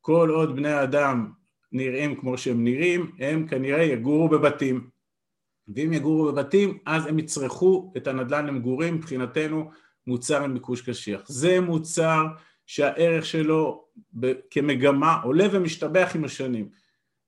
כל 0.00 0.30
עוד 0.30 0.56
בני 0.56 0.82
אדם 0.82 1.32
נראים 1.72 2.20
כמו 2.20 2.38
שהם 2.38 2.64
נראים, 2.64 3.12
הם 3.18 3.46
כנראה 3.48 3.82
יגורו 3.82 4.28
בבתים. 4.28 4.90
ואם 5.74 5.92
יגורו 5.92 6.32
בבתים, 6.32 6.78
אז 6.86 7.06
הם 7.06 7.18
יצרכו 7.18 7.92
את 7.96 8.06
הנדל"ן 8.06 8.46
למגורים, 8.46 8.94
מבחינתנו 8.94 9.70
מוצר 10.06 10.42
עם 10.42 10.54
ביקוש 10.54 10.90
קשיח. 10.90 11.22
זה 11.28 11.60
מוצר 11.60 12.26
שהערך 12.66 13.26
שלו 13.26 13.84
כמגמה 14.50 15.20
עולה 15.22 15.44
ומשתבח 15.52 16.12
עם 16.14 16.24
השנים. 16.24 16.68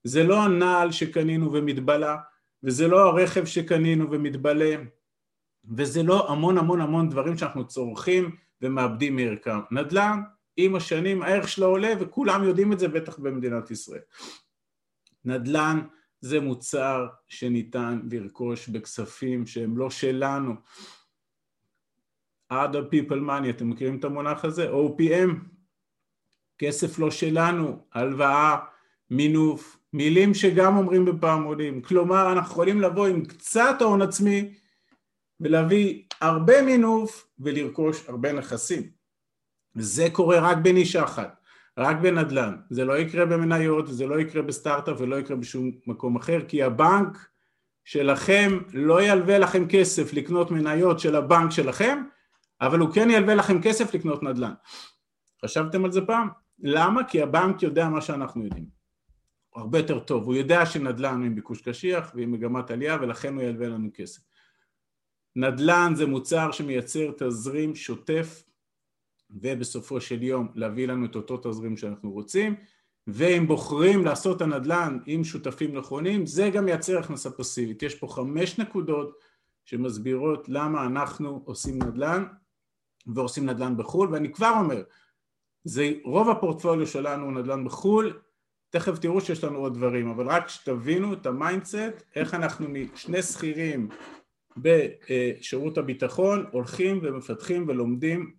זה 0.04 0.24
לא 0.24 0.42
הנעל 0.42 0.92
שקנינו 0.92 1.52
ומתבלה, 1.52 2.16
וזה 2.62 2.88
לא 2.88 3.08
הרכב 3.08 3.44
שקנינו 3.44 4.10
ומתבלה, 4.10 4.76
וזה 5.76 6.02
לא 6.02 6.32
המון 6.32 6.58
המון 6.58 6.80
המון 6.80 7.10
דברים 7.10 7.38
שאנחנו 7.38 7.66
צורכים 7.66 8.36
ומאבדים 8.62 9.16
מערכם. 9.16 9.58
נדל"ן 9.70 10.20
עם 10.56 10.74
השנים 10.74 11.22
הערך 11.22 11.48
שלו 11.48 11.66
עולה 11.66 11.92
וכולם 12.00 12.44
יודעים 12.44 12.72
את 12.72 12.78
זה 12.78 12.88
בטח 12.88 13.18
במדינת 13.18 13.70
ישראל. 13.70 14.00
נדל"ן 15.24 15.80
זה 16.20 16.40
מוצר 16.40 17.06
שניתן 17.28 18.00
לרכוש 18.10 18.68
בכספים 18.68 19.46
שהם 19.46 19.78
לא 19.78 19.90
שלנו. 19.90 20.54
Other 22.52 22.92
people 22.92 23.20
money, 23.28 23.50
אתם 23.50 23.70
מכירים 23.70 23.98
את 23.98 24.04
המונח 24.04 24.44
הזה? 24.44 24.70
OPM, 24.70 25.30
כסף 26.58 26.98
לא 26.98 27.10
שלנו, 27.10 27.78
הלוואה, 27.94 28.56
מינוף, 29.10 29.78
מילים 29.92 30.34
שגם 30.34 30.76
אומרים 30.76 31.04
בפעמונים. 31.04 31.82
כלומר, 31.82 32.32
אנחנו 32.32 32.52
יכולים 32.52 32.80
לבוא 32.80 33.06
עם 33.06 33.24
קצת 33.24 33.76
הון 33.80 34.02
עצמי 34.02 34.54
ולהביא 35.40 36.02
הרבה 36.20 36.62
מינוף 36.62 37.28
ולרכוש 37.38 38.08
הרבה 38.08 38.32
נכסים. 38.32 38.82
זה 39.74 40.06
קורה 40.12 40.40
רק 40.40 40.58
בנישה 40.62 41.04
אחת, 41.04 41.42
רק 41.78 41.96
בנדל"ן. 41.96 42.56
זה 42.70 42.84
לא 42.84 42.98
יקרה 42.98 43.26
במניות, 43.26 43.86
זה 43.86 44.06
לא 44.06 44.20
יקרה 44.20 44.42
בסטארט-אפ 44.42 45.00
ולא 45.00 45.16
יקרה 45.16 45.36
בשום 45.36 45.70
מקום 45.86 46.16
אחר, 46.16 46.40
כי 46.48 46.62
הבנק 46.62 47.28
שלכם 47.84 48.58
לא 48.72 49.02
ילווה 49.02 49.38
לכם 49.38 49.68
כסף 49.68 50.12
לקנות 50.12 50.50
מניות 50.50 51.00
של 51.00 51.16
הבנק 51.16 51.50
שלכם, 51.50 52.02
אבל 52.60 52.78
הוא 52.78 52.94
כן 52.94 53.10
ילווה 53.10 53.34
לכם 53.34 53.62
כסף 53.62 53.94
לקנות 53.94 54.22
נדל"ן. 54.22 54.52
חשבתם 55.44 55.84
על 55.84 55.92
זה 55.92 56.00
פעם? 56.06 56.28
למה? 56.58 57.04
כי 57.04 57.22
הבנק 57.22 57.62
יודע 57.62 57.88
מה 57.88 58.00
שאנחנו 58.00 58.44
יודעים. 58.44 58.66
הרבה 59.54 59.78
יותר 59.78 59.98
טוב. 59.98 60.24
הוא 60.24 60.34
יודע 60.34 60.66
שנדל"ן 60.66 61.16
הוא 61.16 61.26
עם 61.26 61.34
ביקוש 61.34 61.62
קשיח 61.62 62.12
ועם 62.14 62.32
מגמת 62.32 62.70
עלייה 62.70 62.96
ולכן 63.00 63.34
הוא 63.34 63.42
ילווה 63.42 63.68
לנו 63.68 63.88
כסף. 63.94 64.22
נדל"ן 65.36 65.92
זה 65.96 66.06
מוצר 66.06 66.52
שמייצר 66.52 67.10
תזרים 67.18 67.74
שוטף 67.74 68.42
ובסופו 69.30 70.00
של 70.00 70.22
יום 70.22 70.48
להביא 70.54 70.88
לנו 70.88 71.06
את 71.06 71.16
אותו 71.16 71.36
תזרים 71.36 71.76
שאנחנו 71.76 72.10
רוצים 72.10 72.54
ואם 73.06 73.46
בוחרים 73.46 74.04
לעשות 74.04 74.42
הנדל"ן 74.42 74.98
עם 75.06 75.24
שותפים 75.24 75.76
נכונים 75.76 76.26
זה 76.26 76.50
גם 76.50 76.64
מייצר 76.64 76.98
הכנסה 76.98 77.30
פסיבית. 77.30 77.82
יש 77.82 77.94
פה 77.94 78.06
חמש 78.06 78.58
נקודות 78.58 79.18
שמסבירות 79.64 80.48
למה 80.48 80.86
אנחנו 80.86 81.42
עושים 81.44 81.82
נדל"ן 81.82 82.24
ועושים 83.06 83.46
נדל"ן 83.46 83.76
בחו"ל 83.76 84.08
ואני 84.12 84.32
כבר 84.32 84.52
אומר 84.60 84.82
זה 85.64 85.92
רוב 86.04 86.28
הפורטפוליו 86.28 86.86
שלנו 86.86 87.24
הוא 87.24 87.32
נדל"ן 87.32 87.64
בחו"ל 87.64 88.20
תכף 88.70 88.98
תראו 88.98 89.20
שיש 89.20 89.44
לנו 89.44 89.58
עוד 89.58 89.74
דברים 89.74 90.08
אבל 90.08 90.26
רק 90.28 90.48
שתבינו 90.48 91.12
את 91.12 91.26
ה 91.26 91.36
mindset 91.36 92.02
איך 92.14 92.34
אנחנו 92.34 92.66
שני 92.94 93.22
שכירים 93.22 93.88
בשירות 94.56 95.78
הביטחון 95.78 96.46
הולכים 96.52 97.00
ומפתחים 97.02 97.64
ולומדים 97.68 98.34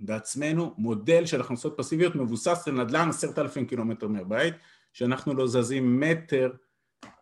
בעצמנו 0.00 0.74
מודל 0.78 1.26
של 1.26 1.40
הכנסות 1.40 1.74
פסיביות 1.76 2.14
מבוסס 2.14 2.68
לנדל"ן 2.68 3.08
עשרת 3.08 3.38
אלפים 3.38 3.66
קילומטר 3.66 4.08
מהבית 4.08 4.54
שאנחנו 4.92 5.34
לא 5.34 5.46
זזים 5.46 6.00
מטר 6.00 6.52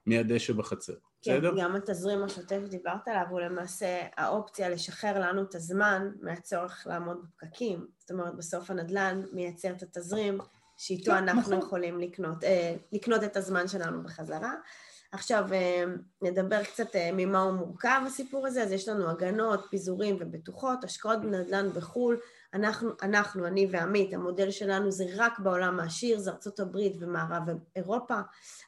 מהדשא 0.06 0.52
בחצר, 0.52 0.94
כן, 1.26 1.38
בסדר? 1.38 1.62
גם 1.62 1.76
התזרים 1.76 2.22
השוטף 2.22 2.60
דיברת 2.68 3.08
עליו 3.08 3.24
הוא 3.30 3.40
למעשה 3.40 4.06
האופציה 4.16 4.68
לשחרר 4.68 5.18
לנו 5.18 5.42
את 5.42 5.54
הזמן 5.54 6.10
מהצורך 6.20 6.86
לעמוד 6.86 7.16
בפקקים 7.24 7.86
זאת 7.98 8.10
אומרת 8.10 8.34
בסוף 8.34 8.70
הנדל"ן 8.70 9.22
מייצר 9.32 9.70
את 9.70 9.82
התזרים 9.82 10.38
שאיתו 10.76 11.10
כן, 11.10 11.16
אנחנו 11.16 11.40
נכון. 11.40 11.58
יכולים 11.58 12.00
לקנות, 12.00 12.44
אה, 12.44 12.74
לקנות 12.92 13.24
את 13.24 13.36
הזמן 13.36 13.68
שלנו 13.68 14.02
בחזרה 14.02 14.54
עכשיו 15.12 15.52
אה, 15.52 15.84
נדבר 16.22 16.64
קצת 16.64 16.96
אה, 16.96 17.10
ממה 17.12 17.42
הוא 17.42 17.52
מורכב 17.52 18.00
הסיפור 18.06 18.46
הזה, 18.46 18.62
אז 18.62 18.72
יש 18.72 18.88
לנו 18.88 19.10
הגנות, 19.10 19.66
פיזורים 19.70 20.16
ובטוחות, 20.20 20.84
השקעות 20.84 21.20
בנדל"ן 21.20 21.70
בחו"ל, 21.70 22.18
אנחנו, 22.54 22.90
אנחנו, 23.02 23.46
אני 23.46 23.68
ועמית, 23.70 24.14
המודל 24.14 24.50
שלנו 24.50 24.90
זה 24.90 25.04
רק 25.16 25.38
בעולם 25.38 25.80
העשיר, 25.80 26.18
זה 26.18 26.30
ארצות 26.30 26.60
הברית 26.60 26.96
ומערב 27.00 27.42
אירופה, 27.76 28.20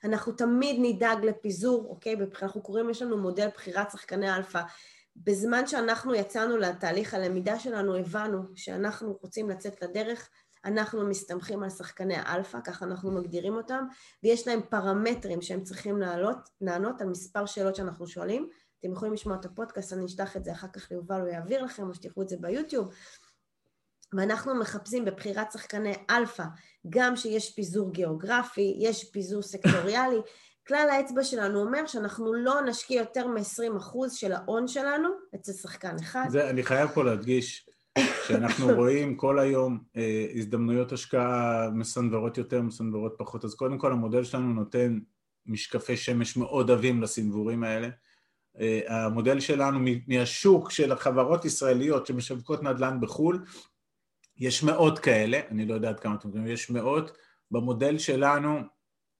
אנחנו 0.05 0.33
תמיד 0.33 0.77
נדאג 0.79 1.25
לפיזור, 1.25 1.87
אוקיי? 1.89 2.17
אנחנו 2.43 2.63
קוראים, 2.63 2.91
יש 2.91 3.03
לנו 3.03 3.19
מודל 3.19 3.49
בחירת 3.55 3.91
שחקני 3.91 4.37
אלפא. 4.37 4.61
בזמן 5.17 5.67
שאנחנו 5.67 6.15
יצאנו 6.15 6.57
לתהליך 6.57 7.15
הלמידה 7.15 7.59
שלנו, 7.59 7.97
הבנו 7.97 8.43
שאנחנו 8.55 9.19
רוצים 9.23 9.51
לצאת 9.51 9.83
לדרך 9.83 10.31
אנחנו 10.65 11.07
מסתמכים 11.09 11.63
על 11.63 11.71
שחקני 11.71 12.15
האלפא, 12.17 12.59
ככה 12.65 12.85
אנחנו 12.85 13.11
מגדירים 13.11 13.55
אותם, 13.55 13.85
ויש 14.23 14.49
להם 14.49 14.61
פרמטרים 14.69 15.43
שהם 15.43 15.63
צריכים 15.63 15.99
לעלות, 15.99 16.37
לענות 16.61 17.01
על 17.01 17.09
מספר 17.09 17.47
שאלות 17.47 17.77
שאנחנו 17.77 18.07
שואלים. 18.07 18.49
אתם 18.81 18.93
יכולים 18.93 19.15
לשמוע 19.15 19.37
את 19.37 19.45
הפודקאסט, 19.45 19.93
אני 19.93 20.07
אשלח 20.07 20.37
את 20.37 20.45
זה 20.45 20.53
אחר 20.53 20.69
כך 20.69 20.91
ליובל, 20.91 21.21
הוא 21.21 21.29
יעביר 21.29 21.65
לכם, 21.65 21.89
או 21.89 21.95
שתראו 21.95 22.23
את 22.23 22.29
זה 22.29 22.37
ביוטיוב. 22.41 22.95
ואנחנו 24.15 24.55
מחפשים 24.55 25.05
בבחירת 25.05 25.53
שחקני 25.53 25.95
אלפא, 26.11 26.45
גם 26.89 27.17
שיש 27.17 27.55
פיזור 27.55 27.93
גיאוגרפי, 27.93 28.77
יש 28.79 29.11
פיזור 29.13 29.43
סקטוריאלי. 29.43 30.17
כלל 30.69 30.89
האצבע 30.93 31.25
שלנו 31.25 31.61
אומר 31.61 31.87
שאנחנו 31.87 32.35
לא 32.35 32.61
נשקיע 32.61 33.01
יותר 33.01 33.27
מ-20% 33.27 33.97
של 34.11 34.33
ההון 34.33 34.69
שלנו 34.69 35.09
אצל 35.35 35.53
שחקן 35.53 35.97
אחד. 36.03 36.27
זה, 36.29 36.51
אני 36.51 36.63
חייב 36.63 36.89
פה 36.89 37.05
להדגיש, 37.05 37.69
שאנחנו 38.27 38.69
רואים 38.79 39.17
כל 39.17 39.39
היום 39.39 39.79
אה, 39.97 40.27
הזדמנויות 40.35 40.93
השקעה 40.93 41.71
מסנוורות 41.75 42.39
יותר, 42.39 42.63
מסנוורות 42.63 43.15
פחות, 43.19 43.45
אז 43.45 43.55
קודם 43.55 43.79
כל 43.79 43.93
המודל 43.93 44.25
שלנו 44.25 44.53
נותן 44.53 44.99
משקפי 45.47 45.97
שמש 45.97 46.37
מאוד 46.37 46.71
עבים 46.71 47.03
לסנוורים 47.03 47.65
האלה. 47.65 47.89
אה, 48.61 48.81
המודל 48.89 49.41
שלנו 49.41 49.79
מהשוק 50.09 50.71
של 50.71 50.93
החברות 50.93 51.45
ישראליות 51.45 52.07
שמשווקות 52.07 52.63
נדל"ן 52.63 52.99
בחו"ל, 53.01 53.45
יש 54.39 54.63
מאות 54.63 54.99
כאלה, 54.99 55.41
אני 55.51 55.67
לא 55.67 55.75
יודע 55.75 55.89
עד 55.89 56.01
כמה 56.01 56.15
אתם 56.15 56.29
יודעים, 56.29 56.47
יש 56.47 56.71
מאות, 56.71 57.17
במודל 57.51 57.99
שלנו 57.99 58.61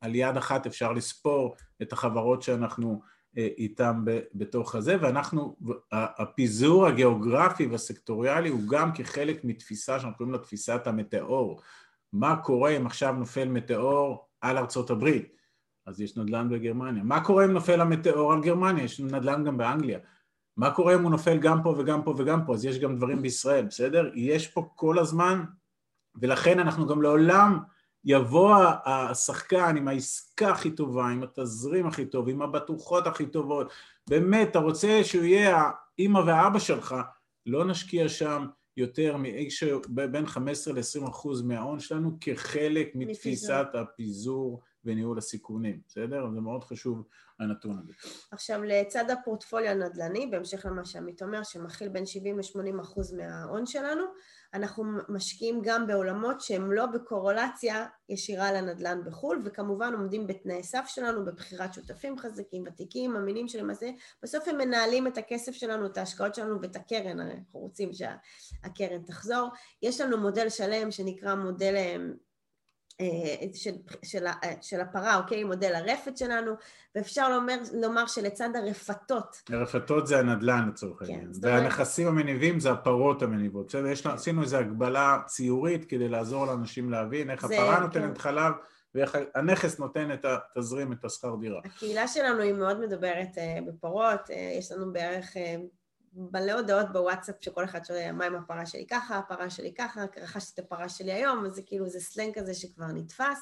על 0.01 0.15
יד 0.15 0.37
אחת 0.37 0.67
אפשר 0.67 0.93
לספור 0.93 1.57
את 1.83 1.93
החברות 1.93 2.43
שאנחנו 2.43 3.01
אה, 3.39 3.49
איתם 3.59 4.05
בתוך 4.35 4.75
הזה, 4.75 4.97
ואנחנו, 5.01 5.57
הפיזור 5.93 6.87
הגיאוגרפי 6.87 7.67
והסקטוריאלי 7.67 8.49
הוא 8.49 8.69
גם 8.69 8.93
כחלק 8.93 9.45
מתפיסה 9.45 10.01
שאנחנו 10.01 10.17
קוראים 10.17 10.33
לה 10.33 10.39
תפיסת 10.39 10.87
המטאור. 10.87 11.61
מה 12.13 12.37
קורה 12.37 12.71
אם 12.71 12.87
עכשיו 12.87 13.13
נופל 13.13 13.49
מטאור 13.49 14.29
על 14.41 14.59
ארצות 14.59 14.91
הברית? 14.91 15.39
אז 15.87 16.01
יש 16.01 16.17
נדל"ן 16.17 16.49
בגרמניה. 16.49 17.03
מה 17.03 17.25
קורה 17.25 17.45
אם 17.45 17.51
נופל 17.51 17.81
המטאור 17.81 18.33
על 18.33 18.41
גרמניה? 18.41 18.85
יש 18.85 19.01
נדל"ן 19.01 19.45
גם 19.45 19.57
באנגליה. 19.59 19.99
מה 20.59 20.71
קורה 20.71 20.95
אם 20.95 21.03
הוא 21.03 21.11
נופל 21.11 21.39
גם 21.39 21.63
פה 21.63 21.75
וגם 21.79 22.03
פה 22.03 22.15
וגם 22.19 22.47
פה? 22.47 22.55
אז 22.55 22.65
יש 22.65 22.79
גם 22.79 22.97
דברים 22.97 23.23
בישראל, 23.23 23.65
בסדר? 23.65 24.11
יש 24.15 24.47
פה 24.47 24.69
כל 24.75 24.99
הזמן, 24.99 25.45
ולכן 26.21 26.59
אנחנו 26.59 26.87
גם 26.87 27.03
לעולם 27.03 27.59
יבוא 28.05 28.55
השחקן 28.85 29.77
עם 29.77 29.89
העסקה 29.89 30.51
הכי 30.51 30.71
טובה, 30.71 31.09
עם 31.09 31.23
התזרים 31.23 31.87
הכי 31.87 32.07
טוב, 32.07 32.29
עם 32.29 32.43
הבטוחות 32.43 33.07
הכי 33.07 33.27
טובות, 33.27 33.73
באמת, 34.09 34.49
אתה 34.49 34.59
רוצה 34.59 35.01
שהוא 35.05 35.25
יהיה 35.25 35.71
האימא 35.99 36.19
והאבא 36.19 36.59
שלך, 36.59 36.95
לא 37.47 37.65
נשקיע 37.65 38.09
שם 38.09 38.47
יותר 38.77 39.17
בין 39.89 40.27
15 40.27 40.75
ל-20 40.75 41.09
אחוז 41.09 41.43
מההון 41.43 41.81
שלנו 41.81 42.19
כחלק 42.21 42.91
מתפיסת 42.95 43.67
הפיזור 43.75 44.61
וניהול 44.85 45.19
הסיכונים, 45.19 45.81
בסדר? 45.89 46.31
זה 46.35 46.41
מאוד 46.41 46.65
חשוב 46.65 47.05
הנתון 47.41 47.79
הזה. 47.83 47.93
עכשיו, 48.31 48.63
לצד 48.65 49.11
הפורטפוליו 49.11 49.71
הנדל"ני, 49.71 50.27
בהמשך 50.27 50.67
למה 50.67 50.85
שעמית 50.85 51.23
אומר, 51.23 51.43
שמכיל 51.43 51.89
בין 51.89 52.07
70 52.07 52.39
ל-80 52.39 52.81
אחוז 52.81 53.13
מההון 53.13 53.67
שלנו, 53.67 54.05
אנחנו 54.55 54.85
משקיעים 55.09 55.61
גם 55.63 55.87
בעולמות 55.87 56.41
שהם 56.41 56.73
לא 56.73 56.87
בקורולציה 56.87 57.87
ישירה 58.09 58.53
לנדל"ן 58.53 59.01
בחו"ל, 59.05 59.43
וכמובן 59.45 59.95
עומדים 59.95 60.27
בתנאי 60.27 60.63
סף 60.63 60.85
שלנו, 60.87 61.25
בבחירת 61.25 61.75
שותפים 61.75 62.19
חזקים, 62.19 62.65
ותיקים, 62.67 63.17
אמינים 63.17 63.49
שלמעשה, 63.49 63.91
בסוף 64.23 64.49
הם 64.49 64.59
מנהלים 64.59 65.07
את 65.07 65.19
הכסף 65.19 65.53
שלנו, 65.53 65.87
את 65.87 65.99
ההשקעות 65.99 66.35
שלנו 66.35 66.61
ואת 66.63 66.77
הקרן, 66.77 67.21
אנחנו 67.21 67.61
רוצים 67.61 67.91
שהקרן 67.93 69.03
תחזור. 69.03 69.49
יש 69.83 70.01
לנו 70.01 70.19
מודל 70.19 70.49
שלם 70.49 70.91
שנקרא 70.91 71.35
מודל 71.35 71.75
אה, 71.77 71.97
של, 73.55 73.75
של, 74.03 74.27
של 74.61 74.81
הפרה, 74.81 75.17
אוקיי? 75.17 75.45
מודל 75.45 75.75
הרפת 75.75 76.17
שלנו, 76.17 76.53
ואפשר 76.95 77.29
לומר, 77.29 77.59
לומר 77.75 78.07
שלצד 78.07 78.49
הרפתות... 78.57 79.43
הרפתות 79.51 80.07
זה 80.07 80.19
הנדל"ן 80.19 80.69
לצורך 80.69 80.99
כן, 80.99 81.05
העניין, 81.05 81.33
כן, 81.43 81.49
והנכסים 81.49 82.09
המניבים 82.09 82.61
זה 82.61 82.71
הפרות 82.71 83.23
המניבות. 83.23 83.67
בסדר, 83.67 83.87
יש, 83.87 84.07
עשינו 84.07 84.43
איזו 84.43 84.57
הגבלה 84.57 85.19
ציורית 85.27 85.85
כדי 85.85 86.09
לעזור 86.09 86.47
לאנשים 86.47 86.91
להבין 86.91 87.31
איך 87.31 87.47
זה, 87.47 87.55
הפרה 87.55 87.81
נותנת 87.81 88.15
כן. 88.15 88.23
חלב 88.23 88.53
ואיך 88.95 89.19
הנכס 89.35 89.79
נותן 89.79 90.13
את 90.13 90.25
התזרים, 90.25 90.93
את 90.93 91.05
השכר 91.05 91.37
דירה. 91.41 91.61
הקהילה 91.65 92.09
שלנו 92.09 92.43
היא 92.43 92.53
מאוד 92.53 92.81
מדברת 92.81 93.39
אה, 93.39 93.59
בפרות, 93.67 94.31
אה, 94.31 94.55
יש 94.59 94.73
לנו 94.73 94.93
בערך 94.93 95.37
מלא 96.15 96.53
הודעות 96.53 96.93
בוואטסאפ 96.93 97.35
שכל 97.41 97.65
אחד 97.65 97.85
שואל 97.85 98.13
מה 98.13 98.25
עם 98.25 98.35
הפרה 98.35 98.67
שלי 98.67 98.87
ככה, 98.87 99.19
הפרה 99.19 99.51
שלי 99.51 99.75
ככה, 99.75 100.05
רכשתי 100.17 100.61
את 100.61 100.67
הפרה 100.67 100.89
שלי 100.89 101.13
היום, 101.13 101.45
אז 101.45 101.53
זה 101.53 101.63
כאילו, 101.63 101.89
זה 101.89 102.01
סלנג 102.01 102.39
כזה 102.39 102.55
שכבר 102.55 102.87
נתפס. 102.87 103.39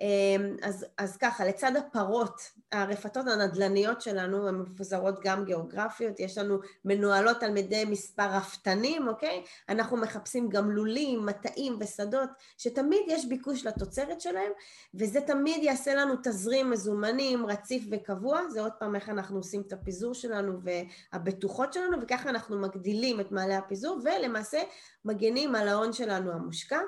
אמ, 0.00 0.56
אז, 0.62 0.86
אז 0.98 1.16
ככה, 1.16 1.44
לצד 1.44 1.76
הפרות, 1.76 2.40
הרפתות 2.72 3.26
הנדל"ניות 3.26 4.00
שלנו, 4.00 4.48
הן 4.48 4.54
מפוזרות 4.54 5.20
גם 5.24 5.44
גיאוגרפיות, 5.44 6.20
יש 6.20 6.38
לנו 6.38 6.58
מנוהלות 6.84 7.42
על 7.42 7.56
ידי 7.56 7.84
מספר 7.84 8.36
רפתנים, 8.36 9.08
אוקיי? 9.08 9.42
אנחנו 9.68 9.96
מחפשים 9.96 10.48
גם 10.48 10.70
לולים, 10.70 11.26
מטעים 11.26 11.76
ושדות, 11.80 12.30
שתמיד 12.58 13.00
יש 13.06 13.26
ביקוש 13.26 13.66
לתוצרת 13.66 14.20
שלהם, 14.20 14.52
וזה 14.94 15.20
תמיד 15.20 15.62
יעשה 15.62 15.94
לנו 15.94 16.14
תזרים 16.22 16.70
מזומנים, 16.70 17.46
רציף 17.46 17.84
וקבוע, 17.90 18.40
זה 18.48 18.60
עוד 18.60 18.72
פעם 18.78 18.94
איך 18.94 19.08
אנחנו 19.08 19.36
עושים 19.36 19.62
את 19.66 19.72
הפיזור 19.72 20.14
שלנו 20.14 20.58
והבטוחות 20.62 21.72
שלנו, 21.72 21.96
וככה 22.02 22.28
אנחנו 22.28 22.58
מגדילים 22.58 23.20
את 23.20 23.32
מעלה 23.32 23.58
הפיזור, 23.58 23.98
ולמעשה 24.04 24.62
מגנים 25.04 25.54
על 25.54 25.68
ההון 25.68 25.92
שלנו 25.92 26.32
המושקע. 26.32 26.78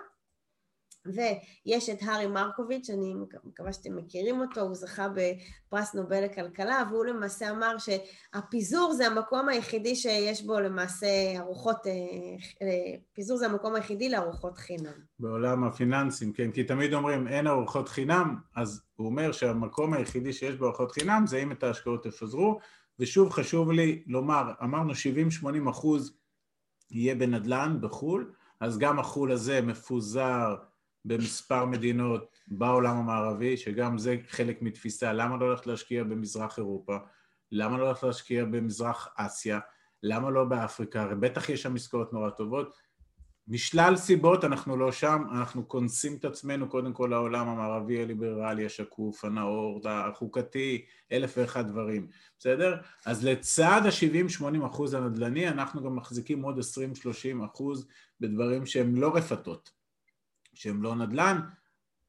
ויש 1.07 1.89
את 1.89 1.99
הארי 2.03 2.27
מרקוביץ', 2.27 2.91
אני 2.91 3.15
מקווה 3.45 3.73
שאתם 3.73 3.97
מכירים 3.97 4.41
אותו, 4.41 4.61
הוא 4.61 4.75
זכה 4.75 5.09
בפרס 5.09 5.95
נובל 5.95 6.25
לכלכלה, 6.25 6.83
והוא 6.91 7.05
למעשה 7.05 7.51
אמר 7.51 7.77
שהפיזור 7.79 8.93
זה 8.93 9.07
המקום 9.07 9.49
היחידי 9.49 9.97
שיש 9.97 10.43
בו 10.43 10.61
למעשה 10.61 11.07
ארוחות, 11.39 11.87
אה, 11.87 11.93
אה, 12.63 12.97
פיזור 13.13 13.37
זה 13.37 13.47
המקום 13.47 13.75
היחידי 13.75 14.09
לארוחות 14.09 14.59
חינם. 14.59 14.93
בעולם 15.19 15.65
הפיננסים, 15.65 16.33
כן, 16.33 16.51
כי 16.51 16.65
תמיד 16.65 16.95
אומרים 16.95 17.29
אין 17.29 17.47
ארוחות 17.47 17.89
חינם, 17.89 18.37
אז 18.57 18.83
הוא 18.97 19.07
אומר 19.07 19.33
שהמקום 19.33 19.95
היחידי 19.95 20.33
שיש 20.33 20.55
בו 20.55 20.67
ארוחות 20.67 20.93
חינם 20.93 21.25
זה 21.27 21.39
אם 21.39 21.53
את 21.53 21.63
ההשקעות 21.63 22.05
תפזרו, 22.05 22.59
ושוב 22.99 23.31
חשוב 23.31 23.73
לי 23.73 24.03
לומר, 24.07 24.53
אמרנו 24.63 24.93
70-80 25.43 25.71
אחוז 25.71 26.19
יהיה 26.91 27.15
בנדל"ן 27.15 27.79
בחו"ל, 27.81 28.33
אז 28.61 28.79
גם 28.79 28.99
החו"ל 28.99 29.33
הזה 29.33 29.61
מפוזר 29.63 30.55
במספר 31.05 31.65
מדינות 31.65 32.39
בעולם 32.49 32.97
המערבי, 32.97 33.57
שגם 33.57 33.99
זה 33.99 34.17
חלק 34.29 34.63
מתפיסה, 34.63 35.13
למה 35.13 35.37
לא 35.37 35.45
הולכת 35.45 35.67
להשקיע 35.67 36.05
במזרח 36.05 36.59
אירופה, 36.59 36.97
למה 37.53 37.79
לא 37.79 37.87
הולכת 37.87 38.03
להשקיע 38.03 38.45
במזרח 38.45 39.09
אסיה, 39.17 39.59
למה 40.03 40.31
לא 40.31 40.45
באפריקה, 40.45 41.03
הרי 41.03 41.15
בטח 41.15 41.49
יש 41.49 41.63
שם 41.63 41.75
עסקאות 41.75 42.13
נורא 42.13 42.31
טובות. 42.31 42.89
משלל 43.51 43.97
סיבות 43.97 44.45
אנחנו 44.45 44.77
לא 44.77 44.93
שם, 44.93 45.23
אנחנו 45.33 45.65
קונסים 45.65 46.17
את 46.17 46.25
עצמנו 46.25 46.69
קודם 46.69 46.93
כל 46.93 47.09
לעולם 47.11 47.49
המערבי 47.49 48.03
הליברלי, 48.03 48.67
השקוף, 48.67 49.25
הנאור, 49.25 49.81
החוקתי, 49.89 50.85
אלף 51.13 51.35
ואחד 51.37 51.69
דברים, 51.69 52.07
בסדר? 52.39 52.77
אז 53.07 53.25
לצד 53.25 53.81
ה-70-80 53.85 54.67
אחוז 54.67 54.95
הנדל"ני, 54.95 55.49
אנחנו 55.49 55.83
גם 55.83 55.97
מחזיקים 55.97 56.43
עוד 56.43 56.59
20-30 56.59 57.45
אחוז 57.45 57.89
בדברים 58.21 58.67
שהם 58.67 58.97
לא 58.97 59.17
רפתות. 59.17 59.78
שהם 60.59 60.83
לא 60.83 60.95
נדל"ן, 60.95 61.41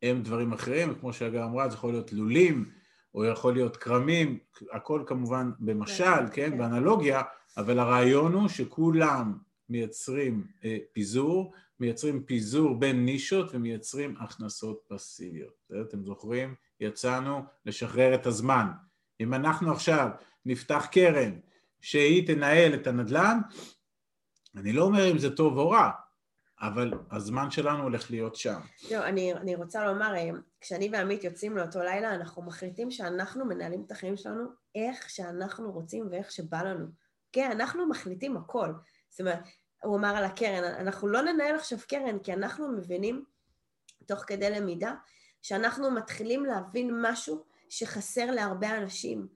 הם 0.03 0.21
דברים 0.21 0.53
אחרים, 0.53 0.95
כמו 0.95 1.13
שאגב 1.13 1.41
אמרה, 1.41 1.69
זה 1.69 1.75
יכול 1.75 1.91
להיות 1.91 2.13
לולים, 2.13 2.69
או 3.15 3.25
יכול 3.25 3.53
להיות 3.53 3.77
כרמים, 3.77 4.39
הכל 4.71 5.03
כמובן 5.05 5.51
במשל, 5.59 6.03
כן, 6.03 6.49
כן, 6.51 6.57
באנלוגיה, 6.57 7.21
אבל 7.57 7.79
הרעיון 7.79 8.33
הוא 8.33 8.47
שכולם 8.47 9.37
מייצרים 9.69 10.47
אה, 10.63 10.77
פיזור, 10.93 11.53
מייצרים 11.79 12.23
פיזור 12.23 12.79
בין 12.79 13.05
נישות 13.05 13.49
ומייצרים 13.53 14.15
הכנסות 14.19 14.83
פסיביות. 14.87 15.71
אתם 15.81 16.03
זוכרים? 16.03 16.55
יצאנו 16.79 17.41
לשחרר 17.65 18.15
את 18.15 18.25
הזמן. 18.25 18.67
אם 19.19 19.33
אנחנו 19.33 19.71
עכשיו 19.71 20.09
נפתח 20.45 20.87
קרן 20.91 21.31
שהיא 21.81 22.27
תנהל 22.27 22.73
את 22.73 22.87
הנדל"ן, 22.87 23.39
אני 24.55 24.73
לא 24.73 24.83
אומר 24.83 25.11
אם 25.11 25.17
זה 25.17 25.35
טוב 25.35 25.57
או 25.57 25.69
רע, 25.69 25.91
אבל 26.61 26.91
הזמן 27.11 27.51
שלנו 27.51 27.83
הולך 27.83 28.11
להיות 28.11 28.35
שם. 28.35 28.59
לא, 28.91 29.05
אני, 29.05 29.33
אני 29.33 29.55
רוצה 29.55 29.85
לומר, 29.85 30.15
אה, 30.15 30.29
כשאני 30.61 30.89
ועמית 30.93 31.23
יוצאים 31.23 31.57
לאותו 31.57 31.79
לילה, 31.79 32.15
אנחנו 32.15 32.41
מחליטים 32.41 32.91
שאנחנו 32.91 33.45
מנהלים 33.45 33.83
את 33.85 33.91
החיים 33.91 34.17
שלנו 34.17 34.47
איך 34.75 35.09
שאנחנו 35.09 35.71
רוצים 35.71 36.07
ואיך 36.11 36.31
שבא 36.31 36.61
לנו. 36.61 36.85
כן, 37.31 37.51
אנחנו 37.51 37.89
מחליטים 37.89 38.37
הכל. 38.37 38.73
זאת 39.09 39.19
אומרת, 39.19 39.39
הוא 39.83 39.97
אמר 39.97 40.15
על 40.15 40.23
הקרן, 40.23 40.63
אנחנו 40.63 41.07
לא 41.07 41.21
ננהל 41.21 41.55
עכשיו 41.55 41.79
קרן, 41.87 42.19
כי 42.19 42.33
אנחנו 42.33 42.71
מבינים, 42.71 43.23
תוך 44.05 44.23
כדי 44.27 44.49
למידה, 44.49 44.93
שאנחנו 45.41 45.91
מתחילים 45.91 46.45
להבין 46.45 47.01
משהו 47.01 47.43
שחסר 47.69 48.31
להרבה 48.31 48.77
אנשים. 48.77 49.27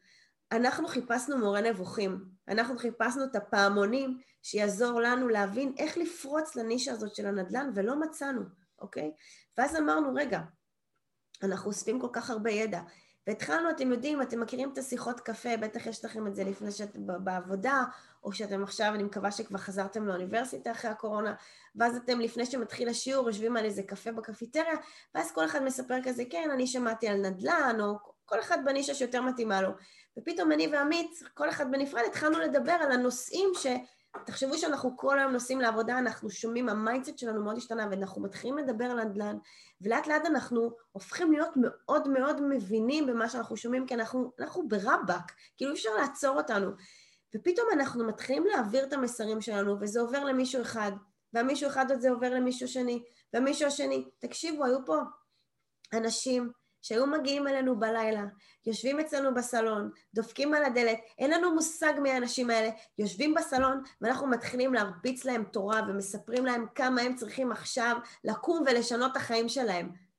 אנחנו 0.51 0.87
חיפשנו 0.87 1.37
מורה 1.37 1.61
נבוכים, 1.61 2.25
אנחנו 2.47 2.77
חיפשנו 2.77 3.23
את 3.23 3.35
הפעמונים 3.35 4.17
שיעזור 4.43 5.01
לנו 5.01 5.29
להבין 5.29 5.73
איך 5.77 5.97
לפרוץ 5.97 6.55
לנישה 6.55 6.91
הזאת 6.91 7.15
של 7.15 7.25
הנדל"ן 7.25 7.71
ולא 7.75 7.99
מצאנו, 7.99 8.41
אוקיי? 8.79 9.11
ואז 9.57 9.75
אמרנו, 9.75 10.13
רגע, 10.15 10.39
אנחנו 11.43 11.67
אוספים 11.67 11.99
כל 11.99 12.09
כך 12.13 12.29
הרבה 12.29 12.51
ידע. 12.51 12.81
והתחלנו, 13.27 13.69
אתם 13.69 13.91
יודעים, 13.91 14.21
אתם 14.21 14.39
מכירים 14.39 14.71
את 14.73 14.77
השיחות 14.77 15.19
קפה, 15.19 15.57
בטח 15.57 15.85
יש 15.85 16.05
לכם 16.05 16.27
את 16.27 16.35
זה 16.35 16.43
לפני 16.43 16.71
שאתם 16.71 16.99
בעבודה, 17.23 17.83
או 18.23 18.33
שאתם 18.33 18.63
עכשיו, 18.63 18.91
אני 18.95 19.03
מקווה 19.03 19.31
שכבר 19.31 19.57
חזרתם 19.57 20.07
לאוניברסיטה 20.07 20.71
אחרי 20.71 20.91
הקורונה, 20.91 21.33
ואז 21.75 21.95
אתם, 21.95 22.19
לפני 22.19 22.45
שמתחיל 22.45 22.89
השיעור, 22.89 23.27
יושבים 23.27 23.57
על 23.57 23.65
איזה 23.65 23.83
קפה 23.83 24.11
בקפיטריה, 24.11 24.75
ואז 25.15 25.31
כל 25.31 25.45
אחד 25.45 25.63
מספר 25.63 25.97
כזה, 26.03 26.23
כן, 26.29 26.49
אני 26.53 26.67
שמעתי 26.67 27.07
על 27.07 27.17
נדל"ן, 27.17 27.77
או 27.79 27.97
כל 28.25 28.39
אחד 28.39 28.57
בנישה 28.65 28.93
שיותר 28.93 29.21
מתאימה 29.21 29.61
לו. 29.61 29.69
ופתאום 30.17 30.51
אני 30.51 30.67
ועמית, 30.67 31.19
כל 31.33 31.49
אחד 31.49 31.71
בנפרד, 31.71 32.03
התחלנו 32.07 32.39
לדבר 32.39 32.71
על 32.71 32.91
הנושאים 32.91 33.49
ש... 33.55 33.67
תחשבו 34.25 34.57
שאנחנו 34.57 34.97
כל 34.97 35.19
היום 35.19 35.31
נוסעים 35.31 35.61
לעבודה, 35.61 35.99
אנחנו 35.99 36.29
שומעים, 36.29 36.69
ה 36.69 36.75
mindset 36.75 37.17
שלנו 37.17 37.43
מאוד 37.43 37.57
השתנה, 37.57 37.87
ואנחנו 37.91 38.21
מתחילים 38.21 38.57
לדבר 38.57 38.85
על 38.85 39.03
נדל"ן, 39.03 39.37
ולאט 39.81 40.07
לאט 40.07 40.25
אנחנו 40.25 40.71
הופכים 40.91 41.31
להיות 41.31 41.49
מאוד 41.55 42.07
מאוד 42.07 42.41
מבינים 42.41 43.07
במה 43.07 43.29
שאנחנו 43.29 43.57
שומעים, 43.57 43.87
כי 43.87 43.93
אנחנו, 43.93 44.31
אנחנו 44.39 44.67
ברבאק, 44.67 45.31
כאילו 45.57 45.71
אי 45.71 45.75
אפשר 45.75 45.89
לעצור 46.01 46.37
אותנו. 46.37 46.71
ופתאום 47.35 47.67
אנחנו 47.73 48.07
מתחילים 48.07 48.45
להעביר 48.45 48.83
את 48.83 48.93
המסרים 48.93 49.41
שלנו, 49.41 49.75
וזה 49.81 50.01
עובר 50.01 50.23
למישהו 50.23 50.61
אחד, 50.61 50.91
והמישהו 51.33 51.69
אחד 51.69 51.91
הזה 51.91 52.09
עובר 52.09 52.29
למישהו 52.29 52.67
שני, 52.67 53.03
והמישהו 53.33 53.67
השני. 53.67 54.09
תקשיבו, 54.19 54.65
היו 54.65 54.85
פה 54.85 54.97
אנשים 55.93 56.51
שהיו 56.83 57.07
מגיעים 57.07 57.47
אלינו 57.47 57.79
בלילה, 57.79 58.23
יושבים 58.65 58.99
אצלנו 58.99 59.33
בסלון, 59.33 59.91
דופקים 60.13 60.53
על 60.53 60.65
הדלת, 60.65 60.99
אין 61.19 61.31
לנו 61.31 61.55
מושג 61.55 61.93
מי 62.01 62.11
האנשים 62.11 62.49
האלה, 62.49 62.69
יושבים 62.97 63.33
בסלון 63.33 63.83
ואנחנו 64.01 64.27
מתחילים 64.27 64.73
להרביץ 64.73 65.25
להם 65.25 65.43
תורה 65.43 65.81
ומספרים 65.87 66.45
להם 66.45 66.65
כמה 66.75 67.01
הם 67.01 67.15
צריכים 67.15 67.51
עכשיו 67.51 67.97
לקום 68.23 68.63
ולשנות 68.67 69.11
את 69.11 69.17
החיים 69.17 69.49
שלהם. 69.49 70.12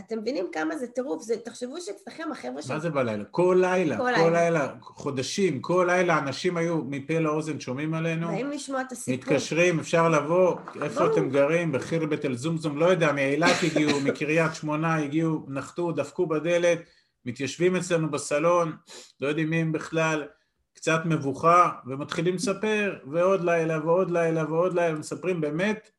אתם 0.00 0.18
מבינים 0.18 0.46
כמה 0.52 0.76
זה 0.76 0.86
טירוף, 0.86 1.22
זה, 1.22 1.34
תחשבו 1.44 1.80
שאצלכם 1.80 2.32
החבר'ה 2.32 2.62
ש... 2.62 2.70
מה 2.70 2.78
זה 2.78 2.90
בלילה? 2.90 3.24
כל 3.24 3.58
לילה, 3.60 3.96
כל, 3.96 4.02
כל 4.02 4.10
לילה. 4.10 4.30
לילה, 4.30 4.74
חודשים, 4.80 5.60
כל 5.60 5.84
לילה 5.90 6.18
אנשים 6.18 6.56
היו 6.56 6.84
מפה 6.84 7.18
לאוזן 7.18 7.60
שומעים 7.60 7.94
עלינו. 7.94 8.28
באים 8.28 8.50
לשמוע 8.50 8.80
את 8.80 8.92
הסיפור. 8.92 9.14
מתקשרים, 9.14 9.78
אפשר 9.78 10.08
לבוא, 10.08 10.56
איפה 10.82 11.00
בוא. 11.00 11.12
אתם 11.12 11.30
גרים, 11.30 11.72
בחירבת 11.72 12.24
אל-זומזום, 12.24 12.78
לא 12.78 12.86
יודע, 12.86 13.12
מאילת 13.12 13.56
הגיעו, 13.62 14.00
מקריית 14.06 14.54
שמונה 14.54 14.96
הגיעו, 14.96 15.46
נחתו, 15.48 15.92
דפקו 15.92 16.26
בדלת, 16.26 16.78
מתיישבים 17.24 17.76
אצלנו 17.76 18.10
בסלון, 18.10 18.72
לא 19.20 19.28
יודעים 19.28 19.50
מי 19.50 19.56
הם 19.56 19.72
בכלל, 19.72 20.26
קצת 20.74 21.00
מבוכה, 21.04 21.70
ומתחילים 21.86 22.34
לספר, 22.34 22.98
ועוד 23.12 23.44
לילה 23.44 23.78
ועוד 23.84 24.10
לילה 24.10 24.44
ועוד 24.44 24.74
לילה, 24.74 24.98
מספרים 24.98 25.40
באמת, 25.40 25.90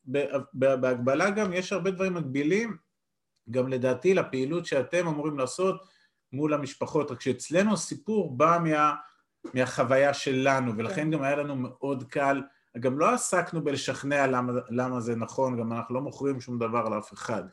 בהגבלה 0.53 1.29
גם, 1.29 1.53
יש 1.53 1.73
הרבה 1.73 1.91
דברים 1.91 2.13
מקבילים. 2.13 2.88
גם 3.51 3.67
לדעתי 3.67 4.13
לפעילות 4.13 4.65
שאתם 4.65 5.07
אמורים 5.07 5.37
לעשות 5.37 5.81
מול 6.33 6.53
המשפחות, 6.53 7.11
רק 7.11 7.21
שאצלנו 7.21 7.73
הסיפור 7.73 8.37
בא 8.37 8.59
מה, 8.63 8.95
מהחוויה 9.53 10.13
שלנו, 10.13 10.77
ולכן 10.77 11.03
כן. 11.03 11.11
גם 11.11 11.21
היה 11.21 11.35
לנו 11.35 11.55
מאוד 11.55 12.03
קל, 12.03 12.41
גם 12.79 12.99
לא 12.99 13.13
עסקנו 13.13 13.63
בלשכנע 13.63 14.27
למה, 14.27 14.53
למה 14.69 14.99
זה 14.99 15.15
נכון, 15.15 15.59
גם 15.59 15.73
אנחנו 15.73 15.95
לא 15.95 16.01
מוכרים 16.01 16.41
שום 16.41 16.59
דבר 16.59 16.89
לאף 16.89 17.13
אחד. 17.13 17.43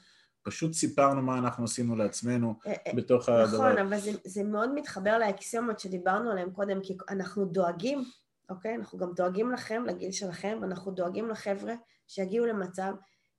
פשוט 0.43 0.73
סיפרנו 0.73 1.23
מה 1.23 1.39
אנחנו 1.39 1.65
עשינו 1.65 1.97
לעצמנו 1.97 2.55
אה, 2.67 2.73
אה, 2.87 2.93
בתוך 2.95 3.23
נכון, 3.23 3.35
הדבר. 3.35 3.57
נכון, 3.57 3.79
אבל 3.79 3.99
זה, 3.99 4.11
זה 4.25 4.45
מאוד 4.45 4.75
מתחבר 4.75 5.19
לאקסיומות 5.19 5.81
שדיברנו 5.81 6.31
עליהן 6.31 6.51
קודם, 6.51 6.81
כי 6.83 6.97
אנחנו 7.09 7.45
דואגים, 7.45 8.05
אוקיי? 8.51 8.75
אנחנו 8.75 8.99
גם 8.99 9.13
דואגים 9.17 9.53
לכם, 9.53 9.85
לגיל 9.87 10.13
שלכם, 10.13 10.59
ואנחנו 10.63 10.93
דואגים 10.93 11.29
לחבר'ה 11.29 11.75
שיגיעו 12.07 12.47
למצב 12.47 12.93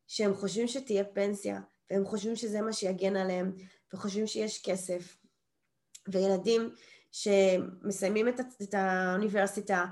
שהם 0.07 0.33
חושבים 0.33 0.67
שתהיה 0.67 1.03
פנסיה, 1.03 1.59
והם 1.91 2.05
חושבים 2.05 2.35
שזה 2.35 2.61
מה 2.61 2.73
שיגן 2.73 3.15
עליהם, 3.15 3.51
וחושבים 3.93 4.27
שיש 4.27 4.61
כסף. 4.65 5.17
וילדים 6.07 6.69
שמסיימים 7.11 8.27
את, 8.27 8.39
את 8.61 8.73
האוניברסיטה, 8.73 9.85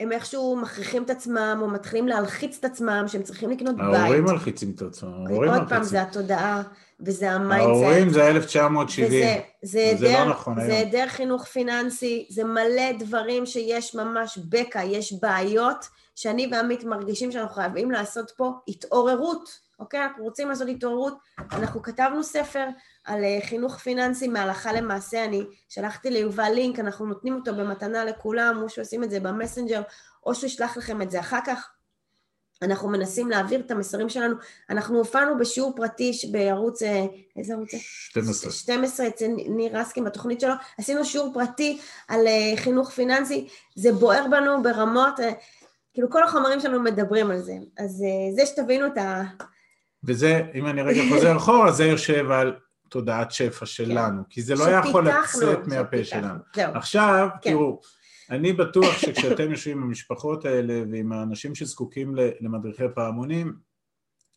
הם 0.00 0.12
איכשהו 0.12 0.56
מכריחים 0.56 1.02
את 1.02 1.10
עצמם, 1.10 1.58
או 1.62 1.68
מתחילים 1.68 2.08
להלחיץ 2.08 2.58
את 2.58 2.64
עצמם, 2.64 3.04
שהם 3.06 3.22
צריכים 3.22 3.50
לקנות 3.50 3.74
ההורים 3.78 3.92
בית. 3.92 4.02
ההורים 4.02 4.24
מלחיצים 4.24 4.72
את 4.76 4.82
עצמם, 4.82 5.08
ההורים 5.08 5.50
מלחיצים. 5.50 5.60
עוד 5.60 5.68
פעם, 5.68 5.82
זה 5.82 6.02
התודעה, 6.02 6.62
וזה 7.00 7.30
ה 7.30 7.36
mindset. 7.36 7.82
ההורים 7.82 8.10
זה 8.10 8.28
1970, 8.28 9.08
וזה, 9.08 9.40
זה, 9.62 9.92
זה 9.98 10.12
לא 10.12 10.24
נכון 10.24 10.58
היום. 10.58 10.70
זה 10.70 10.76
היעדר 10.76 11.08
חינוך 11.08 11.44
פיננסי, 11.44 12.26
זה 12.30 12.44
מלא 12.44 12.92
דברים 12.98 13.46
שיש 13.46 13.94
ממש 13.94 14.38
בקע, 14.38 14.84
יש 14.84 15.12
בעיות, 15.12 15.88
שאני 16.14 16.48
ועמית 16.52 16.84
מרגישים 16.84 17.32
שאנחנו 17.32 17.54
חייבים 17.54 17.90
לעשות 17.90 18.32
פה 18.36 18.52
התעוררות. 18.68 19.65
אוקיי? 19.78 20.04
אנחנו 20.04 20.24
רוצים 20.24 20.48
לעשות 20.48 20.68
התעוררות, 20.68 21.18
אנחנו 21.52 21.82
כתבנו 21.82 22.22
ספר 22.22 22.66
על 23.04 23.24
אה, 23.24 23.38
חינוך 23.42 23.78
פיננסי 23.78 24.28
מהלכה 24.28 24.72
למעשה, 24.72 25.24
אני 25.24 25.44
שלחתי 25.68 26.10
ליובל 26.10 26.50
לינק, 26.54 26.78
אנחנו 26.78 27.06
נותנים 27.06 27.34
אותו 27.34 27.54
במתנה 27.54 28.04
לכולם, 28.04 28.62
או 28.62 28.68
שעושים 28.68 29.04
את 29.04 29.10
זה 29.10 29.20
במסנג'ר, 29.20 29.82
או 30.26 30.34
שהוא 30.34 30.46
ישלח 30.46 30.76
לכם 30.76 31.02
את 31.02 31.10
זה 31.10 31.20
אחר 31.20 31.38
כך. 31.46 31.70
אנחנו 32.62 32.88
מנסים 32.88 33.30
להעביר 33.30 33.60
את 33.60 33.70
המסרים 33.70 34.08
שלנו. 34.08 34.34
אנחנו 34.70 34.98
הופענו 34.98 35.38
בשיעור 35.38 35.76
פרטי 35.76 36.12
בערוץ, 36.30 36.82
אה, 36.82 37.04
איזה 37.36 37.54
ערוץ 37.54 37.72
זה? 37.72 37.78
12. 37.80 38.52
12 38.52 39.08
אצל 39.08 39.26
ניר 39.26 39.78
רסקין 39.78 40.04
בתוכנית 40.04 40.40
שלו. 40.40 40.54
עשינו 40.78 41.04
שיעור 41.04 41.34
פרטי 41.34 41.78
על 42.08 42.26
אה, 42.26 42.56
חינוך 42.56 42.90
פיננסי, 42.90 43.48
זה 43.74 43.92
בוער 43.92 44.26
בנו 44.30 44.62
ברמות, 44.62 45.14
כאילו 45.94 46.10
כל 46.10 46.22
החומרים 46.22 46.60
שלנו 46.60 46.82
מדברים 46.82 47.30
על 47.30 47.42
זה. 47.42 47.54
אז 47.78 48.04
זה 48.36 48.46
שתבינו 48.46 48.86
את 48.86 48.98
ה... 48.98 49.22
וזה, 50.04 50.42
אם 50.54 50.66
אני 50.66 50.82
רגע 50.82 51.02
חוזר 51.08 51.36
אחורה, 51.36 51.72
זה 51.72 51.84
יושב 51.84 52.30
על 52.30 52.56
תודעת 52.88 53.32
שפע 53.32 53.66
שלנו, 53.66 54.22
כן. 54.22 54.30
כי 54.30 54.42
זה 54.42 54.54
לא 54.54 54.70
יכול 54.70 55.08
לצאת 55.08 55.66
מהפה 55.66 56.04
שלנו. 56.04 56.38
זהו. 56.56 56.74
עכשיו, 56.74 57.28
כן. 57.42 57.50
תראו, 57.50 57.80
אני 58.30 58.52
בטוח 58.52 58.98
שכשאתם 58.98 59.50
יושבים 59.50 59.78
עם 59.78 59.82
המשפחות 59.82 60.44
האלה 60.44 60.82
ועם 60.92 61.12
האנשים 61.12 61.54
שזקוקים 61.54 62.14
למדריכי 62.40 62.84
פעמונים, 62.94 63.52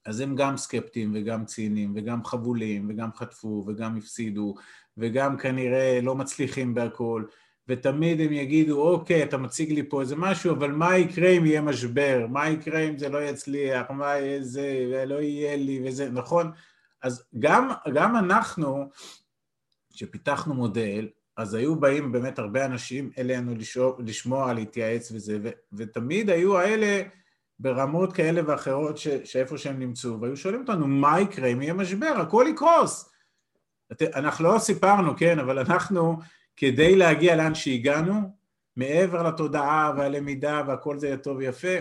אז 0.05 0.20
הם 0.20 0.36
גם 0.36 0.57
סקפטיים 0.57 1.12
וגם 1.16 1.45
ציניים 1.45 1.93
וגם 1.95 2.26
חבולים 2.26 2.89
וגם 2.89 3.10
חטפו 3.16 3.66
וגם 3.68 3.97
הפסידו 3.97 4.55
וגם 4.97 5.38
כנראה 5.38 5.99
לא 6.01 6.16
מצליחים 6.16 6.74
בהכל 6.74 7.24
ותמיד 7.70 8.22
הם 8.22 8.32
יגידו, 8.34 8.82
אוקיי, 8.82 9.24
אתה 9.24 9.38
מציג 9.38 9.72
לי 9.72 9.89
פה 9.89 10.01
איזה 10.01 10.15
משהו, 10.15 10.51
אבל 10.51 10.72
מה 10.72 10.97
יקרה 10.97 11.30
אם 11.30 11.45
יהיה 11.45 11.61
משבר? 11.61 12.26
מה 12.30 12.49
יקרה 12.49 12.80
אם 12.80 12.97
זה 12.97 13.09
לא 13.09 13.24
יצליח? 13.24 13.91
מה 13.91 14.05
יהיה 14.05 14.43
זה? 14.43 14.88
ולא 14.91 15.22
יהיה 15.22 15.55
לי 15.55 15.82
וזה, 15.86 16.09
נכון? 16.09 16.51
אז 17.01 17.24
גם, 17.39 17.70
גם 17.93 18.15
אנחנו, 18.15 18.89
שפיתחנו 19.93 20.53
מודל, 20.53 21.07
אז 21.38 21.53
היו 21.53 21.76
באים 21.76 22.11
באמת 22.11 22.39
הרבה 22.39 22.65
אנשים 22.65 23.11
אלינו 23.17 23.53
לשמוע, 23.99 24.53
להתייעץ 24.53 25.11
וזה, 25.11 25.38
ו, 25.43 25.49
ותמיד 25.74 26.30
היו 26.30 26.57
האלה 26.57 27.01
ברמות 27.59 28.13
כאלה 28.13 28.41
ואחרות 28.47 28.97
ש, 28.97 29.07
שאיפה 29.07 29.57
שהם 29.57 29.80
נמצאו, 29.80 30.22
והיו 30.22 30.38
שואלים 30.38 30.61
אותנו, 30.61 30.88
מה 30.88 31.22
יקרה 31.22 31.47
אם 31.47 31.61
יהיה 31.61 31.74
משבר? 31.74 32.13
הכל 32.17 32.45
יקרוס. 32.49 33.09
אנחנו 34.15 34.45
לא 34.45 34.59
סיפרנו, 34.59 35.17
כן, 35.17 35.39
אבל 35.39 35.59
אנחנו, 35.59 36.17
כדי 36.60 36.95
להגיע 36.95 37.36
לאן 37.36 37.55
שהגענו, 37.55 38.38
מעבר 38.76 39.24
לתודעה 39.24 39.93
והלמידה 39.97 40.64
והכל 40.68 40.97
זה 40.97 41.07
יהיה 41.07 41.18
טוב 41.18 41.38
ויפה, 41.38 41.76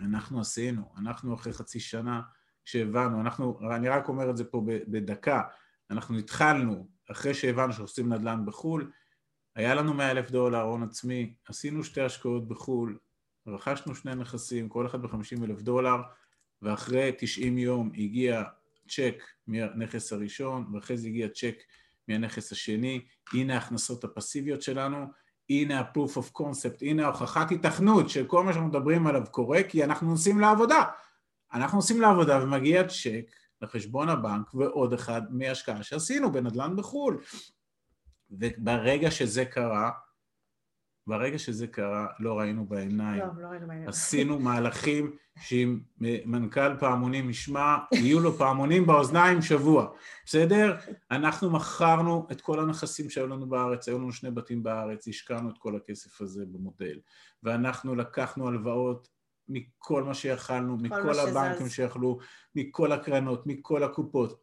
אנחנו 0.00 0.40
עשינו, 0.40 0.82
אנחנו 0.98 1.34
אחרי 1.34 1.52
חצי 1.52 1.80
שנה 1.80 2.20
כשהבנו, 2.64 3.20
אנחנו, 3.20 3.58
אני 3.74 3.88
רק 3.88 4.08
אומר 4.08 4.30
את 4.30 4.36
זה 4.36 4.44
פה 4.44 4.62
בדקה, 4.66 5.42
אנחנו 5.90 6.18
התחלנו 6.18 6.88
אחרי 7.10 7.34
שהבנו 7.34 7.72
שעושים 7.72 8.12
נדל"ן 8.12 8.46
בחו"ל, 8.46 8.90
היה 9.56 9.74
לנו 9.74 9.94
100 9.94 10.10
אלף 10.10 10.30
דולר 10.30 10.60
הון 10.60 10.82
עצמי, 10.82 11.34
עשינו 11.48 11.84
שתי 11.84 12.00
השקעות 12.00 12.48
בחו"ל, 12.48 12.98
רכשנו 13.46 13.94
שני 13.94 14.14
נכסים, 14.14 14.68
כל 14.68 14.86
אחד 14.86 15.02
ב-50 15.02 15.44
אלף 15.44 15.62
דולר, 15.62 15.96
ואחרי 16.62 17.12
90 17.18 17.58
יום 17.58 17.90
הגיע 17.94 18.42
צ'ק 18.88 19.22
מהנכס 19.46 20.12
הראשון, 20.12 20.74
ואחרי 20.74 20.96
זה 20.96 21.08
הגיע 21.08 21.28
צ'ק 21.28 21.56
מהנכס 22.08 22.52
השני, 22.52 23.04
הנה 23.32 23.54
ההכנסות 23.54 24.04
הפסיביות 24.04 24.62
שלנו, 24.62 25.06
הנה 25.50 25.80
ה-proof 25.80 26.18
of 26.18 26.40
concept, 26.40 26.78
הנה 26.80 27.04
ההוכחת 27.04 27.50
היתכנות 27.52 28.08
שכל 28.10 28.44
מה 28.44 28.52
שאנחנו 28.52 28.68
מדברים 28.68 29.06
עליו 29.06 29.22
קורה, 29.30 29.62
כי 29.62 29.84
אנחנו 29.84 30.10
נוסעים 30.10 30.40
לעבודה. 30.40 30.82
אנחנו 31.54 31.78
נוסעים 31.78 32.00
לעבודה 32.00 32.42
ומגיע 32.42 32.88
צ'ק 32.88 33.30
לחשבון 33.62 34.08
הבנק 34.08 34.54
ועוד 34.54 34.92
אחד 34.92 35.22
מהשקעה 35.30 35.82
שעשינו 35.82 36.32
בנדל"ן 36.32 36.76
בחו"ל. 36.76 37.18
וברגע 38.30 39.10
שזה 39.10 39.44
קרה, 39.44 39.90
ברגע 41.06 41.38
שזה 41.38 41.66
קרה, 41.66 42.06
לא 42.20 42.38
ראינו 42.38 42.66
בעיניים. 42.66 43.20
לא, 43.20 43.42
לא 43.42 43.46
ראינו 43.46 43.66
בעיניים. 43.66 43.88
עשינו 43.88 44.38
מהלכים 44.44 45.16
שאם 45.40 45.78
מנכ"ל 46.24 46.76
פעמונים 46.78 47.30
ישמע, 47.30 47.76
יהיו 47.92 48.20
לו 48.20 48.32
פעמונים 48.32 48.86
באוזניים 48.86 49.42
שבוע, 49.42 49.88
בסדר? 50.24 50.76
אנחנו 51.10 51.50
מכרנו 51.50 52.26
את 52.32 52.40
כל 52.40 52.60
הנכסים 52.60 53.10
שהיו 53.10 53.26
לנו 53.26 53.46
בארץ, 53.48 53.88
היו 53.88 53.98
לנו 53.98 54.12
שני 54.12 54.30
בתים 54.30 54.62
בארץ, 54.62 55.08
השקענו 55.08 55.50
את 55.50 55.58
כל 55.58 55.76
הכסף 55.76 56.20
הזה 56.20 56.44
במודל, 56.46 56.98
ואנחנו 57.42 57.94
לקחנו 57.94 58.48
הלוואות 58.48 59.08
מכל 59.48 60.02
מה 60.02 60.14
שיכלנו, 60.14 60.76
מכל 60.76 61.18
הבנקים 61.18 61.68
שיכלו, 61.68 62.18
מכל 62.54 62.92
הקרנות, 62.92 63.46
מכל 63.46 63.82
הקופות, 63.82 64.42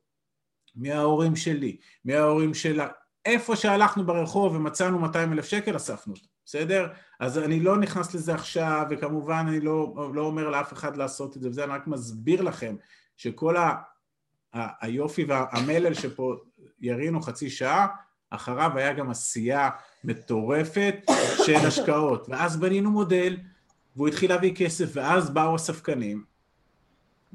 מההורים 0.76 1.36
שלי, 1.36 1.78
מההורים 2.05 2.53
שלה, 2.53 2.88
איפה 3.26 3.55
שהלכנו 3.55 4.05
ברחוב 4.05 4.55
ומצאנו 4.55 4.99
200 4.99 5.34
אלף 5.34 5.45
שקל, 5.45 5.76
אספנו 5.76 6.14
אותו, 6.14 6.28
בסדר? 6.46 6.88
אז 7.20 7.38
אני 7.38 7.60
לא 7.60 7.78
נכנס 7.78 8.14
לזה 8.14 8.34
עכשיו, 8.34 8.86
וכמובן 8.89 9.46
אני 9.48 9.60
לא, 9.60 9.94
לא 10.14 10.22
אומר 10.22 10.50
לאף 10.50 10.74
אחד 10.74 10.98
לעשות 10.98 11.38
את 11.38 11.41
זה, 11.41 11.50
וזה 11.50 11.64
אני 11.64 11.74
רק 11.74 11.88
מסביר 11.88 12.41
לכם 12.41 12.76
שכל 13.18 13.58
ה, 13.58 13.72
ה, 14.54 14.86
היופי 14.86 15.26
והמלל 15.26 15.94
שפה 15.94 16.36
ירינו 16.82 17.22
חצי 17.22 17.50
שעה, 17.50 17.88
אחריו 18.30 18.72
היה 18.76 18.94
גם 18.94 19.10
עשייה 19.10 19.70
מטורפת 20.04 20.96
של 21.46 21.68
השקעות, 21.68 22.30
ואז 22.30 22.58
בנינו 22.58 22.91
מודל 22.91 23.38
והוא 23.96 24.08
התחיל 24.08 24.30
להביא 24.30 24.56
כסף, 24.56 24.86
ואז 24.94 25.30
באו 25.30 25.56
הספקנים. 25.56 26.24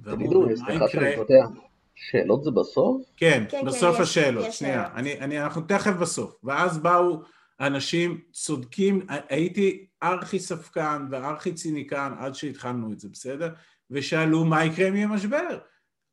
תגידו, 0.03 0.47
סליחה 0.57 0.85
פותח, 1.17 1.47
שאלות 1.95 2.45
זה 2.45 2.51
בסוף? 2.51 3.03
כן, 3.17 3.45
כן, 3.49 3.59
כן 3.61 3.67
בסוף 3.67 3.97
כן, 3.97 4.03
השאלות, 4.03 4.47
יש, 4.47 4.59
שנייה, 4.59 4.83
יש 4.83 4.91
אני, 4.95 5.21
אני, 5.21 5.43
אנחנו 5.43 5.63
תכף 5.63 5.93
בסוף. 5.93 6.35
ואז 6.45 6.79
באו 6.79 7.23
אנשים 7.61 8.21
צודקים, 8.33 9.07
הייתי 9.29 9.87
ארכי 10.03 10.39
ספקן 10.39 11.07
וארכי 11.11 11.53
ציניקן 11.53 12.13
עד 12.19 12.35
שהתחלנו 12.35 12.93
את 12.93 13.01
זה, 13.01 13.09
בסדר? 13.09 13.55
ושאלו 13.91 14.45
מה 14.45 14.65
יקרה 14.65 14.89
אם 14.89 14.97
יהיה 14.97 15.07
משבר. 15.07 15.59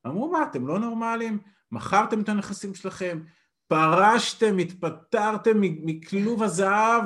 אמרו, 0.07 0.31
מה, 0.31 0.43
אתם 0.43 0.67
לא 0.67 0.79
נורמלים? 0.79 1.39
מכרתם 1.71 2.21
את 2.21 2.29
הנכסים 2.29 2.73
שלכם? 2.73 3.21
פרשתם, 3.67 4.57
התפטרתם 4.57 5.57
מכלוב 5.61 6.43
הזהב? 6.43 7.03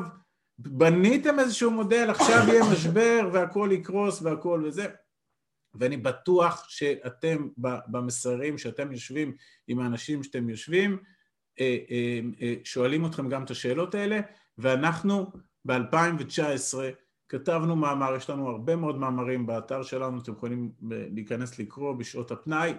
בניתם 0.58 1.40
איזשהו 1.40 1.72
מודל, 1.72 2.10
עכשיו 2.10 2.44
יהיה 2.48 2.64
משבר 2.72 3.30
והכל 3.34 3.70
יקרוס 3.72 4.22
והכל 4.22 4.64
וזה, 4.66 4.88
ואני 5.74 5.98
בטוח 5.98 6.70
שאתם 6.70 7.48
במסרים 7.88 8.58
שאתם 8.58 8.92
יושבים 8.92 9.36
עם 9.68 9.80
האנשים 9.80 10.24
שאתם 10.24 10.50
יושבים, 10.50 10.98
שואלים 12.64 13.06
אתכם 13.06 13.30
גם 13.30 13.44
את 13.44 13.52
השאלות 13.52 13.96
האלה, 13.96 14.20
ואנחנו 14.58 15.32
ב-2019 15.66 16.78
כתבנו 17.30 17.76
מאמר, 17.76 18.16
יש 18.16 18.30
לנו 18.30 18.50
הרבה 18.50 18.76
מאוד 18.76 18.98
מאמרים 18.98 19.46
באתר 19.46 19.84
שלנו, 19.84 20.20
אתם 20.20 20.32
יכולים 20.32 20.72
להיכנס 20.82 21.60
לקרוא 21.60 21.94
בשעות 21.94 22.32
הפנאי, 22.32 22.74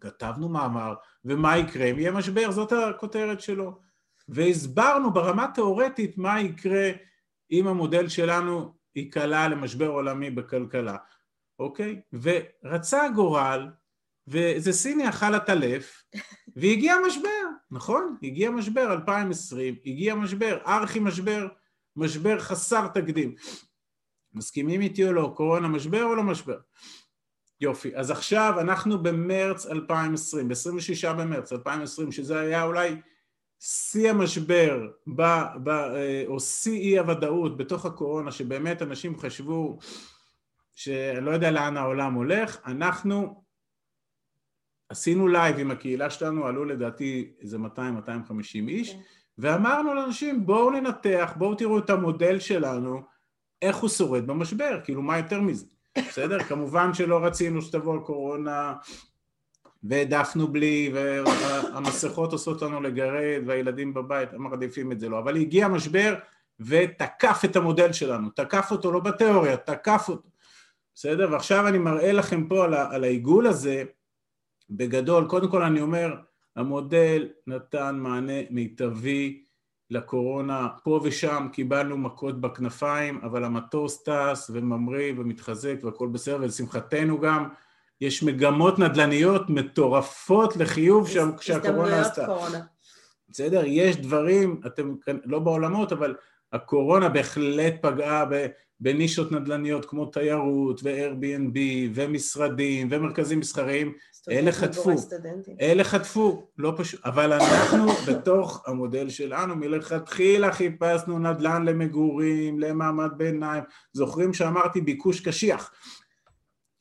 כתבנו 0.00 0.48
מאמר, 0.48 0.94
ומה 1.24 1.58
יקרה 1.58 1.84
אם 1.84 1.98
יהיה 1.98 2.12
משבר, 2.12 2.50
זאת 2.50 2.72
הכותרת 2.72 3.40
שלו. 3.40 3.78
והסברנו 4.28 5.12
ברמה 5.12 5.46
תאורטית 5.54 6.18
מה 6.18 6.40
יקרה 6.40 6.90
אם 7.50 7.66
המודל 7.66 8.08
שלנו 8.08 8.74
ייקלע 8.96 9.48
למשבר 9.48 9.88
עולמי 9.88 10.30
בכלכלה, 10.30 10.96
אוקיי? 11.58 12.00
ורצה 12.12 13.04
הגורל, 13.04 13.68
וזה 14.30 14.72
סיני 14.72 15.08
אכל 15.08 15.34
הטלף, 15.34 16.04
והגיע 16.56 16.94
משבר, 17.06 17.46
נכון? 17.70 18.16
הגיע 18.22 18.50
משבר 18.50 18.92
2020, 18.92 19.74
הגיע 19.86 20.14
משבר, 20.14 20.58
ארכי 20.66 20.98
משבר, 20.98 21.48
משבר 21.96 22.38
חסר 22.38 22.86
תקדים. 22.86 23.34
מסכימים 24.34 24.80
איתי 24.80 25.08
או 25.08 25.12
לא? 25.12 25.32
קורונה 25.36 25.68
משבר 25.68 26.04
או 26.04 26.14
לא 26.14 26.22
משבר? 26.22 26.58
יופי, 27.60 27.96
אז 27.96 28.10
עכשיו 28.10 28.54
אנחנו 28.60 29.02
במרץ 29.02 29.66
2020, 29.66 30.48
ב-26 30.48 31.12
במרץ 31.12 31.52
2020, 31.52 32.12
שזה 32.12 32.40
היה 32.40 32.64
אולי 32.64 32.96
שיא 33.60 34.10
המשבר 34.10 34.86
ב, 35.16 35.22
ב, 35.62 35.68
אה, 35.68 36.24
או 36.26 36.40
שיא 36.40 36.80
אי 36.80 36.98
הוודאות 36.98 37.56
בתוך 37.56 37.86
הקורונה 37.86 38.32
שבאמת 38.32 38.82
אנשים 38.82 39.18
חשבו 39.18 39.78
שאני 40.74 41.24
לא 41.24 41.30
יודע 41.30 41.50
לאן 41.50 41.76
העולם 41.76 42.14
הולך, 42.14 42.58
אנחנו 42.66 43.39
עשינו 44.90 45.28
live 45.28 45.58
עם 45.58 45.70
הקהילה 45.70 46.10
שלנו, 46.10 46.46
עלו 46.46 46.64
לדעתי 46.64 47.30
איזה 47.40 47.56
200-250 47.56 47.60
איש, 48.54 48.90
okay. 48.90 48.94
כן. 48.94 49.00
ואמרנו 49.38 49.94
לאנשים 49.94 50.46
בואו 50.46 50.70
ננתח, 50.70 51.32
בואו 51.36 51.54
תראו 51.54 51.78
את 51.78 51.90
המודל 51.90 52.38
שלנו, 52.38 53.02
איך 53.62 53.76
הוא 53.76 53.90
שורד 53.90 54.26
במשבר, 54.26 54.80
כאילו 54.84 55.02
מה 55.02 55.18
יותר 55.18 55.40
מזה, 55.40 55.66
בסדר? 56.08 56.42
כמובן 56.42 56.94
שלא 56.94 57.24
רצינו 57.24 57.62
שתבוא 57.62 57.96
הקורונה 57.96 58.74
והעדפנו 59.82 60.48
בלי, 60.48 60.92
והמסכות 60.94 62.32
עושות 62.32 62.62
לנו 62.62 62.80
לגרד, 62.80 63.42
והילדים 63.46 63.94
בבית, 63.94 64.32
הם 64.32 64.42
מעדיפים 64.42 64.92
את 64.92 65.00
זה 65.00 65.08
לא. 65.08 65.18
אבל 65.18 65.36
הגיע 65.36 65.68
משבר 65.68 66.14
ותקף 66.60 67.40
את 67.44 67.56
המודל 67.56 67.92
שלנו, 67.92 68.30
תקף 68.30 68.68
אותו 68.70 68.92
לא 68.92 69.00
בתיאוריה, 69.00 69.56
תקף 69.56 70.04
אותו. 70.08 70.28
בסדר? 70.94 71.28
ועכשיו 71.32 71.68
אני 71.68 71.78
מראה 71.78 72.12
לכם 72.12 72.48
פה 72.48 72.64
על, 72.64 72.74
על 72.74 73.04
העיגול 73.04 73.46
הזה, 73.46 73.84
בגדול, 74.70 75.24
קודם 75.28 75.50
כל 75.50 75.62
אני 75.62 75.80
אומר, 75.80 76.14
המודל 76.56 77.28
נתן 77.46 77.96
מענה 77.98 78.32
מיטבי 78.50 79.44
לקורונה, 79.90 80.68
פה 80.84 81.00
ושם 81.04 81.48
קיבלנו 81.52 81.98
מכות 81.98 82.40
בכנפיים, 82.40 83.20
אבל 83.22 83.44
המטוס 83.44 84.02
טס 84.02 84.50
וממריא 84.54 85.12
ומתחזק 85.16 85.76
והכל 85.82 86.08
בסדר, 86.08 86.38
ולשמחתנו 86.40 87.20
גם 87.20 87.48
יש 88.00 88.22
מגמות 88.22 88.78
נדל"ניות 88.78 89.50
מטורפות 89.50 90.56
לחיוב 90.56 91.08
שם 91.08 91.30
כשהקורונה 91.38 92.00
עשתה. 92.00 92.26
בסדר? 93.28 93.62
יש 93.66 93.96
דברים, 93.96 94.60
אתם 94.66 94.94
לא 95.24 95.38
בעולמות, 95.38 95.92
אבל 95.92 96.14
הקורונה 96.52 97.08
בהחלט 97.08 97.74
פגעה 97.82 98.24
בנישות 98.80 99.32
נדל"ניות 99.32 99.84
כמו 99.84 100.06
תיירות 100.06 100.80
ו-Airbnb 100.84 101.58
ומשרדים 101.94 102.88
ומרכזים 102.90 103.40
מסחריים, 103.40 103.92
אלה 104.28 104.52
חטפו, 104.52 104.90
אלה 105.60 105.84
חטפו, 105.84 106.46
לא 106.58 106.72
פשוט, 106.76 107.00
אבל 107.04 107.32
אנחנו 107.32 107.86
בתוך 108.08 108.62
המודל 108.66 109.08
שלנו 109.08 109.56
מלכתחילה 109.56 110.52
חיפשנו 110.52 111.18
נדל"ן 111.18 111.64
למגורים, 111.64 112.60
למעמד 112.60 113.10
ביניים, 113.16 113.64
זוכרים 113.92 114.34
שאמרתי 114.34 114.80
ביקוש 114.80 115.20
קשיח, 115.20 115.72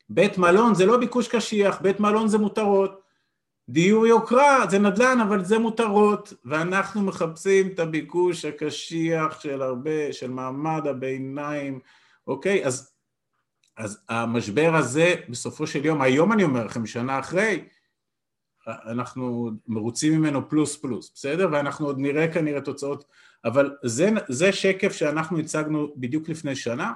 בית 0.10 0.38
מלון 0.38 0.76
זה 0.76 0.86
לא 0.86 0.98
ביקוש 0.98 1.28
קשיח, 1.28 1.82
בית 1.82 2.00
מלון 2.00 2.28
זה 2.28 2.38
מותרות, 2.38 3.02
דיור 3.70 4.08
יוקרה 4.08 4.66
זה 4.70 4.80
נדל"ן 4.80 5.20
אבל 5.22 5.44
זה 5.44 5.60
מותרות. 5.60 6.34
ואנחנו 6.46 7.02
מחפשים 7.02 7.68
את 7.68 7.80
הביקוש 7.80 8.46
הקשיח 8.46 9.40
של 9.40 9.62
הרבה, 9.62 10.14
של 10.14 10.30
מעמד 10.30 10.88
הביניים, 10.88 11.80
אוקיי? 12.28 12.66
אז, 12.66 12.92
אז 13.80 14.00
המשבר 14.10 14.76
הזה 14.76 15.16
בסופו 15.30 15.68
של 15.68 15.86
יום, 15.86 16.02
היום 16.02 16.34
אני 16.34 16.44
אומר 16.44 16.66
לכם, 16.66 16.86
שנה 16.86 17.20
אחרי, 17.20 17.66
אנחנו 18.68 19.52
מרוצים 19.68 20.14
ממנו 20.14 20.50
פלוס 20.50 20.76
פלוס, 20.76 21.12
בסדר? 21.16 21.48
ואנחנו 21.52 21.86
עוד 21.86 22.00
נראה 22.00 22.34
כנראה 22.34 22.62
תוצאות, 22.62 23.06
אבל 23.46 23.76
זה, 23.84 24.10
זה 24.28 24.52
שקף 24.52 24.92
שאנחנו 24.92 25.40
הצגנו 25.40 25.94
בדיוק 25.98 26.30
לפני 26.30 26.56
שנה 26.56 26.94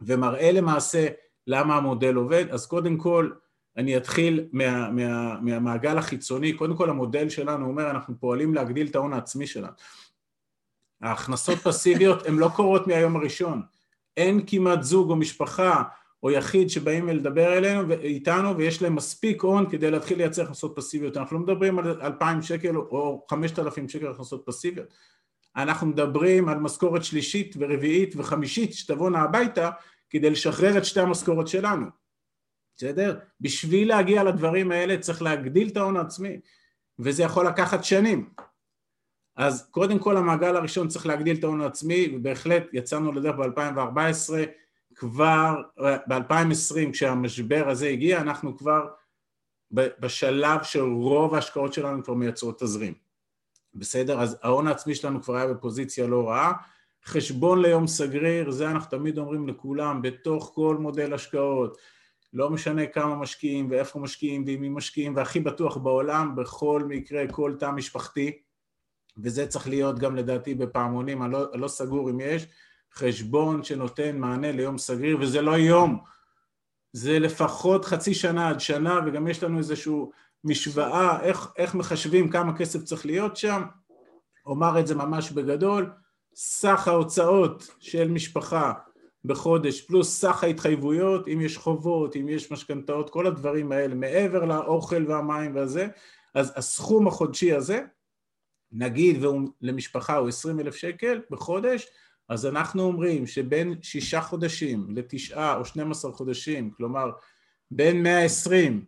ומראה 0.00 0.52
למעשה 0.52 1.08
למה 1.46 1.76
המודל 1.76 2.14
עובד, 2.14 2.44
אז 2.50 2.66
קודם 2.66 2.96
כל 2.96 3.30
אני 3.76 3.96
אתחיל 3.96 4.48
מה, 4.52 4.90
מה, 4.90 5.40
מהמעגל 5.40 5.98
החיצוני, 5.98 6.52
קודם 6.52 6.76
כל 6.76 6.90
המודל 6.90 7.28
שלנו 7.28 7.66
אומר 7.66 7.90
אנחנו 7.90 8.20
פועלים 8.20 8.54
להגדיל 8.54 8.86
את 8.86 8.96
ההון 8.96 9.12
העצמי 9.12 9.46
שלנו. 9.46 9.72
ההכנסות 11.02 11.58
פסיביות 11.58 12.26
הן 12.26 12.34
לא 12.34 12.48
קורות 12.56 12.86
מהיום 12.86 13.16
הראשון, 13.16 13.62
אין 14.16 14.40
כמעט 14.46 14.82
זוג 14.82 15.10
או 15.10 15.16
משפחה 15.16 15.82
או 16.22 16.30
יחיד 16.30 16.70
שבאים 16.70 17.08
לדבר 17.08 17.58
אלינו 17.58 17.92
איתנו 17.92 18.56
ויש 18.56 18.82
להם 18.82 18.94
מספיק 18.94 19.42
הון 19.42 19.70
כדי 19.70 19.90
להתחיל 19.90 20.18
לייצר 20.18 20.42
הכנסות 20.42 20.72
פסיביות, 20.76 21.16
אנחנו 21.16 21.36
לא 21.36 21.42
מדברים 21.42 21.78
על 21.78 22.00
אלפיים 22.02 22.42
שקל 22.42 22.76
או 22.76 23.26
חמשת 23.30 23.58
אלפים 23.58 23.88
שקל 23.88 24.10
הכנסות 24.10 24.42
פסיביות, 24.46 24.86
אנחנו 25.56 25.86
מדברים 25.86 26.48
על 26.48 26.58
משכורת 26.58 27.04
שלישית 27.04 27.54
ורביעית 27.58 28.14
וחמישית 28.16 28.74
שתבואנה 28.74 29.22
הביתה 29.22 29.70
כדי 30.10 30.30
לשחרר 30.30 30.78
את 30.78 30.84
שתי 30.84 31.00
המשכורות 31.00 31.48
שלנו. 31.48 31.86
בסדר? 32.76 33.18
בשביל 33.40 33.88
להגיע 33.88 34.24
לדברים 34.24 34.72
האלה 34.72 34.98
צריך 34.98 35.22
להגדיל 35.22 35.68
את 35.68 35.76
ההון 35.76 35.96
העצמי 35.96 36.40
וזה 36.98 37.22
יכול 37.22 37.46
לקחת 37.46 37.84
שנים 37.84 38.28
אז 39.36 39.68
קודם 39.70 39.98
כל 39.98 40.16
המעגל 40.16 40.56
הראשון 40.56 40.88
צריך 40.88 41.06
להגדיל 41.06 41.36
את 41.36 41.44
ההון 41.44 41.60
העצמי 41.60 42.12
ובהחלט 42.14 42.62
יצאנו 42.72 43.12
לדרך 43.12 43.36
ב-2014 43.36 44.34
כבר 44.94 45.62
ב-2020 45.80 46.92
כשהמשבר 46.92 47.68
הזה 47.68 47.88
הגיע 47.88 48.20
אנחנו 48.20 48.58
כבר 48.58 48.88
בשלב 49.70 50.62
שרוב 50.62 51.34
ההשקעות 51.34 51.72
שלנו 51.72 52.04
כבר 52.04 52.14
מייצרות 52.14 52.60
תזרים 52.62 52.94
בסדר? 53.74 54.20
אז 54.20 54.38
ההון 54.42 54.66
העצמי 54.66 54.94
שלנו 54.94 55.22
כבר 55.22 55.36
היה 55.36 55.46
בפוזיציה 55.46 56.06
לא 56.06 56.28
רעה 56.28 56.52
חשבון 57.04 57.62
ליום 57.62 57.86
סגריר, 57.86 58.50
זה 58.50 58.70
אנחנו 58.70 58.90
תמיד 58.90 59.18
אומרים 59.18 59.48
לכולם 59.48 60.02
בתוך 60.02 60.52
כל 60.54 60.76
מודל 60.80 61.14
השקעות 61.14 61.78
לא 62.32 62.50
משנה 62.50 62.86
כמה 62.86 63.16
משקיעים 63.16 63.70
ואיפה 63.70 63.98
משקיעים 63.98 64.44
ועם 64.46 64.60
מי 64.60 64.68
משקיעים 64.68 65.16
והכי 65.16 65.40
בטוח 65.40 65.76
בעולם 65.76 66.36
בכל 66.36 66.82
מקרה 66.88 67.28
כל 67.30 67.54
תא 67.58 67.70
משפחתי 67.70 68.38
וזה 69.16 69.46
צריך 69.46 69.68
להיות 69.68 69.98
גם 69.98 70.16
לדעתי 70.16 70.54
בפעמונים, 70.54 71.22
אני 71.22 71.32
לא, 71.32 71.46
לא 71.54 71.68
סגור 71.68 72.10
אם 72.10 72.20
יש, 72.20 72.46
חשבון 72.94 73.64
שנותן 73.64 74.18
מענה 74.18 74.52
ליום 74.52 74.78
סגריר 74.78 75.18
וזה 75.20 75.42
לא 75.42 75.50
יום, 75.50 75.98
זה 76.92 77.18
לפחות 77.18 77.84
חצי 77.84 78.14
שנה 78.14 78.48
עד 78.48 78.60
שנה 78.60 79.00
וגם 79.06 79.28
יש 79.28 79.42
לנו 79.42 79.58
איזושהי 79.58 79.94
משוואה 80.44 81.22
איך, 81.22 81.52
איך 81.56 81.74
מחשבים 81.74 82.30
כמה 82.30 82.56
כסף 82.56 82.82
צריך 82.82 83.06
להיות 83.06 83.36
שם, 83.36 83.62
אומר 84.46 84.80
את 84.80 84.86
זה 84.86 84.94
ממש 84.94 85.30
בגדול, 85.30 85.90
סך 86.34 86.88
ההוצאות 86.88 87.70
של 87.78 88.08
משפחה 88.08 88.72
בחודש, 89.24 89.80
פלוס 89.80 90.20
סך 90.20 90.44
ההתחייבויות, 90.44 91.28
אם 91.28 91.40
יש 91.40 91.56
חובות, 91.56 92.16
אם 92.16 92.28
יש 92.28 92.52
משכנתאות, 92.52 93.10
כל 93.10 93.26
הדברים 93.26 93.72
האלה, 93.72 93.94
מעבר 93.94 94.44
לאוכל 94.44 95.04
והמים 95.08 95.54
והזה, 95.54 95.88
אז 96.34 96.52
הסכום 96.56 97.06
החודשי 97.06 97.52
הזה, 97.52 97.80
נגיד 98.72 99.16
למשפחה 99.60 100.16
הוא 100.16 100.28
עשרים 100.28 100.60
אלף 100.60 100.74
שקל 100.74 101.20
בחודש, 101.30 101.86
אז 102.28 102.46
אנחנו 102.46 102.82
אומרים 102.82 103.26
שבין 103.26 103.74
שישה 103.82 104.20
חודשים 104.20 104.86
לתשעה 104.96 105.56
או 105.56 105.64
שנים 105.64 105.90
עשר 105.90 106.12
חודשים, 106.12 106.70
כלומר 106.70 107.10
בין 107.70 108.02
מאה 108.02 108.24
עשרים 108.24 108.84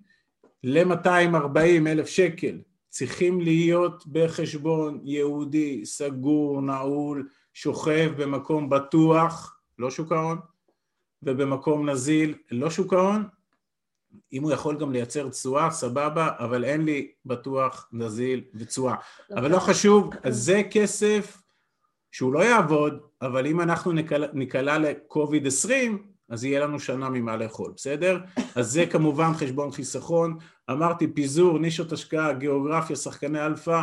למאתיים 0.65 1.35
ארבעים 1.35 1.87
אלף 1.87 2.07
שקל 2.07 2.59
צריכים 2.89 3.41
להיות 3.41 4.07
בחשבון 4.07 5.01
יהודי, 5.05 5.87
סגור, 5.87 6.61
נעול, 6.61 7.29
שוכב 7.55 8.13
במקום 8.17 8.69
בטוח, 8.69 9.59
לא 9.79 9.91
שוק 9.91 10.13
ההון, 10.13 10.39
ובמקום 11.23 11.91
נזיל, 11.91 12.35
לא 12.51 12.71
שוק 12.71 12.93
ההון, 12.93 13.25
אם 14.33 14.43
הוא 14.43 14.53
יכול 14.53 14.77
גם 14.77 14.93
לייצר 14.93 15.29
תשואה, 15.29 15.71
סבבה, 15.71 16.29
אבל 16.39 16.65
אין 16.65 16.85
לי 16.85 17.13
בטוח 17.25 17.89
נזיל 17.93 18.45
ותשואה. 18.55 18.95
לא 19.31 19.37
אבל 19.37 19.51
לא 19.51 19.59
חשוב, 19.59 20.11
אז 20.23 20.37
זה 20.37 20.63
כסף 20.71 21.43
שהוא 22.13 22.33
לא 22.33 22.45
יעבוד, 22.45 22.99
אבל 23.23 23.47
אם 23.47 23.61
אנחנו 23.61 23.93
ניקלע 24.33 24.79
לקוביד 24.79 25.47
20, 25.47 26.07
אז 26.29 26.45
יהיה 26.45 26.61
לנו 26.61 26.81
שנה 26.81 27.09
ממה 27.09 27.37
לאכול, 27.37 27.73
בסדר? 27.77 28.19
אז 28.55 28.73
זה 28.73 28.87
כמובן 28.87 29.35
חשבון 29.35 29.71
חיסכון. 29.71 30.39
אמרתי 30.71 31.15
פיזור, 31.15 31.59
נישות 31.59 31.93
השקעה, 31.93 32.33
גיאוגרפיה, 32.33 32.97
שחקני 32.97 33.47
אלפא, 33.47 33.83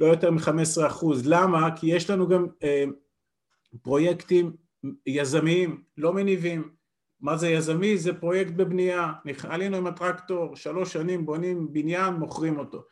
לא 0.00 0.06
יותר 0.06 0.30
מ-15 0.30 0.86
אחוז. 0.86 1.26
למה? 1.26 1.76
כי 1.76 1.86
יש 1.86 2.10
לנו 2.10 2.28
גם 2.28 2.46
אה, 2.62 2.84
פרויקטים 3.82 4.52
יזמיים 5.06 5.82
לא 5.96 6.12
מניבים. 6.12 6.75
מה 7.20 7.36
זה 7.36 7.48
יזמי? 7.48 7.98
זה 7.98 8.20
פרויקט 8.20 8.52
בבנייה. 8.52 9.12
עלינו 9.48 9.76
עם 9.76 9.86
הטרקטור, 9.86 10.56
שלוש 10.56 10.92
שנים 10.92 11.26
בונים 11.26 11.72
בניין, 11.72 12.14
מוכרים 12.14 12.58
אותו. 12.58 12.84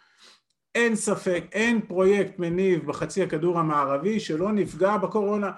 אין 0.75 0.97
ספק, 0.97 1.45
אין 1.53 1.87
פרויקט 1.87 2.39
מניב 2.39 2.87
בחצי 2.87 3.23
הכדור 3.23 3.59
המערבי 3.59 4.21
שלא 4.21 4.53
נפגע 4.53 4.97
בקורונה. 4.97 5.51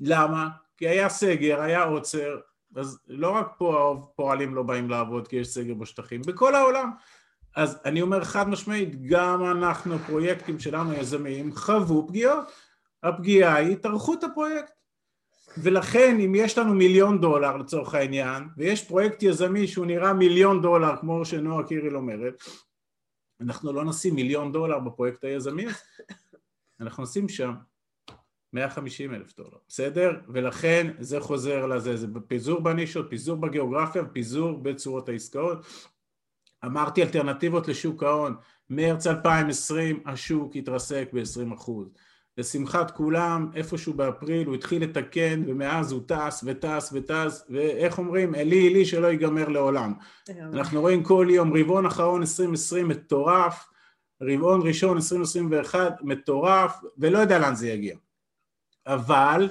למה? 0.00 0.48
כי 0.76 0.88
היה 0.88 1.08
סגר, 1.08 1.60
היה 1.60 1.82
עוצר, 1.82 2.38
אז 2.76 2.98
לא 3.06 3.30
רק 3.30 3.52
פה 3.58 3.96
הפועלים 3.98 4.54
לא 4.54 4.62
באים 4.62 4.90
לעבוד 4.90 5.28
כי 5.28 5.36
יש 5.36 5.48
סגר 5.48 5.74
בשטחים, 5.74 6.22
בכל 6.22 6.54
העולם. 6.54 6.90
אז 7.56 7.78
אני 7.84 8.02
אומר 8.02 8.24
חד 8.24 8.48
משמעית, 8.48 9.02
גם 9.02 9.44
אנחנו, 9.44 9.98
פרויקטים 9.98 10.58
שלנו 10.58 10.92
יזמיים, 10.92 11.54
חוו 11.56 12.08
פגיעות. 12.08 12.52
הפגיעה 13.02 13.54
היא 13.54 13.72
התארכות 13.72 14.24
הפרויקט. 14.24 14.77
ולכן 15.62 16.20
אם 16.20 16.34
יש 16.34 16.58
לנו 16.58 16.74
מיליון 16.74 17.20
דולר 17.20 17.56
לצורך 17.56 17.94
העניין, 17.94 18.44
ויש 18.56 18.84
פרויקט 18.84 19.22
יזמי 19.22 19.66
שהוא 19.66 19.86
נראה 19.86 20.12
מיליון 20.12 20.62
דולר, 20.62 20.96
כמו 21.00 21.24
שנועה 21.24 21.64
קיריל 21.66 21.96
אומרת, 21.96 22.42
אנחנו 23.40 23.72
לא 23.72 23.84
נשים 23.84 24.14
מיליון 24.14 24.52
דולר 24.52 24.78
בפרויקט 24.78 25.24
היזמי 25.24 25.64
אנחנו 26.80 27.02
נשים 27.02 27.28
שם 27.28 27.54
150 28.52 29.14
אלף 29.14 29.36
דולר, 29.36 29.56
בסדר? 29.68 30.20
ולכן 30.28 30.92
זה 31.00 31.20
חוזר 31.20 31.66
לזה, 31.66 31.96
זה 31.96 32.06
פיזור 32.28 32.60
בנישות, 32.60 33.06
פיזור 33.10 33.36
בגיאוגרפיה 33.36 34.02
ופיזור 34.02 34.58
בצורות 34.58 35.08
העסקאות. 35.08 35.66
אמרתי 36.64 37.02
אלטרנטיבות 37.02 37.68
לשוק 37.68 38.02
ההון, 38.02 38.36
מרץ 38.70 39.06
2020 39.06 40.02
השוק 40.06 40.56
התרסק 40.56 41.08
ב-20 41.12 41.54
אחוז. 41.54 41.88
לשמחת 42.38 42.90
כולם, 42.90 43.50
איפשהו 43.54 43.94
באפריל 43.94 44.46
הוא 44.46 44.54
התחיל 44.54 44.82
לתקן 44.82 45.42
ומאז 45.46 45.92
הוא 45.92 46.02
טס 46.06 46.44
וטס 46.46 46.92
וטס 46.92 47.44
ואיך 47.50 47.98
אומרים, 47.98 48.34
אלי 48.34 48.68
אלי 48.68 48.84
שלא 48.86 49.06
ייגמר 49.06 49.48
לעולם. 49.48 49.92
אנחנו 50.52 50.80
רואים 50.80 51.02
כל 51.02 51.26
יום 51.30 51.56
רבעון 51.56 51.86
אחרון 51.86 52.20
2020 52.20 52.88
מטורף, 52.88 53.68
רבעון 54.22 54.60
ראשון 54.66 54.96
2021 54.96 56.02
מטורף 56.02 56.80
ולא 56.98 57.18
יודע 57.18 57.38
לאן 57.38 57.54
זה 57.54 57.68
יגיע. 57.68 57.96
אבל 58.86 59.48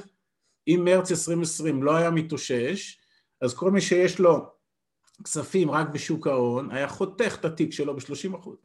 אם 0.68 0.82
מרץ 0.86 1.12
2020 1.12 1.84
לא 1.84 1.96
היה 1.96 2.12
מתאושש, 2.12 2.98
אז 3.42 3.54
כל 3.54 3.72
מי 3.72 3.82
שיש 3.82 4.20
לו 4.20 4.46
כספים 5.24 5.72
רק 5.72 5.90
בשוק 5.90 6.28
ההון, 6.28 6.72
היה 6.72 6.88
חותך 6.88 7.36
את 7.40 7.46
התיק 7.46 7.72
שלו 7.72 7.96
ב-30 7.96 8.38
אחוז. 8.38 8.58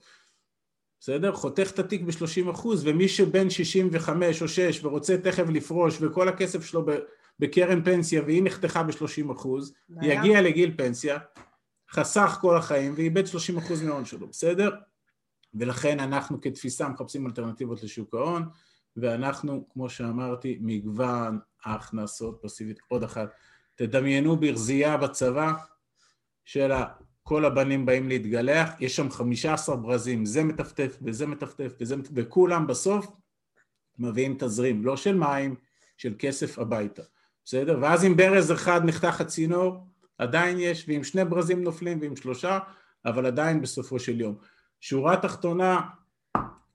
בסדר? 1.02 1.32
חותך 1.32 1.70
את 1.70 1.78
התיק 1.78 2.02
ב-30 2.02 2.50
אחוז, 2.50 2.86
ומי 2.86 3.08
שבין 3.08 3.50
65 3.50 4.42
או 4.42 4.48
6 4.48 4.84
ורוצה 4.84 5.16
תכף 5.18 5.44
לפרוש 5.48 5.98
וכל 6.00 6.28
הכסף 6.28 6.64
שלו 6.64 6.86
בקרן 7.38 7.84
פנסיה 7.84 8.22
והיא 8.22 8.42
נחתכה 8.42 8.82
ב-30 8.82 9.32
אחוז, 9.32 9.74
יגיע 10.02 10.42
לגיל 10.42 10.74
פנסיה, 10.76 11.18
חסך 11.90 12.38
כל 12.40 12.56
החיים 12.56 12.94
ואיבד 12.96 13.26
30 13.26 13.58
אחוז 13.58 13.82
מההון 13.82 14.04
שלו, 14.04 14.28
בסדר? 14.28 14.70
ולכן 15.54 16.00
אנחנו 16.00 16.40
כתפיסה 16.40 16.88
מחפשים 16.88 17.26
אלטרנטיבות 17.26 17.82
לשוק 17.82 18.14
ההון, 18.14 18.48
ואנחנו, 18.96 19.68
כמו 19.72 19.90
שאמרתי, 19.90 20.58
מגוון 20.60 21.38
ההכנסות 21.64 22.38
פסיבית. 22.42 22.78
עוד 22.88 23.02
אחת, 23.02 23.30
תדמיינו 23.76 24.36
ברזייה 24.36 24.96
בצבא 24.96 25.52
של 26.44 26.72
כל 27.22 27.44
הבנים 27.44 27.86
באים 27.86 28.08
להתגלח, 28.08 28.70
יש 28.80 28.96
שם 28.96 29.10
15 29.10 29.76
ברזים, 29.76 30.24
זה 30.26 30.44
מטפטף 30.44 30.98
וזה 31.02 31.26
מטפטף 31.26 31.72
וזה 31.80 31.96
מטפטף, 31.96 32.12
וכולם 32.16 32.66
בסוף 32.66 33.06
מביאים 33.98 34.36
תזרים, 34.38 34.84
לא 34.84 34.96
של 34.96 35.14
מים, 35.14 35.54
של 35.96 36.14
כסף 36.18 36.58
הביתה, 36.58 37.02
בסדר? 37.44 37.78
ואז 37.82 38.04
אם 38.04 38.16
ברז 38.16 38.52
אחד 38.52 38.80
נחתך 38.84 39.20
הצינור, 39.20 39.86
עדיין 40.18 40.56
יש, 40.60 40.84
ואם 40.88 41.04
שני 41.04 41.24
ברזים 41.24 41.64
נופלים 41.64 41.98
ועם 42.00 42.16
שלושה, 42.16 42.58
אבל 43.04 43.26
עדיין 43.26 43.62
בסופו 43.62 43.98
של 43.98 44.20
יום. 44.20 44.36
שורה 44.80 45.16
תחתונה, 45.16 45.80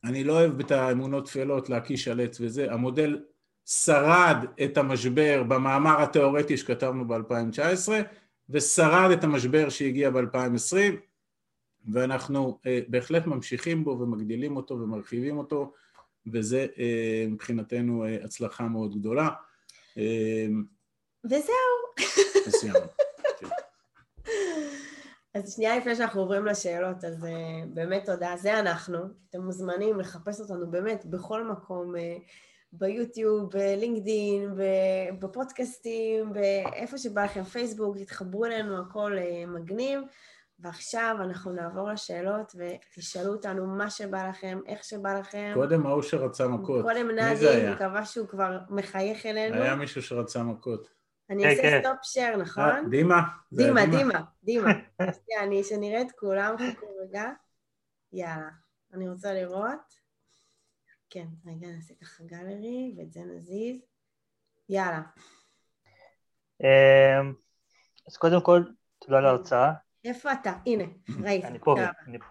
אני 0.04 0.24
לא 0.24 0.34
אוהב 0.34 0.60
את 0.60 0.72
האמונות 0.72 1.26
טפלות 1.26 1.70
להקיש 1.70 2.08
על 2.08 2.20
עץ 2.20 2.42
וזה, 2.42 2.74
המודל 2.74 3.20
שרד 3.66 4.46
את 4.64 4.78
המשבר 4.78 5.44
במאמר 5.48 6.02
התיאורטי 6.02 6.58
שכתבנו 6.58 7.08
ב-2019 7.08 7.90
ושרד 8.50 9.12
את 9.12 9.24
המשבר 9.24 9.70
שהגיע 9.70 10.10
ב-2020 10.10 10.96
ואנחנו 11.92 12.60
אה, 12.66 12.80
בהחלט 12.88 13.26
ממשיכים 13.26 13.84
בו 13.84 13.98
ומגדילים 14.00 14.58
אותו 14.58 14.74
ומרחיבים 14.80 15.38
אותו 15.38 15.74
וזה 16.34 16.68
אה, 16.78 17.26
מבחינתנו 17.30 18.06
אה, 18.06 18.18
הצלחה 18.24 18.68
מאוד 18.68 19.00
גדולה. 19.00 19.30
אה, 19.98 20.48
וזהו. 21.26 22.08
וסיימנו. 22.48 22.88
אז 25.34 25.54
שנייה 25.56 25.78
לפני 25.78 25.96
שאנחנו 25.96 26.22
עוברים 26.22 26.46
לשאלות, 26.46 27.04
אז 27.04 27.24
uh, 27.24 27.28
באמת 27.74 28.06
תודה. 28.06 28.36
זה 28.38 28.60
אנחנו. 28.60 28.98
אתם 29.30 29.42
מוזמנים 29.42 30.00
לחפש 30.00 30.40
אותנו 30.40 30.72
באמת 30.72 31.06
בכל 31.06 31.44
מקום, 31.44 31.96
uh, 31.96 32.00
ביוטיוב, 32.72 33.50
בלינקדין, 33.52 34.56
בפודקאסטים, 35.20 36.34
באיפה 36.34 36.98
שבא 36.98 37.24
לכם, 37.24 37.44
פייסבוק, 37.44 37.98
תתחברו 37.98 38.46
אלינו, 38.46 38.82
הכל 38.82 39.18
uh, 39.18 39.50
מגניב. 39.50 40.02
ועכשיו 40.60 41.16
אנחנו 41.20 41.52
נעבור 41.52 41.90
לשאלות 41.90 42.56
ותשאלו 42.56 43.34
אותנו 43.34 43.68
מה 43.68 43.90
שבא 43.90 44.30
לכם, 44.30 44.60
איך 44.68 44.84
שבא 44.84 45.20
לכם. 45.20 45.52
קודם 45.54 45.86
ההוא 45.86 46.02
שרצה 46.02 46.48
מכות. 46.48 46.82
קודם 46.82 47.12
נאדי, 47.12 47.72
מקווה 47.74 48.06
שהוא 48.06 48.28
כבר 48.28 48.58
מחייך 48.70 49.26
אלינו. 49.26 49.56
היה 49.56 49.76
מישהו 49.76 50.02
שרצה 50.02 50.44
מכות. 50.44 50.90
אני 51.30 51.44
כן, 51.44 51.50
אעשה 51.50 51.80
stop 51.80 51.94
כן. 51.94 52.04
share, 52.04 52.38
נכון? 52.38 52.64
אה, 52.64 52.82
דימה. 52.90 53.22
דימה, 53.54 53.86
דימה, 53.86 54.22
דימה. 54.44 54.72
אני, 55.44 55.64
שנראה 55.64 56.02
את 56.02 56.12
כולם, 56.12 56.56
חכו 56.58 56.86
רגע. 57.02 57.26
יאללה. 58.14 58.50
אני 58.94 59.10
רוצה 59.10 59.34
לראות. 59.34 59.97
כן, 61.10 61.28
רגע, 61.46 61.68
נעשה 61.68 61.94
ככה 62.02 62.24
gallery, 62.24 62.94
ואת 62.98 63.12
זה 63.12 63.20
נזיז. 63.20 63.86
יאללה. 64.70 65.02
אמ, 66.64 67.34
אז 68.08 68.18
קודם 68.18 68.42
כל, 68.42 68.64
תודה 69.00 69.18
על 69.18 69.26
ההרצאה. 69.26 69.74
איפה 70.06 70.34
אתה? 70.34 70.54
הנה, 70.66 70.84
ראית. 71.24 71.46
אני 71.46 71.60
פה, 71.60 71.76
אני 72.08 72.20
פה. 72.20 72.26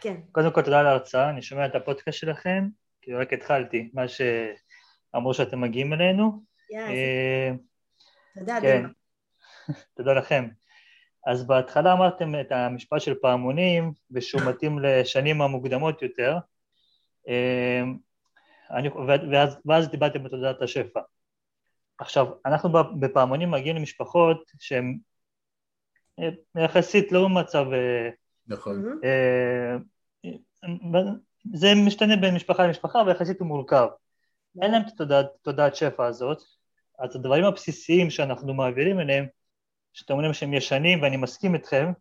כן. 0.00 0.20
קודם 0.32 0.52
כל, 0.52 0.62
תודה 0.62 0.80
על 0.80 0.86
ההרצאה, 0.86 1.30
אני 1.30 1.42
שומע 1.42 1.66
את 1.66 1.74
הפודקאסט 1.74 2.18
שלכם, 2.18 2.68
כי 3.02 3.14
רק 3.14 3.32
התחלתי, 3.32 3.90
מה 3.94 4.02
שאמרו 4.08 5.34
שאתם 5.34 5.60
מגיעים 5.60 5.92
אלינו. 5.92 6.42
יאללה. 6.70 7.56
תודה, 8.34 8.58
כן. 8.60 8.84
תודה 9.96 10.12
לכם. 10.12 10.48
אז 11.26 11.46
בהתחלה 11.46 11.92
אמרתם 11.92 12.40
את 12.40 12.52
המשפט 12.52 13.00
של 13.00 13.14
פעמונים, 13.14 13.92
ושהוא 14.10 14.42
מתאים 14.48 14.78
לשנים 14.78 15.42
המוקדמות 15.42 16.02
יותר, 16.02 16.38
אמ, 17.28 17.98
אני, 18.70 18.88
ואז, 19.32 19.56
ואז 19.66 19.88
דיברתם 19.88 20.24
בתודעת 20.24 20.62
השפע. 20.62 21.00
עכשיו, 21.98 22.26
אנחנו 22.46 22.68
בפעמונים 23.00 23.50
מגיעים 23.50 23.76
למשפחות 23.76 24.52
שהן 24.58 24.98
אה, 26.18 26.64
יחסית 26.64 27.12
לא 27.12 27.24
במצב... 27.24 27.66
אה, 27.72 28.08
נכון. 28.46 29.00
אה, 29.04 29.76
זה 31.54 31.68
משתנה 31.86 32.16
בין 32.16 32.34
משפחה 32.34 32.66
למשפחה, 32.66 32.98
ויחסית 33.06 33.40
הוא 33.40 33.48
מורכב. 33.48 33.86
אין 34.62 34.70
להם 34.70 34.82
את 34.82 35.00
התודעת 35.00 35.76
שפע 35.76 36.06
הזאת, 36.06 36.38
אז 36.98 37.16
הדברים 37.16 37.44
הבסיסיים 37.44 38.10
שאנחנו 38.10 38.54
מעבירים 38.54 39.00
אליהם, 39.00 39.26
שאתם 39.92 40.14
אומרים 40.14 40.34
שהם 40.34 40.54
ישנים 40.54 41.02
ואני 41.02 41.16
מסכים 41.16 41.54
איתכם, 41.54 41.92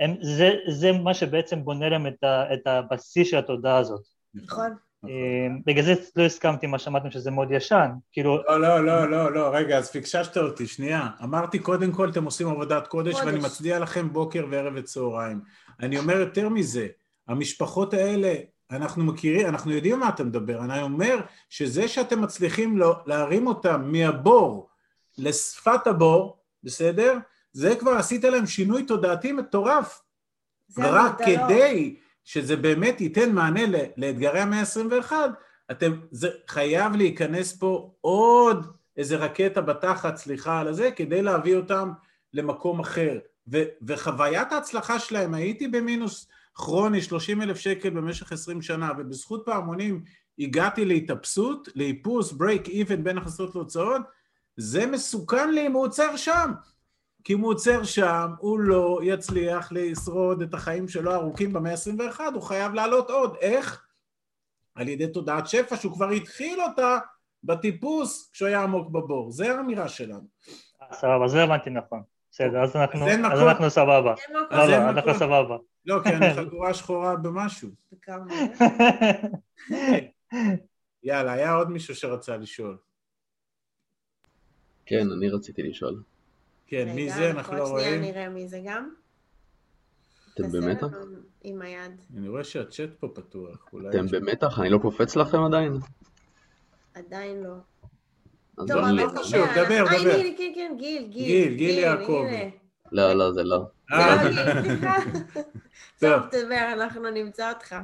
הם, 0.00 0.14
זה, 0.22 0.50
זה 0.68 0.92
מה 0.92 1.14
שבעצם 1.14 1.64
בונה 1.64 1.88
להם 1.88 2.06
את, 2.06 2.24
ה, 2.24 2.54
את 2.54 2.66
הבסיס 2.66 3.30
של 3.30 3.36
התודעה 3.36 3.78
הזאת. 3.78 4.02
נכון. 4.34 4.76
אה, 5.08 5.46
בגלל 5.66 5.84
זה 5.84 5.94
לא 6.16 6.22
הסכמתי 6.22 6.66
מה 6.66 6.78
שאמרתם 6.78 7.10
שזה 7.10 7.30
מאוד 7.30 7.50
ישן, 7.50 7.90
כאילו... 8.12 8.42
לא, 8.48 8.60
לא, 8.60 8.84
לא, 8.84 9.10
לא, 9.10 9.32
לא, 9.32 9.50
רגע, 9.52 9.78
אז 9.78 9.90
פיקששת 9.90 10.36
אותי, 10.36 10.66
שנייה. 10.66 11.08
אמרתי 11.22 11.58
קודם 11.58 11.92
כל 11.92 12.08
אתם 12.08 12.24
עושים 12.24 12.48
עבודת 12.48 12.86
קודש. 12.86 13.14
ואני 13.14 13.38
מצדיע 13.38 13.78
לכם 13.78 14.12
בוקר 14.12 14.46
וערב 14.50 14.72
וצהריים. 14.76 15.40
אני 15.80 15.98
אומר 15.98 16.16
יותר 16.16 16.48
מזה, 16.48 16.86
המשפחות 17.28 17.94
האלה 17.94 18.34
אנחנו 18.70 19.04
מכירים, 19.04 19.46
אנחנו 19.46 19.72
יודעים 19.72 20.00
מה 20.00 20.08
אתה 20.08 20.24
מדבר, 20.24 20.64
אני 20.64 20.82
אומר 20.82 21.20
שזה 21.50 21.88
שאתם 21.88 22.22
מצליחים 22.22 22.78
לא, 22.78 22.96
להרים 23.06 23.46
אותם 23.46 23.92
מהבור 23.92 24.68
לשפת 25.18 25.86
הבור, 25.86 26.38
בסדר? 26.62 27.18
זה 27.52 27.76
כבר 27.76 27.90
עשית 27.90 28.24
להם 28.24 28.46
שינוי 28.46 28.82
תודעתי 28.82 29.32
מטורף. 29.32 30.02
רק 30.78 31.18
כדי 31.18 31.96
שזה 32.26 32.56
באמת 32.56 33.00
ייתן 33.00 33.32
מענה 33.32 33.60
לאתגרי 33.96 34.40
המאה 34.40 34.60
ה-21, 34.60 35.12
אתם, 35.70 36.00
זה 36.10 36.28
חייב 36.48 36.96
להיכנס 36.96 37.56
פה 37.56 37.94
עוד 38.00 38.66
איזה 38.96 39.16
רקטה 39.16 39.60
בתחת, 39.60 40.16
סליחה 40.16 40.60
על 40.60 40.68
הזה, 40.68 40.90
כדי 40.90 41.22
להביא 41.22 41.56
אותם 41.56 41.90
למקום 42.32 42.80
אחר. 42.80 43.18
ו, 43.52 43.62
וחוויית 43.86 44.52
ההצלחה 44.52 44.98
שלהם, 44.98 45.34
הייתי 45.34 45.68
במינוס 45.68 46.28
כרוני 46.54 47.02
30 47.02 47.42
אלף 47.42 47.58
שקל 47.58 47.90
במשך 47.90 48.32
20 48.32 48.62
שנה, 48.62 48.92
ובזכות 48.98 49.42
פעמונים 49.46 50.04
הגעתי 50.38 50.84
להתאפסות, 50.84 51.68
לאיפוס, 51.74 52.32
ברייק 52.32 52.68
איבן 52.68 53.04
בין 53.04 53.18
הכנסות 53.18 53.54
להוצאות, 53.54 54.02
זה 54.56 54.86
מסוכן 54.86 55.50
לי 55.50 55.66
אם 55.66 55.72
הוא 55.72 55.82
עוצר 55.82 56.16
שם. 56.16 56.52
כי 57.26 57.32
אם 57.32 57.40
הוא 57.40 57.50
עוצר 57.50 57.84
שם, 57.84 58.30
הוא 58.38 58.60
לא 58.60 59.00
יצליח 59.02 59.72
לשרוד 59.72 60.42
את 60.42 60.54
החיים 60.54 60.88
שלו 60.88 61.12
הארוכים 61.12 61.52
במאה 61.52 61.72
ה-21, 61.72 62.20
הוא 62.34 62.42
חייב 62.42 62.74
לעלות 62.74 63.10
עוד. 63.10 63.36
איך? 63.40 63.86
על 64.74 64.88
ידי 64.88 65.08
תודעת 65.08 65.46
שפע 65.46 65.76
שהוא 65.76 65.92
כבר 65.92 66.08
התחיל 66.08 66.60
אותה 66.60 66.98
בטיפוס 67.44 68.30
כשהוא 68.32 68.48
היה 68.48 68.62
עמוק 68.62 68.90
בבור. 68.90 69.32
זה 69.32 69.56
האמירה 69.56 69.88
שלנו. 69.88 70.26
סבבה, 70.92 71.28
זה 71.28 71.42
הבנתי 71.42 71.70
נכון. 71.70 72.02
בסדר, 72.30 72.62
אז 72.62 72.76
אנחנו, 72.76 73.08
אז 73.32 73.40
אנחנו 73.40 73.70
סבבה. 73.70 74.14
לא, 74.30 74.66
לא, 74.66 74.76
אנחנו 74.76 75.14
סבבה. 75.14 75.56
לא, 75.86 76.00
כי 76.04 76.08
אני 76.08 76.34
חגורה 76.36 76.74
שחורה 76.74 77.16
במשהו. 77.16 77.70
יאללה, 81.02 81.32
היה 81.32 81.52
עוד 81.52 81.70
מישהו 81.70 81.94
שרצה 81.94 82.36
לשאול. 82.36 82.78
כן, 84.86 85.06
אני 85.16 85.28
רציתי 85.28 85.62
לשאול. 85.62 86.02
כן, 86.66 86.88
מי 86.94 87.10
זה? 87.10 87.30
אנחנו 87.30 87.56
לא 87.56 87.68
רואים. 87.68 87.94
שנייה 87.98 88.12
נראה 88.12 88.28
מי 88.28 88.48
זה 88.48 88.60
גם. 88.64 88.90
אתם 90.34 90.52
במתח? 90.52 90.86
עם 91.44 91.62
היד. 91.62 92.00
אני 92.16 92.28
רואה 92.28 92.44
שהצ'אט 92.44 92.90
פה 93.00 93.08
פתוח. 93.14 93.70
אתם 93.90 94.06
במתח? 94.06 94.58
אני 94.60 94.70
לא 94.70 94.78
קופץ 94.78 95.16
לכם 95.16 95.42
עדיין? 95.42 95.76
עדיין 96.94 97.42
לא. 97.42 97.54
טוב, 98.56 98.70
לא 98.70 99.08
חשוב, 99.08 99.46
דבר, 99.54 99.84
דבר. 99.84 100.22
כן, 100.38 100.52
כן, 100.54 100.74
גיל, 100.78 101.08
גיל. 101.08 101.26
גיל, 101.26 101.54
גיל 101.54 101.78
יעקב. 101.78 102.24
לא, 102.92 103.12
לא, 103.12 103.32
זה 103.32 103.42
לא. 103.44 103.62
אה. 103.92 104.24
טוב, 106.00 106.22
תדבר, 106.30 106.72
אנחנו 106.72 107.10
נמצא 107.10 107.52
אותך. 107.52 107.76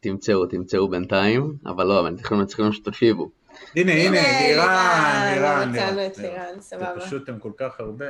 תמצאו, 0.00 0.46
תמצאו 0.46 0.88
בינתיים, 0.88 1.56
אבל 1.66 1.86
לא, 1.86 2.00
אבל 2.00 2.16
אנחנו 2.18 2.46
צריכים 2.46 2.72
שתקשיבו. 2.72 3.30
הנה, 3.76 3.92
הנה, 3.92 4.20
לירן, 4.40 5.32
לירן. 5.34 5.70
מצאנו 5.70 6.06
את 6.06 6.18
לירן, 6.18 6.60
סבבה. 6.60 7.00
פשוט 7.00 7.28
הם 7.28 7.38
כל 7.38 7.52
כך 7.56 7.80
הרבה. 7.80 8.06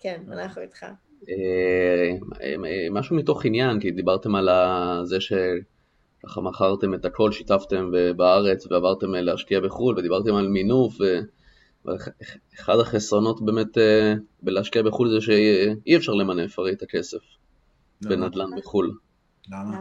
כן, 0.00 0.20
אנחנו 0.32 0.62
איתך. 0.62 0.86
אה, 1.28 2.10
אה, 2.42 2.54
משהו 2.90 3.16
מתוך 3.16 3.44
עניין, 3.44 3.80
כי 3.80 3.90
דיברתם 3.90 4.34
על 4.34 4.48
זה 5.04 5.16
שככה 5.20 6.40
מכרתם 6.40 6.94
את 6.94 7.04
הכל, 7.04 7.32
שיתפתם 7.32 7.90
בארץ 8.16 8.66
ועברתם 8.70 9.14
להשקיע 9.14 9.60
בחו"ל, 9.60 9.98
ודיברתם 9.98 10.34
על 10.34 10.48
מינוף, 10.48 10.94
אחד 12.60 12.78
החסרונות 12.80 13.44
באמת 13.44 13.78
אה, 13.78 14.14
בלהשקיע 14.42 14.82
בחו"ל 14.82 15.10
זה 15.10 15.20
שאי 15.20 15.96
אפשר 15.96 16.12
למנף 16.12 16.58
הרי 16.58 16.72
את 16.72 16.82
הכסף 16.82 17.18
בנדל"ן 18.02 18.50
בחו"ל. 18.56 18.98
למה? 19.52 19.78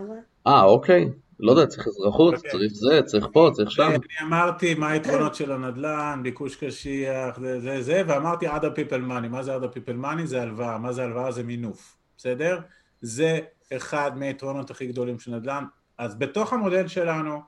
אה, 0.48 0.64
אוקיי. 0.64 1.10
לא 1.42 1.52
יודע, 1.52 1.66
צריך 1.66 1.88
אזרחות, 1.88 2.36
אוקיי. 2.36 2.52
צריך 2.52 2.74
זה, 2.74 3.02
צריך 3.06 3.28
פה, 3.34 3.50
צריך 3.54 3.72
שם. 3.72 3.84
אני 3.84 4.28
אמרתי 4.28 4.74
מה 4.74 4.90
היתרונות 4.90 5.36
של 5.36 5.52
הנדל"ן, 5.52 6.20
ביקוש 6.24 6.56
קשיח, 6.56 7.40
זה 7.40 7.60
זה 7.60 7.82
זה, 7.82 8.04
ואמרתי 8.08 8.48
עד 8.48 8.66
הפיפל 8.66 9.02
מאני. 9.02 9.28
מה 9.28 9.44
זה 9.44 9.56
עד 9.56 9.64
הפיפל 9.64 9.94
מאני? 9.94 10.28
זה 10.28 10.42
הלוואה. 10.42 10.78
מה 10.78 10.94
זה 10.94 11.04
הלוואה? 11.04 11.32
זה 11.32 11.44
מינוף. 11.44 11.98
בסדר? 12.18 12.60
זה 13.02 13.40
אחד 13.74 14.12
מהיתרונות 14.18 14.72
הכי 14.72 14.88
גדולים 14.88 15.20
של 15.20 15.36
נדל"ן. 15.36 15.64
אז 15.98 16.16
בתוך 16.20 16.54
המודל 16.54 16.88
שלנו, 16.88 17.42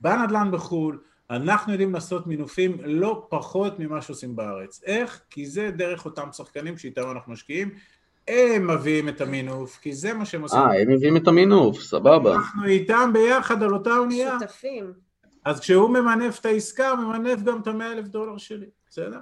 בנדל"ן 0.00 0.50
בחו"ל, 0.52 0.98
אנחנו 1.30 1.72
יודעים 1.72 1.94
לעשות 1.94 2.26
מינופים 2.26 2.78
לא 2.84 3.26
פחות 3.30 3.78
ממה 3.78 4.02
שעושים 4.02 4.36
בארץ. 4.36 4.80
איך? 4.84 5.20
כי 5.30 5.46
זה 5.46 5.70
דרך 5.70 6.04
אותם 6.04 6.28
שחקנים 6.32 6.78
שאיתם 6.78 7.10
אנחנו 7.10 7.32
משקיעים. 7.32 7.70
הם 8.28 8.70
מביאים 8.70 9.08
את 9.08 9.20
המינוף, 9.20 9.78
כי 9.82 9.92
זה 9.92 10.14
מה 10.14 10.24
שהם 10.24 10.42
עושים. 10.42 10.58
אה, 10.58 10.80
הם 10.80 10.90
מביאים 10.90 11.16
את 11.16 11.28
המינוף, 11.28 11.82
סבבה. 11.82 12.34
אנחנו 12.34 12.64
איתם 12.64 13.10
ביחד 13.12 13.62
על 13.62 13.74
אותה 13.74 13.96
אונייה. 13.96 14.36
שותפים. 14.40 14.92
אז 15.44 15.60
כשהוא 15.60 15.90
ממנף 15.90 16.40
את 16.40 16.46
העסקה, 16.46 16.90
הוא 16.90 16.98
ממנף 16.98 17.42
גם 17.42 17.60
את 17.60 17.66
המאה 17.66 17.92
אלף 17.92 18.08
דולר 18.08 18.36
שלי, 18.36 18.66
בסדר? 18.90 19.18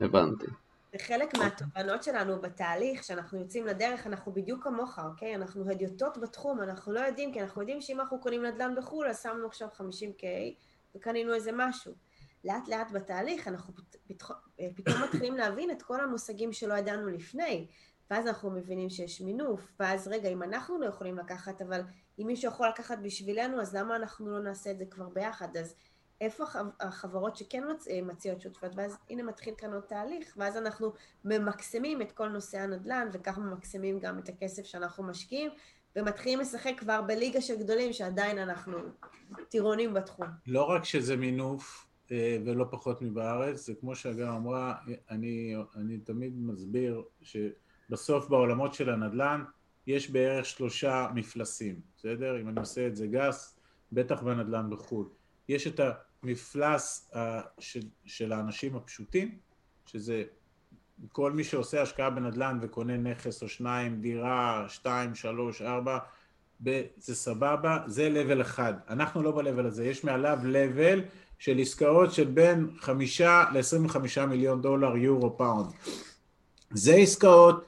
הבנתי. 0.00 0.46
זה 0.92 0.98
חלק 0.98 1.34
מהתובנות 1.38 2.02
שלנו 2.02 2.40
בתהליך, 2.40 3.04
שאנחנו 3.04 3.38
יוצאים 3.38 3.66
לדרך, 3.66 4.06
אנחנו 4.06 4.32
בדיוק 4.32 4.64
כמוך, 4.64 4.98
אוקיי? 4.98 5.34
אנחנו 5.34 5.70
הדיוטות 5.70 6.18
בתחום, 6.18 6.60
אנחנו 6.60 6.92
לא 6.92 7.00
יודעים, 7.00 7.32
כי 7.32 7.40
אנחנו 7.40 7.60
יודעים 7.60 7.80
שאם 7.80 8.00
אנחנו 8.00 8.20
קונים 8.20 8.44
נדל"ן 8.44 8.74
בחו"ל, 8.76 9.08
אז 9.08 9.22
שמנו 9.22 9.46
עכשיו 9.46 9.68
50K 9.78 10.24
וקנינו 10.96 11.34
איזה 11.34 11.50
משהו. 11.54 11.92
לאט 12.44 12.68
לאט 12.68 12.90
בתהליך 12.90 13.48
אנחנו 13.48 13.74
פתאום 14.74 15.02
מתחילים 15.04 15.36
להבין 15.36 15.70
את 15.70 15.82
כל 15.82 16.00
המושגים 16.00 16.52
שלא 16.52 16.74
ידענו 16.74 17.08
לפני, 17.08 17.66
ואז 18.10 18.26
אנחנו 18.26 18.50
מבינים 18.50 18.90
שיש 18.90 19.20
מינוף, 19.20 19.72
ואז 19.80 20.08
רגע, 20.08 20.28
אם 20.28 20.42
אנחנו 20.42 20.80
לא 20.80 20.86
יכולים 20.86 21.18
לקחת, 21.18 21.62
אבל 21.62 21.80
אם 22.18 22.26
מישהו 22.26 22.48
יכול 22.48 22.68
לקחת 22.68 22.98
בשבילנו, 23.02 23.60
אז 23.60 23.74
למה 23.76 23.96
אנחנו 23.96 24.30
לא 24.30 24.40
נעשה 24.40 24.70
את 24.70 24.78
זה 24.78 24.84
כבר 24.84 25.08
ביחד? 25.08 25.56
אז 25.56 25.74
איפה 26.20 26.44
החברות 26.80 27.36
שכן 27.36 27.62
מציעות 28.02 28.40
שותפות, 28.40 28.72
ואז 28.76 28.96
הנה 29.10 29.22
מתחיל 29.22 29.54
כאן 29.58 29.72
עוד 29.72 29.82
תהליך, 29.82 30.34
ואז 30.36 30.56
אנחנו 30.56 30.92
ממקסמים 31.24 32.02
את 32.02 32.12
כל 32.12 32.28
נושא 32.28 32.58
הנדל"ן, 32.58 33.08
וכך 33.12 33.38
ממקסמים 33.38 34.00
גם 34.00 34.18
את 34.18 34.28
הכסף 34.28 34.62
שאנחנו 34.62 35.04
משקיעים, 35.04 35.50
ומתחילים 35.96 36.40
לשחק 36.40 36.72
כבר 36.76 37.02
בליגה 37.02 37.40
של 37.40 37.58
גדולים, 37.58 37.92
שעדיין 37.92 38.38
אנחנו 38.38 38.78
טירונים 39.48 39.94
בתחום. 39.94 40.26
לא 40.46 40.62
רק 40.62 40.84
שזה 40.84 41.16
מינוף, 41.16 41.86
אה, 41.86 41.89
ולא 42.10 42.66
פחות 42.70 43.02
מבארץ, 43.02 43.66
זה 43.66 43.74
כמו 43.80 43.96
שאגר 43.96 44.36
אמרה, 44.36 44.74
אני, 45.10 45.54
אני 45.76 45.98
תמיד 45.98 46.32
מסביר 46.36 47.02
שבסוף 47.22 48.28
בעולמות 48.28 48.74
של 48.74 48.90
הנדל"ן 48.90 49.44
יש 49.86 50.10
בערך 50.10 50.46
שלושה 50.46 51.08
מפלסים, 51.14 51.80
בסדר? 51.96 52.40
אם 52.40 52.48
אני 52.48 52.60
עושה 52.60 52.86
את 52.86 52.96
זה 52.96 53.06
גס, 53.06 53.58
בטח 53.92 54.22
בנדל"ן 54.22 54.70
בחו"ל. 54.70 55.08
יש 55.48 55.66
את 55.66 55.80
המפלס 56.22 57.12
של, 57.58 57.80
של 58.04 58.32
האנשים 58.32 58.76
הפשוטים, 58.76 59.38
שזה 59.86 60.24
כל 61.12 61.32
מי 61.32 61.44
שעושה 61.44 61.82
השקעה 61.82 62.10
בנדל"ן 62.10 62.58
וקונה 62.62 62.96
נכס 62.96 63.42
או 63.42 63.48
שניים, 63.48 64.00
דירה, 64.00 64.64
שתיים, 64.68 65.14
שלוש, 65.14 65.62
ארבע, 65.62 65.98
זה 66.96 67.14
סבבה, 67.14 67.78
זה 67.86 68.08
level 68.08 68.40
אחד. 68.40 68.74
אנחנו 68.88 69.22
לא 69.22 69.30
ב-level 69.30 69.66
הזה, 69.66 69.84
יש 69.84 70.04
מעליו 70.04 70.38
level 70.42 71.00
של 71.40 71.58
עסקאות 71.58 72.12
של 72.12 72.24
בין 72.24 72.70
חמישה 72.80 73.44
ל-25 73.52 74.26
מיליון 74.26 74.62
דולר, 74.62 74.96
יורו, 74.96 75.36
pound. 75.38 75.66
זה 76.70 76.94
עסקאות 76.94 77.64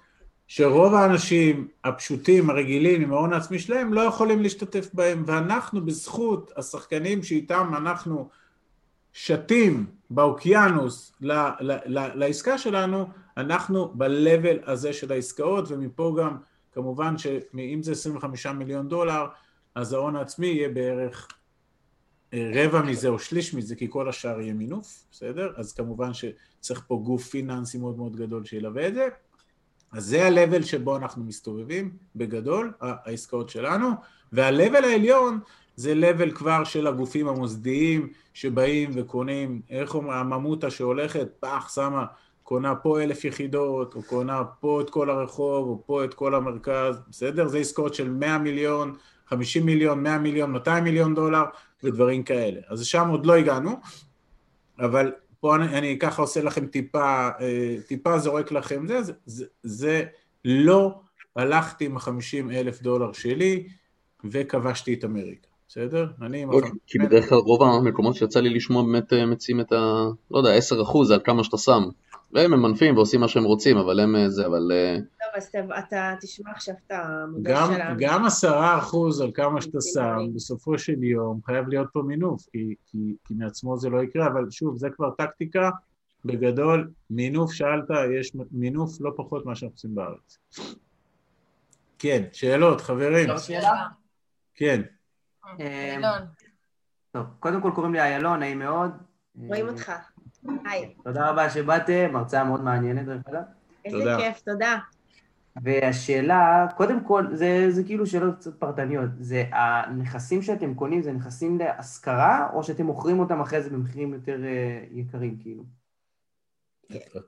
שרוב 0.47 0.95
האנשים 0.95 1.69
הפשוטים, 1.85 2.51
הרגילים, 2.51 3.03
עם 3.03 3.13
ההון 3.13 3.33
העצמי 3.33 3.59
שלהם, 3.59 3.93
לא 3.93 4.01
יכולים 4.01 4.43
להשתתף 4.43 4.89
בהם, 4.93 5.25
ואנחנו 5.27 5.85
בזכות 5.85 6.53
השחקנים 6.57 7.23
שאיתם 7.23 7.73
אנחנו 7.77 8.29
שתים 9.13 9.87
באוקיינוס 10.11 11.13
ל- 11.21 11.33
ל- 11.61 11.99
ל- 11.99 12.15
לעסקה 12.15 12.59
שלנו, 12.59 13.09
אנחנו 13.37 13.93
ב-level 13.95 14.71
הזה 14.71 14.93
של 14.93 15.13
העסקאות, 15.13 15.65
ומפה 15.69 16.17
גם 16.19 16.37
כמובן 16.73 17.19
שאם 17.19 17.81
זה 17.83 17.93
25 17.93 18.47
מיליון 18.47 18.89
דולר, 18.89 19.27
אז 19.75 19.93
ההון 19.93 20.17
העצמי 20.17 20.47
יהיה 20.47 20.69
בערך 20.69 21.29
רבע 22.35 22.83
מזה 22.83 23.09
או 23.09 23.19
שליש 23.19 23.55
מזה, 23.55 23.77
כי 23.77 23.87
כל 23.91 24.09
השאר 24.09 24.41
יהיה 24.41 24.55
מינוף, 24.55 25.05
בסדר? 25.13 25.53
אז 25.57 25.73
כמובן 25.73 26.11
שצריך 26.15 26.85
פה 26.87 27.01
גוף 27.05 27.29
פיננסי 27.29 27.79
מאוד 27.79 27.97
מאוד 27.97 28.17
גדול 28.17 28.45
שילווה 28.45 28.89
את 28.89 28.95
זה. 28.95 29.09
אז 29.93 30.05
זה 30.05 30.27
ה-level 30.27 30.63
שבו 30.63 30.97
אנחנו 30.97 31.25
מסתובבים, 31.25 31.91
בגדול, 32.17 32.73
העסקאות 32.81 33.51
שלנו, 33.51 33.89
וה-level 34.33 34.85
העליון 34.85 35.41
זה 35.77 35.95
level 35.95 36.31
כבר 36.35 36.65
של 36.65 36.87
הגופים 36.87 37.29
המוסדיים 37.29 38.13
שבאים 38.35 38.91
וקונים, 38.95 39.61
איך 39.71 39.95
אומרים, 39.95 40.13
הממותה 40.13 40.71
שהולכת, 40.71 41.29
פח, 41.41 41.73
שמה, 41.75 42.05
קונה 42.43 42.75
פה 42.75 43.03
אלף 43.03 43.25
יחידות, 43.25 43.95
או 43.95 44.03
קונה 44.03 44.45
פה 44.61 44.81
את 44.81 44.91
כל 44.91 45.11
הרחוב, 45.11 45.69
או 45.69 45.83
פה 45.87 46.05
את 46.05 46.15
כל 46.15 46.35
המרכז, 46.35 47.01
בסדר? 47.11 47.49
זה 47.49 47.59
עסקאות 47.59 47.95
של 47.95 48.11
100 48.11 48.39
מיליון, 48.39 48.95
50 49.27 49.67
מיליון, 49.67 50.03
100 50.03 50.19
מיליון, 50.19 50.53
200 50.53 50.85
מיליון 50.85 51.15
דולר, 51.15 51.45
ודברים 51.83 52.23
כאלה. 52.23 52.61
אז 52.69 52.87
שם 52.87 53.09
עוד 53.09 53.27
לא 53.27 53.35
הגענו, 53.35 53.71
אבל 54.79 55.13
פה 55.41 55.57
אני, 55.57 55.79
אני 55.79 55.99
ככה 55.99 56.23
עושה 56.23 56.43
לכם 56.43 56.67
טיפה, 56.67 57.29
אה, 57.41 57.77
טיפה 57.87 58.19
זורק 58.19 58.53
לכם 58.53 58.87
זה, 58.87 59.03
זה, 59.03 59.13
זה, 59.27 59.45
זה 59.63 60.05
לא 60.45 61.01
הלכתי 61.37 61.85
עם 61.85 61.97
החמישים 61.97 62.51
אלף 62.51 62.83
דולר 62.83 63.13
שלי 63.13 63.67
וכבשתי 64.25 64.95
את 64.95 65.05
אמריקה, 65.05 65.49
בסדר? 65.69 66.07
אני 66.23 66.43
עם 66.43 66.49
אוקיי, 66.49 66.69
החמישים 66.69 66.81
כי 66.87 66.99
בדרך 66.99 67.29
כלל 67.29 67.39
רוב 67.39 67.63
המקומות 67.63 68.15
שיצא 68.15 68.41
לי 68.41 68.51
לשמוע 68.51 68.83
באמת 68.83 69.13
אה, 69.13 69.27
מציעים 69.27 69.61
את 69.61 69.73
ה... 69.73 70.07
לא 70.31 70.39
יודע, 70.39 70.55
עשר 70.55 70.83
אחוז 70.83 71.11
על 71.11 71.21
כמה 71.25 71.45
שאתה 71.45 71.59
שם. 71.59 71.83
והם 72.33 72.51
ממנפים 72.51 72.97
ועושים 72.97 73.21
מה 73.21 73.29
שהם 73.29 73.45
רוצים, 73.45 73.77
אבל 73.77 74.01
הם 74.01 74.17
אה, 74.17 74.29
זה, 74.29 74.47
אבל... 74.47 74.71
אה, 75.35 75.41
טוב, 75.53 75.73
אז 75.73 75.85
אתה 75.89 76.15
תשמע 76.21 76.51
עכשיו 76.51 76.75
את 76.87 76.91
המודל 76.91 77.57
שלנו. 77.67 77.97
גם 77.99 78.25
עשרה 78.25 78.79
אחוז 78.79 79.21
על 79.21 79.31
כמה 79.35 79.61
שאתה 79.61 79.79
שם, 79.95 80.17
בסופו 80.35 80.79
של 80.79 81.05
יום 81.05 81.41
חייב 81.47 81.69
להיות 81.69 81.89
פה 81.93 82.03
מינוף, 82.03 82.43
כי, 82.53 82.75
כי, 82.87 83.17
כי 83.25 83.35
מעצמו 83.35 83.79
זה 83.79 83.91
לא 83.91 84.03
יקרה, 84.03 84.27
אבל 84.27 84.51
שוב, 84.51 84.77
זה 84.77 84.91
כבר 84.91 85.11
טקטיקה. 85.11 85.71
בגדול, 86.25 86.91
מינוף 87.11 87.53
שאלת, 87.53 87.89
יש 88.19 88.33
מינוף 88.51 89.01
לא 89.01 89.13
פחות 89.17 89.47
ממה 89.47 89.55
שאנחנו 89.55 89.75
עושים 89.75 89.95
בארץ. 89.95 90.39
כן, 91.99 92.23
שאלות, 92.33 92.81
חברים. 92.81 93.29
כן. 94.55 94.83
אה, 95.61 95.97
טוב, 97.11 97.27
קודם 97.41 97.63
כל 97.63 97.71
קוראים 97.75 97.93
לי 97.93 98.01
איילון, 98.01 98.39
נעים 98.39 98.59
מאוד. 98.59 98.91
רואים 99.37 99.69
אותך. 99.69 99.93
היי. 100.65 100.95
תודה 101.05 101.31
רבה 101.31 101.51
שבאתם, 101.51 102.17
הרצאה 102.17 102.45
מאוד 102.45 102.65
מעניינת 102.65 103.07
דרך 103.07 103.23
אגב. 103.29 103.43
איזה 103.85 104.15
כיף, 104.19 104.41
תודה. 104.41 104.79
והשאלה, 105.63 106.67
קודם 106.77 107.05
כל, 107.05 107.27
זה, 107.33 107.67
זה 107.71 107.85
כאילו 107.85 108.07
שאלות 108.07 108.37
קצת 108.37 108.55
פרטניות, 108.61 109.11
זה 109.21 109.45
הנכסים 109.53 110.43
שאתם 110.43 110.75
קונים, 110.75 111.03
זה 111.03 111.13
נכסים 111.13 111.59
להשכרה, 111.59 112.49
או 112.53 112.63
שאתם 112.63 112.87
מוכרים 112.87 113.21
אותם 113.21 113.41
אחרי 113.41 113.63
זה 113.63 113.71
במחירים 113.71 114.15
יותר 114.15 114.37
uh, 114.43 114.99
יקרים, 114.99 115.37
כאילו? 115.41 115.63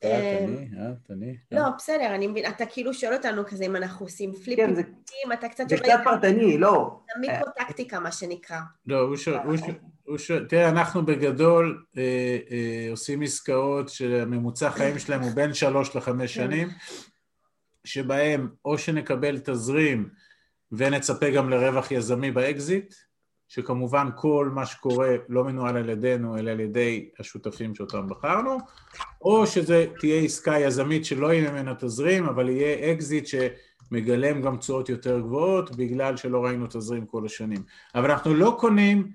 אה, 0.05 0.47
תני. 1.07 1.37
לא, 1.53 1.63
בסדר, 1.79 2.15
אני 2.15 2.27
מבין, 2.27 2.47
אתה 2.47 2.67
כאילו 2.67 2.95
שואל 2.95 3.15
אותנו 3.15 3.47
כזה 3.47 3.65
אם 3.65 3.77
אנחנו 3.77 4.07
עושים 4.07 4.33
פליפים, 4.33 4.75
כן, 4.77 5.33
אתה 5.33 5.49
קצת... 5.49 5.69
זה 5.69 5.77
קצת 5.77 6.01
פרטני, 6.05 6.59
לא. 6.59 7.01
זה 7.15 7.21
מיקרו-טקטיקה, 7.21 8.01
מה 8.01 8.13
שנקרא. 8.13 8.59
לא, 8.87 9.01
הוא 9.01 9.17
שואל, 9.17 9.39
הוא 10.05 10.19
שואל, 10.19 10.47
תראה, 10.49 10.69
אנחנו 10.69 11.07
בגדול 11.07 11.85
אה, 11.97 12.03
אה, 12.51 12.87
עושים 12.91 13.23
עסקאות 13.23 13.89
שממוצע 13.89 14.71
חיים 14.71 14.99
שלהם 14.99 15.21
הוא 15.21 15.31
בין 15.35 15.55
שלוש 15.55 15.97
לחמש 15.97 16.39
כן. 16.39 16.45
שנים, 16.45 16.69
שבהם 17.85 18.49
או 18.65 18.79
שנקבל 18.79 19.39
תזרים 19.39 20.09
ונצפה 20.73 21.31
גם 21.31 21.51
לרווח 21.51 21.91
יזמי 21.91 22.31
באקזיט, 22.31 22.95
שכמובן 23.49 24.09
כל 24.17 24.51
מה 24.55 24.67
שקורה 24.67 25.17
לא 25.29 25.45
מנוהל 25.45 25.77
על 25.77 25.89
ידינו 25.89 26.39
אלא 26.39 26.51
על 26.51 26.61
ידי 26.61 27.09
השותפים 27.19 27.75
שאותם 27.75 28.07
בחרנו, 28.09 28.59
או 29.23 29.47
שזה 29.47 29.87
תהיה 29.99 30.23
עסקה 30.23 30.59
יזמית 30.59 31.05
שלא 31.05 31.33
יהיה 31.33 31.51
ממנה 31.51 31.75
תזרים, 31.75 32.25
אבל 32.25 32.49
יהיה 32.49 32.93
אקזיט 32.93 33.27
שמגלם 33.27 34.43
גם 34.43 34.57
תשואות 34.57 34.89
יותר 34.89 35.21
גבוהות 35.21 35.77
בגלל 35.77 36.17
שלא 36.17 36.45
ראינו 36.45 36.67
תזרים 36.67 37.07
כל 37.07 37.27
השנים. 37.27 37.63
אבל 37.95 38.11
אנחנו 38.11 38.35
לא 38.35 38.57
קונים, 38.61 39.11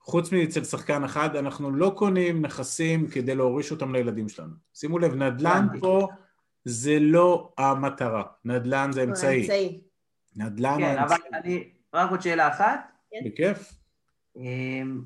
חוץ 0.00 0.32
מאצל 0.32 0.64
שחקן 0.64 1.04
אחד, 1.04 1.36
אנחנו 1.36 1.70
לא 1.70 1.92
קונים 1.96 2.42
נכסים 2.42 3.06
כדי 3.06 3.34
להוריש 3.34 3.70
אותם 3.70 3.94
לילדים 3.94 4.28
שלנו. 4.28 4.54
שימו 4.74 4.98
לב, 4.98 5.14
נדל"ן 5.14 5.66
פה 5.80 6.08
זה 6.64 6.98
לא 7.00 7.52
המטרה, 7.58 8.22
נדל"ן 8.44 8.90
זה 8.92 9.02
אמצעי. 9.02 9.80
נדל"ן 10.36 10.76
כן, 10.78 10.98
אבל 10.98 11.16
אני, 11.32 11.64
רק 11.94 12.10
עוד 12.10 12.22
שאלה 12.22 12.48
אחת. 12.48 12.92
כן. 13.10 13.28
בכיף. 13.28 13.72
אמ, 14.36 15.02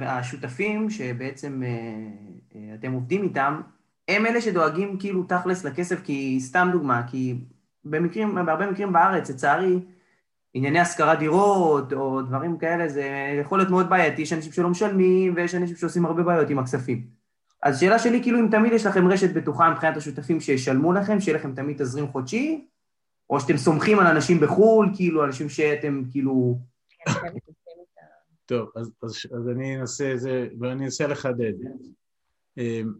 השותפים 0.00 0.90
שבעצם 0.90 1.62
אה, 1.66 2.72
שאתם 2.72 2.92
עובדים 2.92 3.22
איתם, 3.22 3.60
הם 4.08 4.26
אלה 4.26 4.40
שדואגים 4.40 4.98
כאילו 4.98 5.22
תכלס 5.22 5.64
לכסף, 5.64 6.02
כי 6.04 6.40
סתם 6.40 6.68
דוגמה, 6.72 7.02
כי 7.10 7.34
במקרים, 7.84 8.34
בהרבה 8.34 8.70
מקרים 8.70 8.92
בארץ, 8.92 9.30
לצערי, 9.30 9.80
ענייני 10.54 10.80
השכרת 10.80 11.18
דירות 11.18 11.92
או 11.92 12.22
דברים 12.22 12.58
כאלה, 12.58 12.88
זה 12.88 13.36
יכול 13.40 13.58
להיות 13.58 13.70
מאוד 13.70 13.88
בעייתי, 13.88 14.22
יש 14.22 14.32
אנשים 14.32 14.52
שלא 14.52 14.68
משלמים 14.68 15.32
ויש 15.36 15.54
אנשים 15.54 15.76
שעושים 15.76 16.06
הרבה 16.06 16.22
בעיות 16.22 16.50
עם 16.50 16.58
הכספים. 16.58 17.15
אז 17.62 17.80
שאלה 17.80 17.98
שלי, 17.98 18.22
כאילו, 18.22 18.40
אם 18.40 18.48
תמיד 18.50 18.72
יש 18.72 18.86
לכם 18.86 19.08
רשת 19.08 19.34
בטוחה 19.34 19.70
מבחינת 19.70 19.96
השותפים 19.96 20.40
שישלמו 20.40 20.92
לכם, 20.92 21.20
שיהיה 21.20 21.38
לכם 21.38 21.54
תמיד 21.54 21.82
תזרים 21.82 22.08
חודשי, 22.08 22.66
או 23.30 23.40
שאתם 23.40 23.56
סומכים 23.56 23.98
על 23.98 24.06
אנשים 24.06 24.40
בחו"ל, 24.40 24.90
כאילו, 24.94 25.24
אנשים 25.24 25.48
שאתם 25.48 26.02
כאילו... 26.10 26.58
טוב, 28.46 28.68
אז, 28.76 28.90
אז, 29.02 29.12
אז 29.36 29.48
אני 29.48 29.80
אנסה 29.80 30.12
את 30.12 30.20
זה, 30.20 30.48
ואני 30.60 30.84
אנסה 30.84 31.06
לחדד. 31.06 31.52
אמ, 32.58 32.92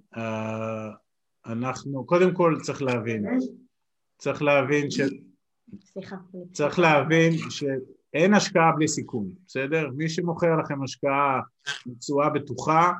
אנחנו, 1.46 2.04
קודם 2.04 2.34
כל 2.34 2.56
צריך 2.62 2.82
להבין, 2.82 3.24
צריך 4.18 4.42
להבין 4.42 4.90
ש... 4.90 5.00
סליחה. 5.80 6.16
צריך 6.52 6.78
להבין 6.78 7.32
שאין 7.50 8.34
השקעה 8.34 8.72
בלי 8.76 8.88
סיכון, 8.88 9.28
בסדר? 9.46 9.90
מי 9.96 10.08
שמוכר 10.08 10.56
לכם 10.56 10.82
השקעה 10.82 11.40
בתשואה 11.86 12.30
בטוחה, 12.30 12.92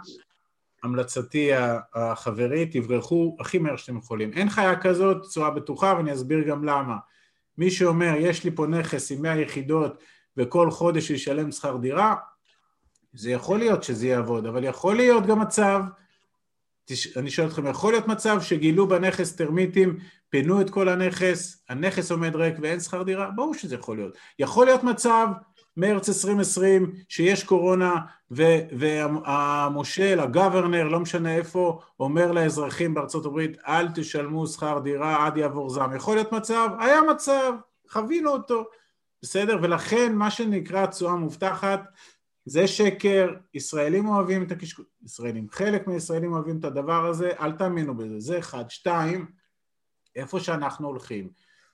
המלצתי 0.86 1.50
החברית, 1.94 2.76
תברחו 2.76 3.36
הכי 3.40 3.58
מהר 3.58 3.76
שאתם 3.76 3.98
יכולים. 3.98 4.32
אין 4.32 4.50
חיה 4.50 4.80
כזאת, 4.80 5.22
תשואה 5.22 5.50
בטוחה, 5.50 5.94
ואני 5.96 6.12
אסביר 6.12 6.48
גם 6.48 6.64
למה. 6.64 6.96
מי 7.58 7.70
שאומר, 7.70 8.14
יש 8.18 8.44
לי 8.44 8.50
פה 8.50 8.66
נכס 8.66 9.12
עם 9.12 9.22
100 9.22 9.36
יחידות 9.36 10.02
וכל 10.36 10.70
חודש 10.70 11.10
ישלם 11.10 11.52
שכר 11.52 11.76
דירה, 11.76 12.14
זה 13.12 13.30
יכול 13.30 13.58
להיות 13.58 13.82
שזה 13.82 14.06
יעבוד, 14.06 14.46
אבל 14.46 14.64
יכול 14.64 14.96
להיות 14.96 15.26
גם 15.26 15.40
מצב, 15.40 15.82
אני 17.16 17.30
שואל 17.30 17.48
אתכם, 17.48 17.66
יכול 17.66 17.92
להיות 17.92 18.08
מצב 18.08 18.40
שגילו 18.40 18.88
בנכס 18.88 19.36
טרמיטים, 19.36 19.98
פינו 20.28 20.60
את 20.60 20.70
כל 20.70 20.88
הנכס, 20.88 21.64
הנכס 21.68 22.10
עומד 22.10 22.36
ריק 22.36 22.54
ואין 22.62 22.80
שכר 22.80 23.02
דירה? 23.02 23.30
ברור 23.30 23.54
שזה 23.54 23.74
יכול 23.74 23.96
להיות. 23.96 24.16
יכול 24.38 24.66
להיות 24.66 24.84
מצב 24.84 25.26
מרץ 25.76 26.08
2020 26.08 26.92
שיש 27.08 27.44
קורונה 27.44 27.94
והמושל, 28.30 30.20
הגוורנר, 30.20 30.88
לא 30.88 31.00
משנה 31.00 31.36
איפה, 31.36 31.80
אומר 32.00 32.32
לאזרחים 32.32 32.94
בארצות 32.94 33.26
הברית 33.26 33.56
אל 33.66 33.88
תשלמו 33.94 34.46
שכר 34.46 34.78
דירה 34.78 35.26
עד 35.26 35.36
יעבור 35.36 35.70
זעם. 35.70 35.96
יכול 35.96 36.14
להיות 36.14 36.32
מצב? 36.32 36.68
היה 36.80 37.00
מצב, 37.10 37.52
חווינו 37.90 38.30
אותו, 38.30 38.64
בסדר? 39.22 39.58
ולכן 39.62 40.14
מה 40.14 40.30
שנקרא 40.30 40.86
תשואה 40.86 41.14
מובטחת 41.14 41.80
זה 42.44 42.66
שקר, 42.66 43.34
ישראלים 43.54 44.08
אוהבים 44.08 44.42
את 44.42 44.52
הקשקוש, 44.52 44.86
ישראלים, 45.04 45.46
חלק 45.50 45.86
מהישראלים 45.86 46.32
אוהבים 46.32 46.58
את 46.58 46.64
הדבר 46.64 47.06
הזה, 47.06 47.30
אל 47.40 47.52
תאמינו 47.52 47.96
בזה, 47.96 48.20
זה 48.20 48.38
אחד. 48.38 48.64
שתיים, 48.70 49.26
איפה 50.16 50.40
שאנחנו 50.40 50.88
הולכים, 50.88 51.28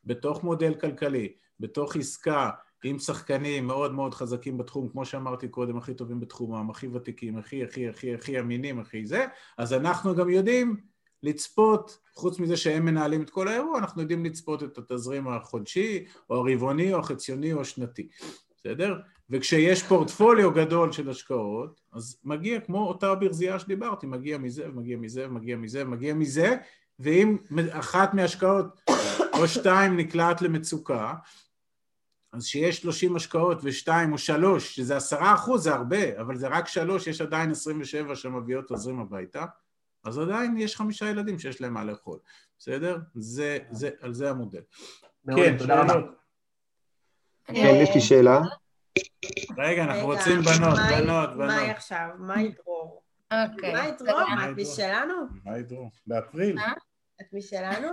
בתוך 0.05 0.45
מודל 0.45 0.75
כלכלי, 0.75 1.33
בתוך 1.61 1.97
עסקה, 1.97 2.51
עם 2.85 2.99
שחקנים 2.99 3.67
מאוד 3.67 3.95
מאוד 3.95 4.15
חזקים 4.15 4.59
בתחום, 4.59 4.89
כמו 4.89 5.05
שאמרתי 5.05 5.49
קודם, 5.49 5.77
הכי 5.77 5.95
טובים 5.95 6.21
בתחומם, 6.21 6.71
הכי 6.71 6.89
ותיקים, 6.89 7.39
הכי 7.39 7.65
הכי 7.65 7.89
הכי 7.89 8.15
הכי 8.15 8.41
אמינים, 8.41 8.79
הכי 8.79 9.07
זה, 9.07 9.27
אז 9.59 9.73
אנחנו 9.73 10.15
גם 10.15 10.31
יודעים 10.31 10.77
לצפות, 11.23 11.99
חוץ 12.15 12.39
מזה 12.39 12.57
שהם 12.57 12.85
מנהלים 12.85 13.23
את 13.23 13.31
כל 13.31 13.49
האירוע, 13.49 13.79
אנחנו 13.79 14.03
יודעים 14.03 14.25
לצפות 14.25 14.63
את 14.63 14.79
התזרים 14.79 15.29
החודשי, 15.29 16.05
או 16.31 16.37
הרבעוני, 16.37 16.95
או 16.95 16.99
החציוני, 16.99 17.53
או 17.53 17.61
השנתי, 17.61 18.09
בסדר? 18.57 18.97
וכשיש 19.31 19.83
פורטפוליו 19.83 20.53
גדול 20.53 20.93
של 20.93 21.11
השקעות, 21.11 21.81
אז 21.93 22.19
מגיע 22.25 22.61
כמו 22.61 22.89
אותה 22.89 23.15
ברזייה 23.15 23.59
שדיברתי, 23.59 24.07
מגיע 24.07 24.39
מזה, 24.39 24.69
ומגיע 24.69 24.97
מזה, 24.97 25.27
ומגיע 25.29 25.57
מזה, 25.57 25.83
ומגיע 25.83 26.15
מזה, 26.15 26.57
ואם 26.99 27.37
אחת 27.71 28.15
מההשקעות 28.15 28.67
או 29.39 29.49
שתיים 29.49 29.97
נקלעת 29.97 30.43
למצוקה, 30.43 31.15
אז 32.33 32.47
שיש 32.47 32.79
30 32.79 33.17
השקעות 33.17 33.59
ושתיים 33.63 34.13
או 34.13 34.19
שלוש, 34.19 34.77
שזה 34.77 34.97
עשרה 34.97 35.35
אחוז 35.35 35.63
זה 35.63 35.75
הרבה, 35.75 36.21
אבל 36.21 36.37
זה 36.37 36.49
רק 36.49 36.69
שלוש, 36.69 37.07
יש 37.07 37.21
עדיין 37.21 37.51
27 37.51 38.17
שמביאות 38.17 38.73
תזרים 38.73 39.01
הביתה, 39.01 39.45
אז 40.05 40.19
עדיין 40.19 40.57
יש 40.59 40.77
חמישה 40.77 41.11
ילדים 41.11 41.39
שיש 41.39 41.61
להם 41.61 41.75
מה 41.75 41.85
לאכול, 41.85 42.19
בסדר? 42.59 42.99
זה, 43.15 43.59
זה, 43.71 43.91
על 44.01 44.15
זה 44.15 44.31
המודל. 44.31 44.61
כן, 45.37 45.59
תודה 45.59 45.83
רבה. 45.83 46.01
כן, 47.45 47.79
יש 47.83 47.95
לי 47.95 48.01
שאלה. 48.01 48.41
רגע, 49.59 49.85
אנחנו 49.85 50.07
רוצים 50.07 50.41
בנות, 50.41 50.79
בנות, 50.91 51.31
בנות. 51.31 51.49
מה 51.49 51.71
עכשיו? 51.71 52.09
מה 52.19 52.43
ידרור? 52.43 53.03
אוקיי. 53.33 53.73
מה 53.73 53.89
ידרור? 53.89 54.21
את 54.21 54.57
משלנו? 54.57 55.15
מה 55.45 55.59
ידרור? 55.59 55.91
באפריל. 56.07 56.59
אה? 56.59 56.73
את 57.21 57.27
משלנו? 57.33 57.89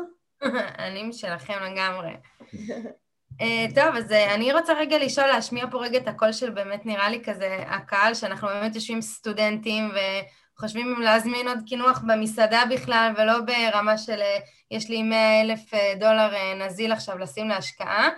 אני 0.78 1.04
משלכם 1.04 1.58
לגמרי. 1.64 2.14
אה, 3.42 3.66
טוב, 3.76 3.96
אז 3.96 4.12
אה, 4.12 4.36
אני 4.36 4.54
רוצה 4.54 4.74
רגע 4.74 4.98
לשאול, 5.00 5.28
להשמיע 5.28 5.66
פה 5.72 5.82
רגע 5.82 5.98
את 5.98 6.08
הקול 6.08 6.32
של 6.32 6.50
באמת 6.50 6.86
נראה 6.86 7.10
לי 7.10 7.24
כזה 7.24 7.64
הקהל, 7.68 8.14
שאנחנו 8.14 8.48
באמת 8.48 8.76
יושבים 8.76 9.02
סטודנטים 9.02 9.90
וחושבים 9.90 10.94
אם 10.96 11.02
להזמין 11.02 11.48
עוד 11.48 11.60
קינוח 11.66 12.02
במסעדה 12.08 12.64
בכלל, 12.70 13.14
ולא 13.18 13.40
ברמה 13.42 13.98
של 13.98 14.20
יש 14.72 14.90
לי 14.90 15.04
100 15.04 15.42
אלף 15.42 15.72
דולר 16.00 16.30
נזיל 16.56 16.92
עכשיו 16.92 17.18
לשים 17.18 17.50
להשקעה. 17.50 18.10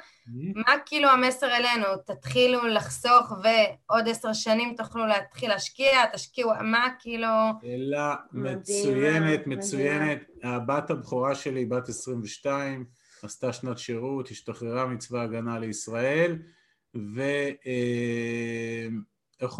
מה 0.56 0.74
כאילו 0.86 1.10
המסר 1.10 1.56
אלינו? 1.56 1.86
תתחילו 2.06 2.68
לחסוך 2.68 3.32
ועוד 3.32 4.10
עשר 4.10 4.34
שנים 4.34 4.76
תוכלו 4.78 5.08
להתחיל 5.08 5.50
להשקיע, 5.50 6.06
תשקיעו, 6.14 6.52
מה 6.62 6.88
כאילו... 7.00 7.28
שאלה 7.62 8.16
מצוינת, 8.32 9.48
מצוינת. 9.48 10.20
הבת 10.44 10.90
הבכורה 10.90 11.36
שלי, 11.36 11.66
בת 11.66 11.90
22, 11.90 12.86
עשתה 13.24 13.54
שנת 13.54 13.78
שירות, 13.78 14.30
השתחררה 14.30 14.86
מצבא 14.86 15.22
הגנה 15.22 15.60
לישראל, 15.60 16.40
ואיך 16.94 17.20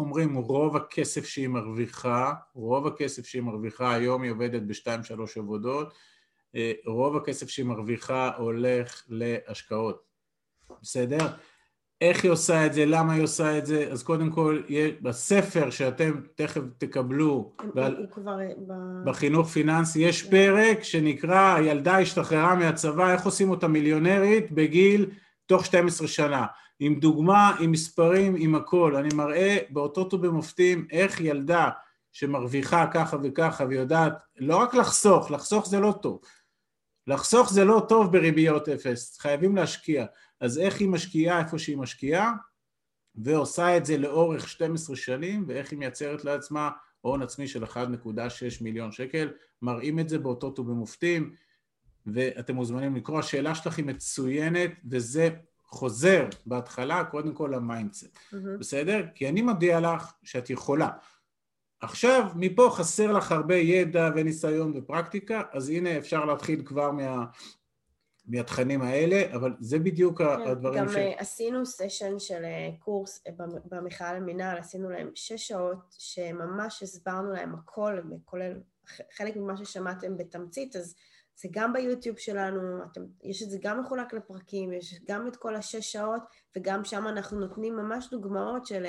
אומרים, 0.00 0.34
רוב 0.34 0.76
הכסף 0.76 1.26
שהיא 1.26 1.48
מרוויחה, 1.48 2.34
רוב 2.54 2.86
הכסף 2.86 3.26
שהיא 3.26 3.42
מרוויחה, 3.42 3.94
היום 3.94 4.22
היא 4.22 4.30
עובדת 4.30 4.62
בשתיים 4.62 5.02
שלוש 5.02 5.38
עבודות, 5.38 5.94
אה, 6.54 6.72
רוב 6.86 7.16
הכסף 7.16 7.48
שהיא 7.48 7.66
מרוויחה 7.66 8.36
הולך 8.36 9.04
להשקעות. 9.08 10.02
בסדר? 10.82 11.26
איך 12.02 12.24
היא 12.24 12.30
עושה 12.30 12.66
את 12.66 12.72
זה, 12.72 12.86
למה 12.86 13.12
היא 13.12 13.22
עושה 13.22 13.58
את 13.58 13.66
זה, 13.66 13.88
אז 13.90 14.02
קודם 14.02 14.30
כל, 14.30 14.62
בספר 15.02 15.70
שאתם 15.70 16.20
תכף 16.34 16.60
תקבלו 16.78 17.52
בעל, 17.74 18.06
כבר, 18.10 18.36
ב... 18.68 18.72
בחינוך 19.04 19.48
פיננסי, 19.48 20.00
יש 20.00 20.22
פרק 20.30 20.82
שנקרא 20.82 21.54
הילדה 21.54 21.98
השתחררה 21.98 22.54
מהצבא, 22.54 23.12
איך 23.12 23.24
עושים 23.24 23.50
אותה 23.50 23.68
מיליונרית 23.68 24.52
בגיל 24.52 25.10
תוך 25.46 25.66
12 25.66 26.08
שנה, 26.08 26.46
עם 26.78 27.00
דוגמה, 27.00 27.56
עם 27.60 27.72
מספרים, 27.72 28.34
עם 28.38 28.54
הכל, 28.54 28.96
אני 28.96 29.08
מראה 29.14 29.58
באותות 29.70 30.14
ובמופתים 30.14 30.86
איך 30.90 31.20
ילדה 31.20 31.68
שמרוויחה 32.12 32.86
ככה 32.92 33.16
וככה 33.22 33.64
ויודעת 33.68 34.12
לא 34.38 34.56
רק 34.56 34.74
לחסוך, 34.74 35.30
לחסוך 35.30 35.66
זה 35.68 35.80
לא 35.80 35.94
טוב, 36.02 36.20
לחסוך 37.06 37.52
זה 37.52 37.64
לא 37.64 37.86
טוב 37.88 38.12
בריביות 38.12 38.68
אפס, 38.68 39.18
חייבים 39.18 39.56
להשקיע, 39.56 40.06
אז 40.42 40.58
איך 40.58 40.80
היא 40.80 40.88
משקיעה 40.88 41.38
איפה 41.38 41.58
שהיא 41.58 41.76
משקיעה 41.76 42.32
ועושה 43.14 43.76
את 43.76 43.86
זה 43.86 43.98
לאורך 43.98 44.48
12 44.48 44.96
שנים 44.96 45.44
ואיך 45.48 45.70
היא 45.70 45.78
מייצרת 45.78 46.24
לעצמה 46.24 46.70
הון 47.00 47.22
עצמי 47.22 47.48
של 47.48 47.64
1.6 47.64 47.78
מיליון 48.60 48.92
שקל, 48.92 49.30
מראים 49.62 49.98
את 49.98 50.08
זה 50.08 50.18
באותות 50.18 50.58
ובמופתים 50.58 51.34
ואתם 52.06 52.54
מוזמנים 52.54 52.96
לקרוא, 52.96 53.18
השאלה 53.18 53.54
שלך 53.54 53.76
היא 53.76 53.84
מצוינת 53.84 54.70
וזה 54.90 55.28
חוזר 55.66 56.28
בהתחלה 56.46 57.04
קודם 57.04 57.34
כל 57.34 57.50
ל 57.54 57.61
mindset, 57.61 58.16
mm-hmm. 58.16 58.36
בסדר? 58.58 59.06
כי 59.14 59.28
אני 59.28 59.42
מודיע 59.42 59.80
לך 59.80 60.12
שאת 60.22 60.50
יכולה. 60.50 60.88
עכשיו, 61.80 62.26
מפה 62.36 62.70
חסר 62.74 63.12
לך 63.12 63.32
הרבה 63.32 63.56
ידע 63.56 64.10
וניסיון 64.16 64.72
ופרקטיקה, 64.76 65.42
אז 65.52 65.68
הנה 65.68 65.98
אפשר 65.98 66.24
להתחיל 66.24 66.62
כבר 66.64 66.90
מה, 66.90 67.24
מהתכנים 68.26 68.82
האלה, 68.82 69.34
אבל 69.34 69.52
זה 69.60 69.78
בדיוק 69.78 70.18
כן, 70.18 70.24
הדברים 70.46 70.78
גם 70.78 70.88
ש... 70.88 70.92
גם 70.92 70.98
אה, 70.98 71.12
עשינו 71.16 71.66
סשן 71.66 72.18
של 72.18 72.44
אה, 72.44 72.70
קורס 72.78 73.22
אה, 73.26 73.32
במכלל 73.64 74.16
למינהל, 74.16 74.58
עשינו 74.58 74.90
להם 74.90 75.10
שש 75.14 75.48
שעות 75.48 75.78
שממש 75.98 76.82
הסברנו 76.82 77.32
להם 77.32 77.54
הכל, 77.54 78.00
כולל 78.24 78.60
חלק 79.16 79.36
ממה 79.36 79.56
ששמעתם 79.56 80.16
בתמצית, 80.16 80.76
אז 80.76 80.94
זה 81.36 81.48
גם 81.52 81.72
ביוטיוב 81.72 82.18
שלנו, 82.18 82.84
אתם, 82.84 83.00
יש 83.22 83.42
את 83.42 83.50
זה 83.50 83.58
גם 83.62 83.80
מחולק 83.80 84.12
לפרקים, 84.12 84.72
יש 84.72 85.00
גם 85.08 85.28
את 85.28 85.36
כל 85.36 85.56
השש 85.56 85.92
שעות, 85.92 86.22
וגם 86.56 86.84
שם 86.84 87.08
אנחנו 87.08 87.40
נותנים 87.40 87.76
ממש 87.76 88.08
דוגמאות 88.10 88.66
של, 88.66 88.86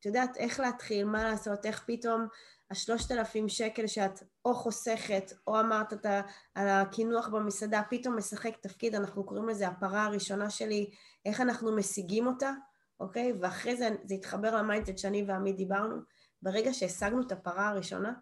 את 0.00 0.06
יודעת, 0.06 0.36
איך 0.36 0.60
להתחיל, 0.60 1.04
מה 1.04 1.24
לעשות, 1.24 1.66
איך 1.66 1.84
פתאום 1.86 2.26
השלושת 2.70 3.12
אלפים 3.12 3.48
שקל 3.48 3.86
שאת 3.86 4.22
או 4.44 4.54
חוסכת, 4.54 5.32
או 5.46 5.60
אמרת 5.60 5.92
את 5.92 6.06
על 6.54 6.68
הקינוח 6.68 7.28
במסעדה, 7.28 7.82
פתאום 7.90 8.16
משחק 8.16 8.56
תפקיד, 8.60 8.94
אנחנו 8.94 9.24
קוראים 9.24 9.48
לזה 9.48 9.68
הפרה 9.68 10.04
הראשונה 10.04 10.50
שלי, 10.50 10.90
איך 11.26 11.40
אנחנו 11.40 11.76
משיגים 11.76 12.26
אותה, 12.26 12.52
אוקיי? 13.00 13.32
ואחרי 13.40 13.76
זה 13.76 13.88
זה 14.04 14.14
התחבר 14.14 14.56
ל 14.56 14.61
mindset 14.61 14.98
שאני 14.98 15.24
ועמית 15.28 15.56
דיברנו, 15.56 15.96
ברגע 16.42 16.72
שהשגנו 16.72 17.22
את 17.22 17.32
הפרה 17.32 17.68
הראשונה, 17.68 18.12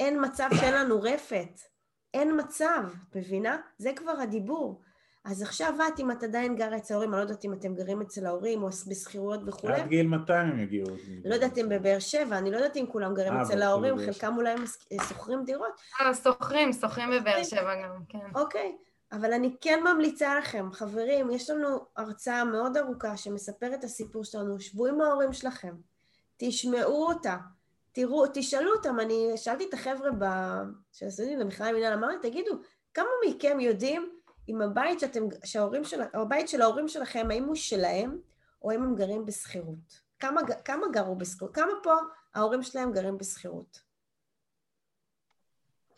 אין 0.00 0.24
מצב 0.24 0.48
שאין 0.54 0.74
לנו 0.74 1.00
רפת. 1.00 1.60
אין 2.14 2.40
מצב, 2.40 2.82
מבינה? 3.14 3.56
זה 3.78 3.90
כבר 3.96 4.12
הדיבור. 4.12 4.82
אז 5.24 5.42
עכשיו 5.42 5.74
את, 5.88 6.00
אם 6.00 6.10
את 6.10 6.22
עדיין 6.22 6.56
גרה 6.56 6.76
אצל 6.76 6.94
ההורים, 6.94 7.14
אני 7.14 7.18
לא 7.18 7.22
יודעת 7.24 7.44
אם 7.44 7.52
אתם 7.52 7.74
גרים 7.74 8.00
אצל 8.00 8.26
ההורים 8.26 8.62
או 8.62 8.68
בשכירויות 8.68 9.40
וכולי. 9.46 9.74
עד 9.74 9.88
גיל 9.88 10.06
200 10.06 10.50
הם 10.50 10.58
יגיעו. 10.58 10.86
לא 11.24 11.34
יודעת 11.34 11.58
אם 11.58 11.68
בבאר 11.68 11.98
שבע, 11.98 12.38
אני 12.38 12.50
לא 12.50 12.56
יודעת 12.56 12.76
אם 12.76 12.86
כולם 12.88 13.14
גרים 13.14 13.32
אה, 13.32 13.42
אצל 13.42 13.62
ההורים, 13.62 13.98
חלקם 13.98 14.34
אולי 14.36 14.54
שוכרים 15.08 15.44
דירות. 15.44 15.80
אה, 16.00 16.14
שוכרים, 16.14 16.72
שוכרים 16.72 17.10
בבאר 17.10 17.42
שבע 17.42 17.74
גם, 17.82 17.90
כן. 18.08 18.18
אוקיי, 18.34 18.76
אבל 19.12 19.32
אני 19.32 19.56
כן 19.60 19.80
ממליצה 19.84 20.38
לכם, 20.38 20.68
חברים, 20.72 21.30
יש 21.30 21.50
לנו 21.50 21.68
הרצאה 21.96 22.44
מאוד 22.44 22.76
ארוכה 22.76 23.16
שמספרת 23.16 23.74
את 23.74 23.84
הסיפור 23.84 24.24
שלנו, 24.24 24.60
שבו 24.60 24.86
עם 24.86 25.00
ההורים 25.00 25.32
שלכם, 25.32 25.74
תשמעו 26.36 27.06
אותה, 27.08 27.36
תראו, 27.92 28.24
תשאלו 28.34 28.72
אותם, 28.76 29.00
אני 29.00 29.32
שאלתי 29.36 29.64
את 29.68 29.74
החבר'ה 29.74 30.10
ב... 30.18 30.24
של 30.92 31.06
הסטודנטים 31.06 31.38
למכללה 31.38 31.72
למינהל, 31.72 31.92
אמרתי, 31.92 32.30
תגידו, 32.30 32.52
כמה 32.94 33.06
מכם 33.26 33.60
יודעים 33.60 34.10
אם 34.48 34.62
הבית 34.62 35.00
שאתם, 35.00 35.22
שההורים 35.44 35.84
של, 35.84 36.00
הבית 36.14 36.48
של 36.48 36.62
ההורים 36.62 36.88
שלכם, 36.88 37.26
האם 37.30 37.44
הוא 37.44 37.54
שלהם, 37.54 38.18
או 38.62 38.70
האם 38.70 38.82
הם 38.82 38.94
גרים 38.94 39.26
בשכירות? 39.26 40.00
כמה, 40.18 40.40
כמה 40.64 40.86
גרו 40.92 41.16
בשכירות? 41.16 41.54
כמה 41.54 41.72
פה 41.82 41.94
ההורים 42.34 42.62
שלהם 42.62 42.92
גרים 42.92 43.18
בשכירות? 43.18 43.92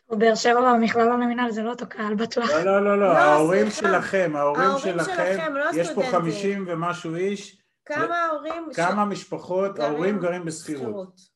באר 0.09 0.35
שבע 0.35 0.73
במכללה 0.73 1.17
למינהל 1.17 1.51
זה 1.51 1.63
לא 1.63 1.69
אותו 1.69 1.89
קהל 1.89 2.15
בטוח. 2.15 2.49
לא, 2.49 2.63
לא, 2.65 2.83
לא, 2.83 2.99
לא, 2.99 3.13
לא, 3.13 3.17
ההורים. 3.17 3.71
שלכם, 3.71 4.31
ההורים 4.35 4.69
שלכם, 4.77 5.53
לא 5.53 5.65
יש 5.75 5.91
פה. 5.95 6.01
50 6.11 6.65
ומשהו 6.67 7.15
איש, 7.15 7.61
כמה 7.85 8.15
ההורים... 8.15 8.69
כמה 8.75 9.05
משפחות, 9.05 9.75
גרים 9.75 9.91
ההורים 9.91 10.19
גרים 10.19 10.45
בשכירות? 10.45 11.13
בשכירות? 11.13 11.35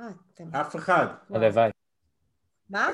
אה, 0.00 0.06
אתם... 0.34 0.56
אף 0.56 0.76
אחד. 0.76 1.06
הלוואי. 1.30 1.70
מה? 2.70 2.88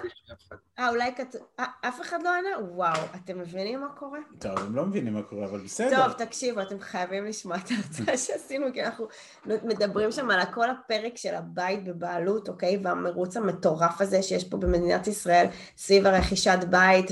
אה, 0.79 0.89
אולי 0.89 1.15
כתוב... 1.17 1.41
אה, 1.61 1.65
אף 1.81 2.01
אחד 2.01 2.23
לא 2.23 2.31
ענה? 2.35 2.67
וואו, 2.75 3.01
אתם 3.15 3.39
מבינים 3.39 3.81
מה 3.81 3.89
קורה? 3.89 4.19
טוב, 4.39 4.59
הם 4.59 4.77
לא 4.77 4.87
מבינים 4.87 5.15
מה 5.15 5.23
קורה, 5.23 5.45
אבל 5.45 5.61
בסדר. 5.61 6.07
טוב, 6.07 6.13
תקשיבו, 6.13 6.63
אתם 6.63 6.81
חייבים 6.81 7.25
לשמוע 7.25 7.57
את 7.57 7.71
ההרצאה 7.71 8.17
שעשינו, 8.27 8.67
כי 8.73 8.85
אנחנו 8.85 9.09
מדברים 9.47 10.13
שם 10.13 10.31
על 10.31 10.41
כל 10.55 10.71
הפרק 10.71 11.17
של 11.17 11.35
הבית 11.35 11.85
בבעלות, 11.85 12.49
אוקיי? 12.49 12.81
והמרוץ 12.85 13.37
המטורף 13.37 14.01
הזה 14.01 14.23
שיש 14.23 14.45
פה 14.45 14.57
במדינת 14.57 15.07
ישראל 15.07 15.47
סביב 15.77 16.07
הרכישת 16.07 16.59
בית, 16.71 17.11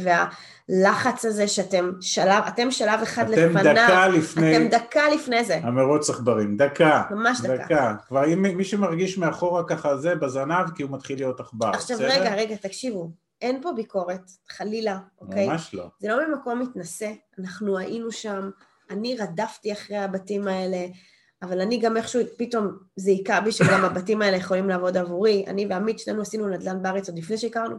והלחץ 0.69 1.25
הזה 1.25 1.49
שאתם 1.49 1.93
שלב, 2.01 2.43
אתם 2.49 2.71
שלב 2.71 3.01
אחד 3.03 3.33
אתם 3.33 3.57
לפניו. 3.57 3.75
דקה 3.75 4.09
לפני 4.09 4.57
אתם 4.57 4.69
דקה 4.69 5.09
לפני 5.15 5.45
זה. 5.45 5.61
המרוץ 5.63 6.11
עכברים, 6.11 6.57
דקה. 6.57 7.03
ממש 7.11 7.41
דקה. 7.41 7.57
דקה. 7.57 7.95
כבר 8.09 8.33
אם 8.33 8.43
מי 8.43 8.65
שמרגיש 8.65 9.19
מאחורה 9.19 9.65
ככה 9.65 9.97
זה 9.97 10.15
בזנב, 10.15 10.71
כי 10.75 10.83
הוא 10.83 10.91
מתחיל 10.91 11.19
להיות 11.19 11.41
עכבר, 11.41 11.69
עכשיו 11.69 11.97
בסדר? 11.97 12.21
רגע, 12.21 12.35
רגע, 12.35 12.57
תקשיבו, 12.57 13.11
אין 13.43 13.63
פה 13.63 13.73
ביקורת, 13.73 14.31
חלילה, 14.49 14.99
אוקיי? 15.21 15.49
ממש 15.49 15.75
לא. 15.75 15.87
זה 16.01 16.09
לא 16.09 16.29
ממקום 16.29 16.61
מתנשא, 16.61 17.11
אנחנו 17.39 17.79
היינו 17.79 18.13
שם, 18.13 18.51
אני 18.91 19.17
רדפתי 19.17 19.73
אחרי 19.73 19.97
הבתים 19.97 20.49
האלה, 20.49 20.87
אבל 21.43 21.61
אני 21.61 21.79
גם 21.79 21.97
איכשהו, 21.97 22.21
פתאום 22.39 22.71
זה 22.97 23.11
היכה 23.11 23.41
בי 23.41 23.53
שגם 23.53 23.85
הבתים 23.85 24.23
האלה 24.23 24.37
יכולים 24.37 24.69
לעבוד 24.69 24.97
עבורי. 24.97 25.45
אני 25.47 25.67
ועמית, 25.71 25.99
שנינו 25.99 26.23
עשינו 26.23 26.49
נדל"ן 26.49 26.83
בארץ 26.83 27.09
עוד 27.09 27.19
לפני 27.19 27.39
שהכרנו. 27.39 27.77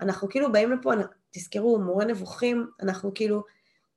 אנחנו 0.00 0.28
כאילו 0.28 0.52
באים 0.52 0.72
לפה, 0.72 0.92
תזכרו, 1.30 1.78
מורה 1.78 2.04
נבוכים, 2.04 2.66
אנחנו 2.82 3.14
כאילו, 3.14 3.42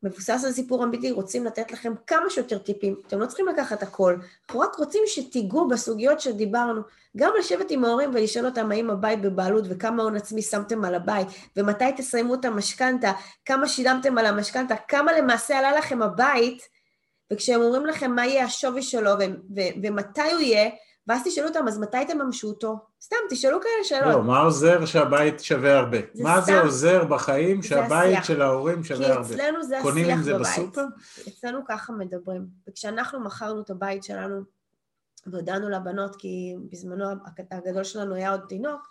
מבוסס 0.04 0.44
על 0.46 0.52
סיפור 0.52 0.84
אמיתי, 0.84 1.12
רוצים 1.12 1.46
לתת 1.46 1.72
לכם 1.72 1.94
כמה 2.08 2.30
שיותר 2.30 2.58
טיפים. 2.58 2.96
אתם 3.08 3.20
לא 3.20 3.26
צריכים 3.26 3.48
לקחת 3.48 3.84
הכל, 3.84 4.16
אנחנו 4.46 4.60
רק 4.60 4.76
רוצים 4.76 5.02
שתיגעו 5.06 5.68
בסוגיות 5.68 6.22
שדיברנו. 6.22 6.82
גם 7.18 7.32
לשבת 7.40 7.72
עם 7.72 7.86
ההורים 7.86 8.12
ולשאול 8.14 8.46
אותם 8.46 8.72
האם 8.72 8.90
הבית 8.90 9.22
בבעלות 9.22 9.66
וכמה 9.70 10.04
הון 10.04 10.16
עצמי 10.16 10.42
שמתם 10.42 10.86
על 10.86 10.96
הבית, 10.96 11.28
ומתי 11.58 11.86
תסיימו 11.98 12.36
את 12.36 12.46
המשכנתה, 12.46 13.12
כמה 13.46 13.68
שילמתם 13.68 14.18
על 14.18 14.26
המשכנתה, 14.26 14.76
כמה 14.88 15.18
למעשה 15.18 15.60
עלה 15.60 15.78
לכם 15.78 16.02
הבית, 16.02 16.62
וכשהם 17.34 17.62
אומרים 17.62 17.86
לכם 17.86 18.12
מה 18.12 18.26
יהיה 18.26 18.46
השווי 18.46 18.82
שלו 18.82 19.12
ו- 19.12 19.56
ו- 19.56 19.74
ומתי 19.84 20.32
הוא 20.32 20.40
יהיה, 20.40 20.70
ואז 21.08 21.22
תשאלו 21.26 21.48
אותם, 21.48 21.68
אז 21.68 21.80
מתי 21.80 21.98
תממשו 22.08 22.48
אותו? 22.48 22.76
סתם, 23.02 23.16
תשאלו 23.30 23.62
כאלה 23.62 23.84
שאלות. 23.84 24.14
לא, 24.14 24.24
מה 24.24 24.40
עוזר 24.40 24.86
שהבית 24.86 25.40
שווה 25.40 25.78
הרבה? 25.80 25.98
זה 26.14 26.24
מה 26.24 26.42
זה 26.42 26.46
סתם- 26.52 26.62
עוזר 26.66 27.04
בחיים 27.06 27.62
זה 27.62 27.68
שהבית 27.68 27.92
השיח. 28.14 28.24
של 28.24 28.42
ההורים 28.42 28.82
כי 28.82 28.88
שווה 28.88 29.08
הרבה? 29.14 29.22
אצלנו 29.36 29.64
זה 29.64 29.80
השיח 29.80 30.10
עם 30.10 30.24
זה 30.24 30.34
בבית. 30.34 30.48
בסופר? 30.48 30.86
אצלנו 31.28 31.60
ככה 31.68 31.94
מדברים. 31.94 32.48
וכשאנחנו 32.70 33.20
מכרנו 33.20 33.62
את 33.62 33.70
הבית 33.70 34.04
שלנו, 34.04 34.42
והודענו 35.28 35.70
לבנות, 35.70 36.16
כי 36.16 36.56
בזמנו 36.72 37.06
הגדול 37.52 37.84
שלנו 37.84 38.16
היה 38.16 38.32
עוד 38.32 38.42
תינוק, 38.50 38.82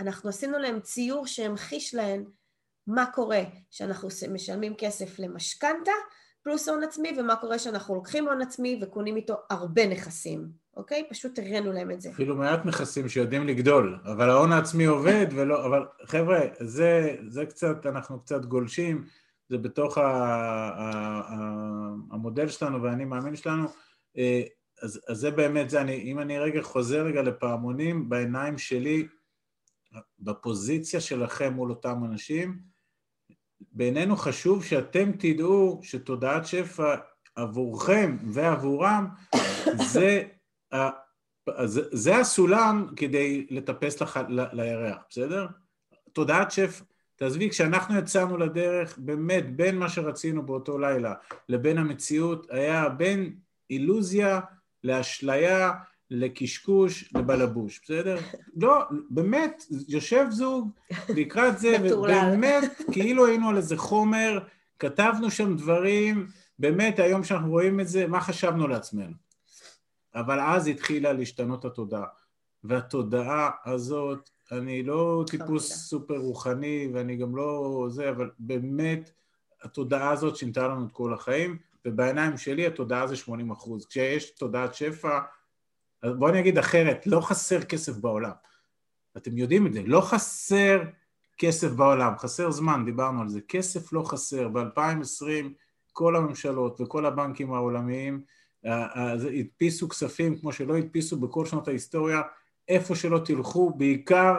אנחנו 0.00 0.28
עשינו 0.30 0.58
להם 0.58 0.80
ציור 0.80 1.26
שהמחיש 1.26 1.94
להן 1.94 2.24
מה 2.86 3.06
קורה 3.06 3.42
שאנחנו 3.70 4.08
משלמים 4.32 4.74
כסף 4.78 5.18
למשכנתה 5.18 5.92
פלוס 6.42 6.68
הון 6.68 6.82
עצמי, 6.82 7.12
ומה 7.18 7.36
קורה 7.36 7.58
שאנחנו 7.58 7.94
לוקחים 7.94 8.28
הון 8.28 8.42
עצמי 8.42 8.78
וקונים 8.82 9.16
איתו 9.16 9.34
הרבה 9.50 9.86
נכסים, 9.86 10.48
אוקיי? 10.76 11.04
פשוט 11.10 11.38
הראינו 11.38 11.72
להם 11.72 11.90
את 11.90 12.00
זה. 12.00 12.10
אפילו 12.10 12.36
מעט 12.36 12.64
נכסים 12.64 13.08
שיודעים 13.08 13.46
לגדול, 13.46 13.98
אבל 14.04 14.30
ההון 14.30 14.52
העצמי 14.52 14.84
עובד 14.84 15.26
ולא, 15.34 15.66
אבל 15.66 15.86
חבר'ה, 16.04 16.40
זה, 16.60 17.16
זה 17.28 17.46
קצת, 17.46 17.86
אנחנו 17.86 18.20
קצת 18.20 18.44
גולשים, 18.44 19.04
זה 19.48 19.58
בתוך 19.58 19.98
ה, 19.98 20.02
ה, 20.02 20.82
ה, 21.28 21.36
המודל 22.10 22.48
שלנו 22.48 22.82
והאני 22.82 23.04
מאמין 23.04 23.36
שלנו, 23.36 23.68
אה, 24.16 24.42
אז, 24.82 25.00
אז 25.08 25.18
זה 25.18 25.30
באמת 25.30 25.70
זה, 25.70 25.80
אני, 25.80 26.02
אם 26.02 26.18
אני 26.18 26.38
רגע 26.38 26.62
חוזר 26.62 27.02
רגע 27.02 27.22
לפעמונים, 27.22 28.08
בעיניים 28.08 28.58
שלי, 28.58 29.06
בפוזיציה 30.20 31.00
שלכם 31.00 31.52
מול 31.52 31.70
אותם 31.70 32.04
אנשים, 32.04 32.69
בעינינו 33.72 34.16
חשוב 34.16 34.64
שאתם 34.64 35.12
תדעו 35.12 35.80
שתודעת 35.82 36.46
שפע 36.46 36.94
עבורכם 37.36 38.16
ועבורם 38.26 39.06
זה, 39.92 40.22
זה, 41.64 41.82
זה 41.92 42.16
הסולם 42.16 42.86
כדי 42.96 43.46
לטפס 43.50 44.02
לח, 44.02 44.16
ל, 44.16 44.40
לירח, 44.52 44.96
בסדר? 45.10 45.46
תודעת 46.12 46.50
שפע, 46.50 46.84
תעזבי, 47.16 47.50
כשאנחנו 47.50 47.98
יצאנו 47.98 48.36
לדרך, 48.36 48.98
באמת, 48.98 49.56
בין 49.56 49.78
מה 49.78 49.88
שרצינו 49.88 50.46
באותו 50.46 50.78
לילה 50.78 51.14
לבין 51.48 51.78
המציאות, 51.78 52.46
היה 52.50 52.88
בין 52.88 53.34
אילוזיה 53.70 54.40
לאשליה, 54.84 55.72
לקשקוש, 56.10 57.12
לבלבוש, 57.14 57.80
בסדר? 57.82 58.18
לא, 58.62 58.82
באמת, 59.10 59.64
יושב 59.88 60.26
זוג 60.30 60.70
לקראת 61.08 61.58
זה, 61.58 61.76
ובאמת, 61.82 62.82
כאילו 62.92 63.26
היינו 63.26 63.48
על 63.48 63.56
איזה 63.56 63.76
חומר, 63.76 64.38
כתבנו 64.78 65.30
שם 65.30 65.56
דברים, 65.56 66.26
באמת, 66.58 66.98
היום 66.98 67.24
שאנחנו 67.24 67.50
רואים 67.50 67.80
את 67.80 67.88
זה, 67.88 68.06
מה 68.06 68.20
חשבנו 68.20 68.68
לעצמנו? 68.68 69.14
אבל 70.14 70.40
אז 70.40 70.66
התחילה 70.66 71.12
להשתנות 71.12 71.64
התודעה. 71.64 72.06
והתודעה 72.64 73.50
הזאת, 73.64 74.30
אני 74.52 74.82
לא 74.82 75.24
טיפוס 75.30 75.72
סופר 75.72 76.16
רוחני, 76.16 76.88
ואני 76.94 77.16
גם 77.16 77.36
לא 77.36 77.86
זה, 77.90 78.10
אבל 78.10 78.30
באמת, 78.38 79.10
התודעה 79.62 80.10
הזאת 80.10 80.36
שינתה 80.36 80.68
לנו 80.68 80.86
את 80.86 80.92
כל 80.92 81.14
החיים, 81.14 81.58
ובעיניים 81.84 82.36
שלי 82.36 82.66
התודעה 82.66 83.06
זה 83.06 83.16
80 83.16 83.50
אחוז. 83.50 83.86
כשיש 83.86 84.30
תודעת 84.30 84.74
שפע, 84.74 85.18
בואו 86.04 86.30
אני 86.30 86.40
אגיד 86.40 86.58
אחרת, 86.58 87.06
לא 87.06 87.20
חסר 87.20 87.62
כסף 87.62 87.96
בעולם. 87.96 88.30
אתם 89.16 89.38
יודעים 89.38 89.66
את 89.66 89.72
זה, 89.72 89.82
לא 89.86 90.00
חסר 90.00 90.82
כסף 91.38 91.70
בעולם, 91.70 92.18
חסר 92.18 92.50
זמן, 92.50 92.84
דיברנו 92.84 93.22
על 93.22 93.28
זה. 93.28 93.40
כסף 93.48 93.92
לא 93.92 94.02
חסר. 94.02 94.48
ב-2020 94.48 95.48
כל 95.92 96.16
הממשלות 96.16 96.80
וכל 96.80 97.06
הבנקים 97.06 97.52
העולמיים 97.52 98.22
הדפיסו 98.64 99.88
כספים 99.88 100.38
כמו 100.38 100.52
שלא 100.52 100.76
הדפיסו 100.76 101.16
בכל 101.16 101.46
שנות 101.46 101.68
ההיסטוריה, 101.68 102.20
איפה 102.68 102.94
שלא 102.94 103.18
תלכו, 103.24 103.70
בעיקר, 103.76 104.34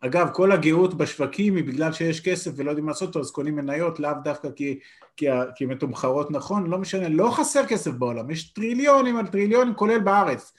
אגב, 0.00 0.28
כל 0.32 0.52
הגאות 0.52 0.94
בשווקים 0.94 1.56
היא 1.56 1.64
בגלל 1.64 1.92
שיש 1.92 2.20
כסף 2.20 2.50
ולא 2.56 2.70
יודעים 2.70 2.88
לעשות 2.88 3.08
אותו, 3.08 3.20
אז 3.20 3.30
קונים 3.30 3.56
מניות, 3.56 4.00
לאו 4.00 4.10
דווקא 4.24 4.50
כי, 4.50 4.78
כי, 5.16 5.26
כי 5.56 5.66
מתומחרות 5.66 6.30
נכון, 6.30 6.70
לא 6.70 6.78
משנה, 6.78 7.08
לא 7.08 7.30
חסר 7.30 7.66
כסף 7.66 7.90
בעולם, 7.90 8.30
יש 8.30 8.52
טריליונים 8.52 9.16
על 9.16 9.26
טריליונים, 9.26 9.74
כולל 9.74 9.98
בארץ. 9.98 10.52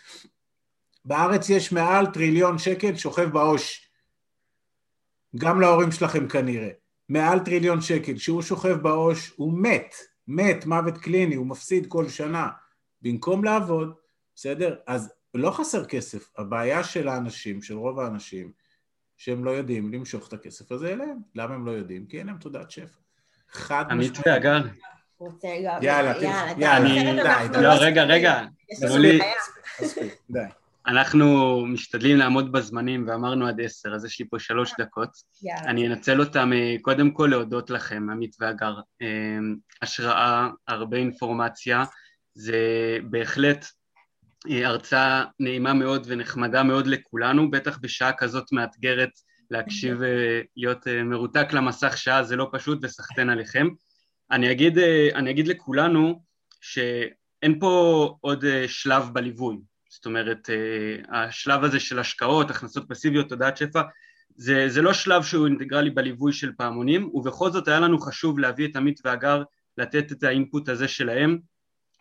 בארץ 1.06 1.50
יש 1.50 1.72
מעל 1.72 2.06
טריליון 2.06 2.58
שקל 2.58 2.96
שוכב 2.96 3.30
בעו"ש. 3.30 3.90
גם 5.36 5.62
להורים 5.62 5.92
שלכם 5.92 6.28
כנראה. 6.28 6.70
מעל 7.10 7.40
טריליון 7.40 7.82
שקל. 7.82 8.16
כשהוא 8.16 8.42
שוכב 8.42 8.74
בעו"ש, 8.82 9.32
הוא 9.36 9.54
מת. 9.62 9.96
מת, 10.28 10.66
מוות 10.66 10.98
קליני, 10.98 11.36
הוא 11.36 11.48
מפסיד 11.48 11.86
כל 11.90 12.10
שנה. 12.10 12.48
במקום 13.02 13.44
לעבוד, 13.44 13.94
בסדר? 14.36 14.76
אז 14.88 15.14
לא 15.34 15.52
חסר 15.52 15.86
כסף. 15.86 16.30
הבעיה 16.38 16.84
של 16.84 17.08
האנשים, 17.08 17.62
של 17.62 17.74
רוב 17.78 18.00
האנשים, 18.00 18.52
שהם 19.18 19.46
לא 19.46 19.52
יודעים 19.52 19.94
למשוך 19.94 20.28
את 20.28 20.34
הכסף 20.34 20.72
הזה 20.72 20.94
אליהם. 20.94 21.18
למה 21.36 21.56
הם 21.56 21.66
לא 21.66 21.72
יודעים? 21.72 22.06
כי 22.06 22.20
אין 22.20 22.28
להם 22.28 22.38
תודעת 22.38 22.72
שפע. 22.72 23.00
חד 23.52 23.86
עמית 23.90 24.14
ואגר. 24.26 24.62
יאללה, 25.82 26.24
יאללה, 26.24 26.54
יאללה, 26.58 26.78
אני- 26.78 27.50
די, 27.50 27.58
די. 27.58 27.64
לא, 27.64 27.70
רגע, 27.80 28.04
רגע. 28.04 28.42
די. 30.30 30.40
אנחנו 30.88 31.60
משתדלים 31.66 32.18
לעמוד 32.18 32.52
בזמנים 32.52 33.06
ואמרנו 33.08 33.48
עד 33.48 33.62
עשר, 33.62 33.94
אז 33.96 34.06
יש 34.06 34.20
לי 34.20 34.26
פה 34.30 34.40
שלוש 34.40 34.72
דקות. 34.80 35.10
יאללה. 35.44 35.72
אני 35.72 35.88
אנצל 35.88 36.20
אותם 36.20 36.54
אה, 36.54 36.76
קודם 36.82 37.12
כל 37.12 37.28
להודות 37.32 37.70
לכם, 37.70 38.10
עמית 38.10 38.36
והגר. 38.40 38.76
אה, 39.02 39.38
השראה, 39.82 40.50
הרבה 40.68 40.98
אינפורמציה, 40.98 41.84
זה 42.34 42.58
בהחלט 43.10 43.66
אה, 44.50 44.68
הרצאה 44.68 45.24
נעימה 45.40 45.74
מאוד 45.74 46.04
ונחמדה 46.10 46.64
מאוד 46.64 46.88
לכולנו, 46.88 47.52
בטח 47.52 47.78
בשעה 47.82 48.14
כזאת 48.14 48.52
מאתגרת 48.52 49.12
להקשיב, 49.52 50.02
להיות 50.58 50.88
מרותק 51.06 51.48
למסך 51.54 51.98
שעה 51.98 52.24
זה 52.24 52.36
לא 52.36 52.50
פשוט 52.52 52.80
וסחטיין 52.82 53.30
עליכם. 53.30 53.68
אני 54.32 54.52
אגיד, 54.52 54.78
אני 55.16 55.32
אגיד 55.32 55.48
לכולנו 55.48 56.24
שאין 56.62 57.60
פה 57.60 58.16
עוד 58.22 58.46
שלב 58.68 59.10
בליווי, 59.14 59.58
זאת 59.94 60.06
אומרת, 60.06 60.50
השלב 61.10 61.64
הזה 61.64 61.80
של 61.80 62.00
השקעות, 62.00 62.52
הכנסות 62.52 62.86
פסיביות, 62.90 63.30
תודעת 63.30 63.58
שפע, 63.58 63.82
זה, 64.36 64.66
זה 64.70 64.82
לא 64.82 64.94
שלב 64.94 65.24
שהוא 65.24 65.48
אינטגרלי 65.48 65.90
בליווי 65.90 66.34
של 66.34 66.52
פעמונים, 66.58 67.10
ובכל 67.14 67.52
זאת 67.52 67.68
היה 67.68 67.80
לנו 67.80 68.00
חשוב 68.00 68.40
להביא 68.40 68.68
את 68.68 68.76
עמית 68.76 69.00
והגר 69.06 69.44
לתת 69.78 70.12
את 70.12 70.24
האינפוט 70.24 70.70
הזה 70.70 70.88
שלהם, 70.88 71.38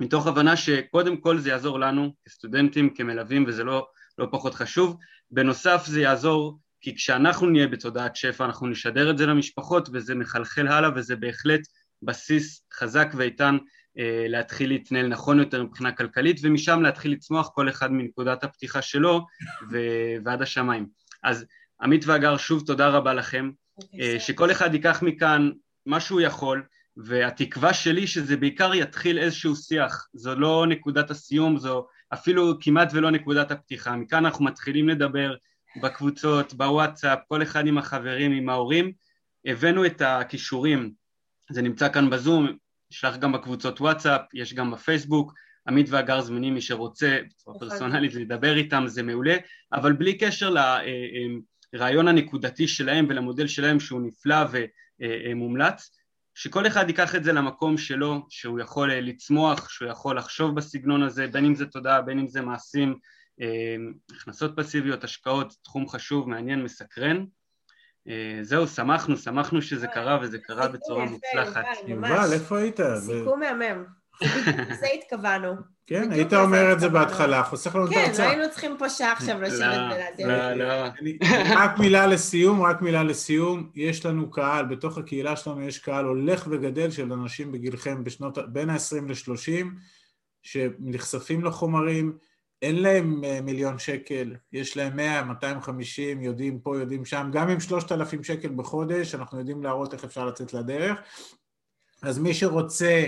מתוך 0.01 0.27
הבנה 0.27 0.57
שקודם 0.57 1.17
כל 1.17 1.39
זה 1.39 1.49
יעזור 1.49 1.81
לנו 1.81 2.15
כסטודנטים, 2.25 2.95
כמלווים, 2.95 3.45
וזה 3.49 3.65
לא, 3.65 3.87
לא 4.19 4.27
פחות 4.31 4.55
חשוב. 4.55 4.97
בנוסף 5.31 5.87
זה 5.87 6.01
יעזור 6.01 6.59
כי 6.81 6.95
כשאנחנו 6.95 7.51
נהיה 7.51 7.67
בתודעת 7.67 8.17
שפע 8.17 8.45
אנחנו 8.45 8.67
נשדר 8.67 9.11
את 9.11 9.19
זה 9.19 9.27
למשפחות 9.27 9.89
וזה 9.93 10.15
מחלחל 10.15 10.69
הלאה 10.69 10.91
וזה 10.95 11.17
בהחלט 11.17 11.61
בסיס 12.03 12.65
חזק 12.75 13.13
ואיתן 13.17 13.55
אה, 13.55 13.59
להתחיל 14.29 14.69
להתנהל 14.69 15.09
נכון 15.09 15.39
יותר 15.39 15.63
מבחינה 15.63 15.93
כלכלית 15.93 16.41
ומשם 16.43 16.83
להתחיל 16.83 17.13
לצמוח 17.13 17.51
כל 17.55 17.69
אחד 17.69 17.93
מנקודת 17.93 18.45
הפתיחה 18.45 18.83
שלו 18.83 19.27
ועד 20.25 20.43
השמיים. 20.43 20.87
אז 21.23 21.45
עמית 21.83 22.05
והגר 22.07 22.37
שוב 22.37 22.67
תודה 22.67 22.89
רבה 22.89 23.15
לכם, 23.15 23.51
אוקיי, 23.79 24.01
אה, 24.15 24.21
שכל 24.21 24.51
אחד 24.51 24.75
ייקח 24.75 25.03
מכאן 25.03 25.51
מה 25.87 26.01
שהוא 26.01 26.21
יכול 26.21 26.63
והתקווה 26.97 27.75
שלי 27.75 28.07
שזה 28.07 28.37
בעיקר 28.37 28.75
יתחיל 28.75 29.19
איזשהו 29.19 29.57
שיח, 29.57 30.09
זו 30.15 30.35
לא 30.35 30.67
נקודת 30.69 31.11
הסיום, 31.11 31.59
זו 31.59 31.87
אפילו 32.15 32.55
כמעט 32.61 32.89
ולא 32.93 33.11
נקודת 33.11 33.51
הפתיחה, 33.51 33.97
מכאן 33.97 34.25
אנחנו 34.25 34.45
מתחילים 34.45 34.89
לדבר 34.89 35.35
בקבוצות, 35.83 36.55
בוואטסאפ, 36.55 37.19
כל 37.29 37.43
אחד 37.43 37.67
עם 37.67 37.79
החברים, 37.79 38.33
עם 38.33 38.49
ההורים, 38.49 38.93
הבאנו 39.45 39.87
את 39.87 40.03
הכישורים, 40.05 40.93
זה 41.51 41.63
נמצא 41.63 41.93
כאן 41.93 42.11
בזום, 42.11 42.57
נשלח 42.93 43.17
גם 43.17 43.33
בקבוצות 43.33 43.81
וואטסאפ, 43.81 44.21
יש 44.35 44.55
גם 44.55 44.71
בפייסבוק, 44.71 45.33
עמית 45.69 45.87
והגר 45.91 46.21
זמינים 46.21 46.55
מי 46.55 46.61
שרוצה 46.61 47.19
בצורה 47.27 47.57
נכון. 47.57 47.69
פרסונלית 47.69 48.15
לדבר 48.15 48.57
איתם 48.57 48.85
זה 48.87 49.03
מעולה, 49.03 49.37
אבל 49.73 49.93
בלי 49.93 50.19
קשר 50.19 50.55
לרעיון 51.75 52.09
הנקודתי 52.09 52.69
שלהם 52.69 53.07
ולמודל 53.09 53.47
שלהם 53.47 53.81
שהוא 53.81 54.03
נפלא 54.03 54.37
ומומלץ, 55.01 55.91
שכל 56.35 56.67
אחד 56.67 56.89
ייקח 56.89 57.15
את 57.15 57.25
זה 57.25 57.33
למקום 57.33 57.79
שלו, 57.79 58.27
שהוא 58.29 58.61
יכול 58.61 58.93
לצמוח, 58.93 59.69
שהוא 59.69 59.89
יכול 59.89 60.19
לחשוב 60.19 60.55
בסגנון 60.55 61.03
הזה, 61.03 61.27
בין 61.27 61.45
אם 61.45 61.55
זה 61.55 61.67
תודעה, 61.67 62.03
בין 62.03 62.19
אם 62.19 62.29
זה 62.29 62.41
מעשים, 62.41 62.99
הכנסות 64.17 64.53
פסיביות, 64.57 65.05
השקעות, 65.05 65.55
תחום 65.65 65.89
חשוב, 65.89 66.29
מעניין, 66.29 66.63
מסקרן. 66.63 67.25
זהו, 68.43 68.67
שמחנו, 68.67 69.17
שמחנו 69.17 69.63
שזה 69.63 69.87
קרה 69.87 70.19
וזה 70.23 70.39
קרה 70.39 70.69
בצורה 70.69 71.05
מוצלחת. 71.05 71.65
יובל, 71.87 72.33
איפה 72.33 72.59
היית? 72.59 72.81
סיכום 72.99 73.41
מהמם. 73.41 73.85
לזה 74.71 74.87
התכוונו. 74.95 75.53
כן, 75.87 76.13
היית 76.13 76.33
אומר 76.33 76.73
את 76.73 76.81
זה 76.81 76.89
בהתחלה, 76.89 77.43
חוסך 77.43 77.75
לנו 77.75 77.87
את 77.87 77.93
ההרצאה. 77.93 78.17
כן, 78.17 78.23
לא 78.23 78.29
היינו 78.29 78.51
צריכים 78.51 78.77
פה 78.79 78.89
שעה 78.89 79.13
עכשיו 79.13 79.43
לשבת 79.43 79.81
ולהזין. 79.95 80.29
לא, 80.29 80.53
לא. 80.53 80.89
רק 81.55 81.79
מילה 81.79 82.07
לסיום, 82.07 82.63
רק 82.63 82.83
מילה 82.83 83.03
לסיום. 83.03 83.71
יש 83.75 84.07
לנו 84.07 84.31
קהל, 84.31 84.65
בתוך 84.65 84.99
הקהילה 84.99 85.37
שלנו 85.37 85.63
יש 85.63 85.79
קהל 85.79 86.05
הולך 86.05 86.47
וגדל 86.51 86.91
של 86.91 87.13
אנשים 87.13 87.53
בגילכם 87.53 88.05
בשנות, 88.05 88.39
בין 88.53 88.71
ה-20 88.71 89.09
ל-30, 89.09 89.67
שנחשפים 90.43 91.45
לחומרים, 91.45 92.17
אין 92.63 92.83
להם 92.83 93.25
אה, 93.25 93.41
מיליון 93.41 93.79
שקל, 93.79 94.35
יש 94.53 94.77
להם 94.77 94.97
100, 94.97 95.23
250, 95.23 96.23
יודעים 96.23 96.59
פה, 96.59 96.79
יודעים 96.79 97.05
שם, 97.05 97.31
גם 97.33 97.49
עם 97.49 97.61
3,000 97.61 98.25
שקל 98.25 98.49
בחודש, 98.49 99.15
אנחנו 99.15 99.39
יודעים 99.39 99.63
להראות 99.63 99.95
איך 99.95 100.05
אפשר 100.05 100.27
לצאת 100.27 100.55
לדרך. 100.55 100.99
אז 102.03 102.19
מי 102.19 102.35
שרוצה 102.35 103.05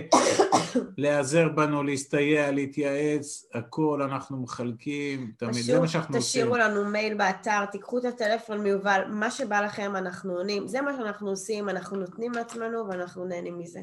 להיעזר 0.99 1.49
בנו, 1.49 1.83
להסתייע, 1.83 2.51
להתייעץ, 2.51 3.45
הכל 3.55 4.03
אנחנו 4.03 4.43
מחלקים, 4.43 5.33
תמיד, 5.39 5.55
זה 5.55 5.81
מה 5.81 5.89
שאנחנו 5.89 6.17
עושים. 6.17 6.43
תשאירו 6.43 6.57
לנו 6.57 6.85
מייל 6.85 7.15
באתר, 7.15 7.65
תיקחו 7.65 7.99
את 7.99 8.05
הטלפון 8.05 8.61
מיובל, 8.61 9.03
מה 9.09 9.31
שבא 9.31 9.61
לכם 9.61 9.97
אנחנו 9.97 10.33
עונים, 10.33 10.69
זה 10.69 10.81
מה 10.81 10.97
שאנחנו 10.97 11.31
עושים, 11.31 11.69
אנחנו 11.69 11.97
נותנים 11.97 12.33
לעצמנו 12.33 12.89
ואנחנו 12.89 13.25
נהנים 13.25 13.59
מזה. 13.59 13.81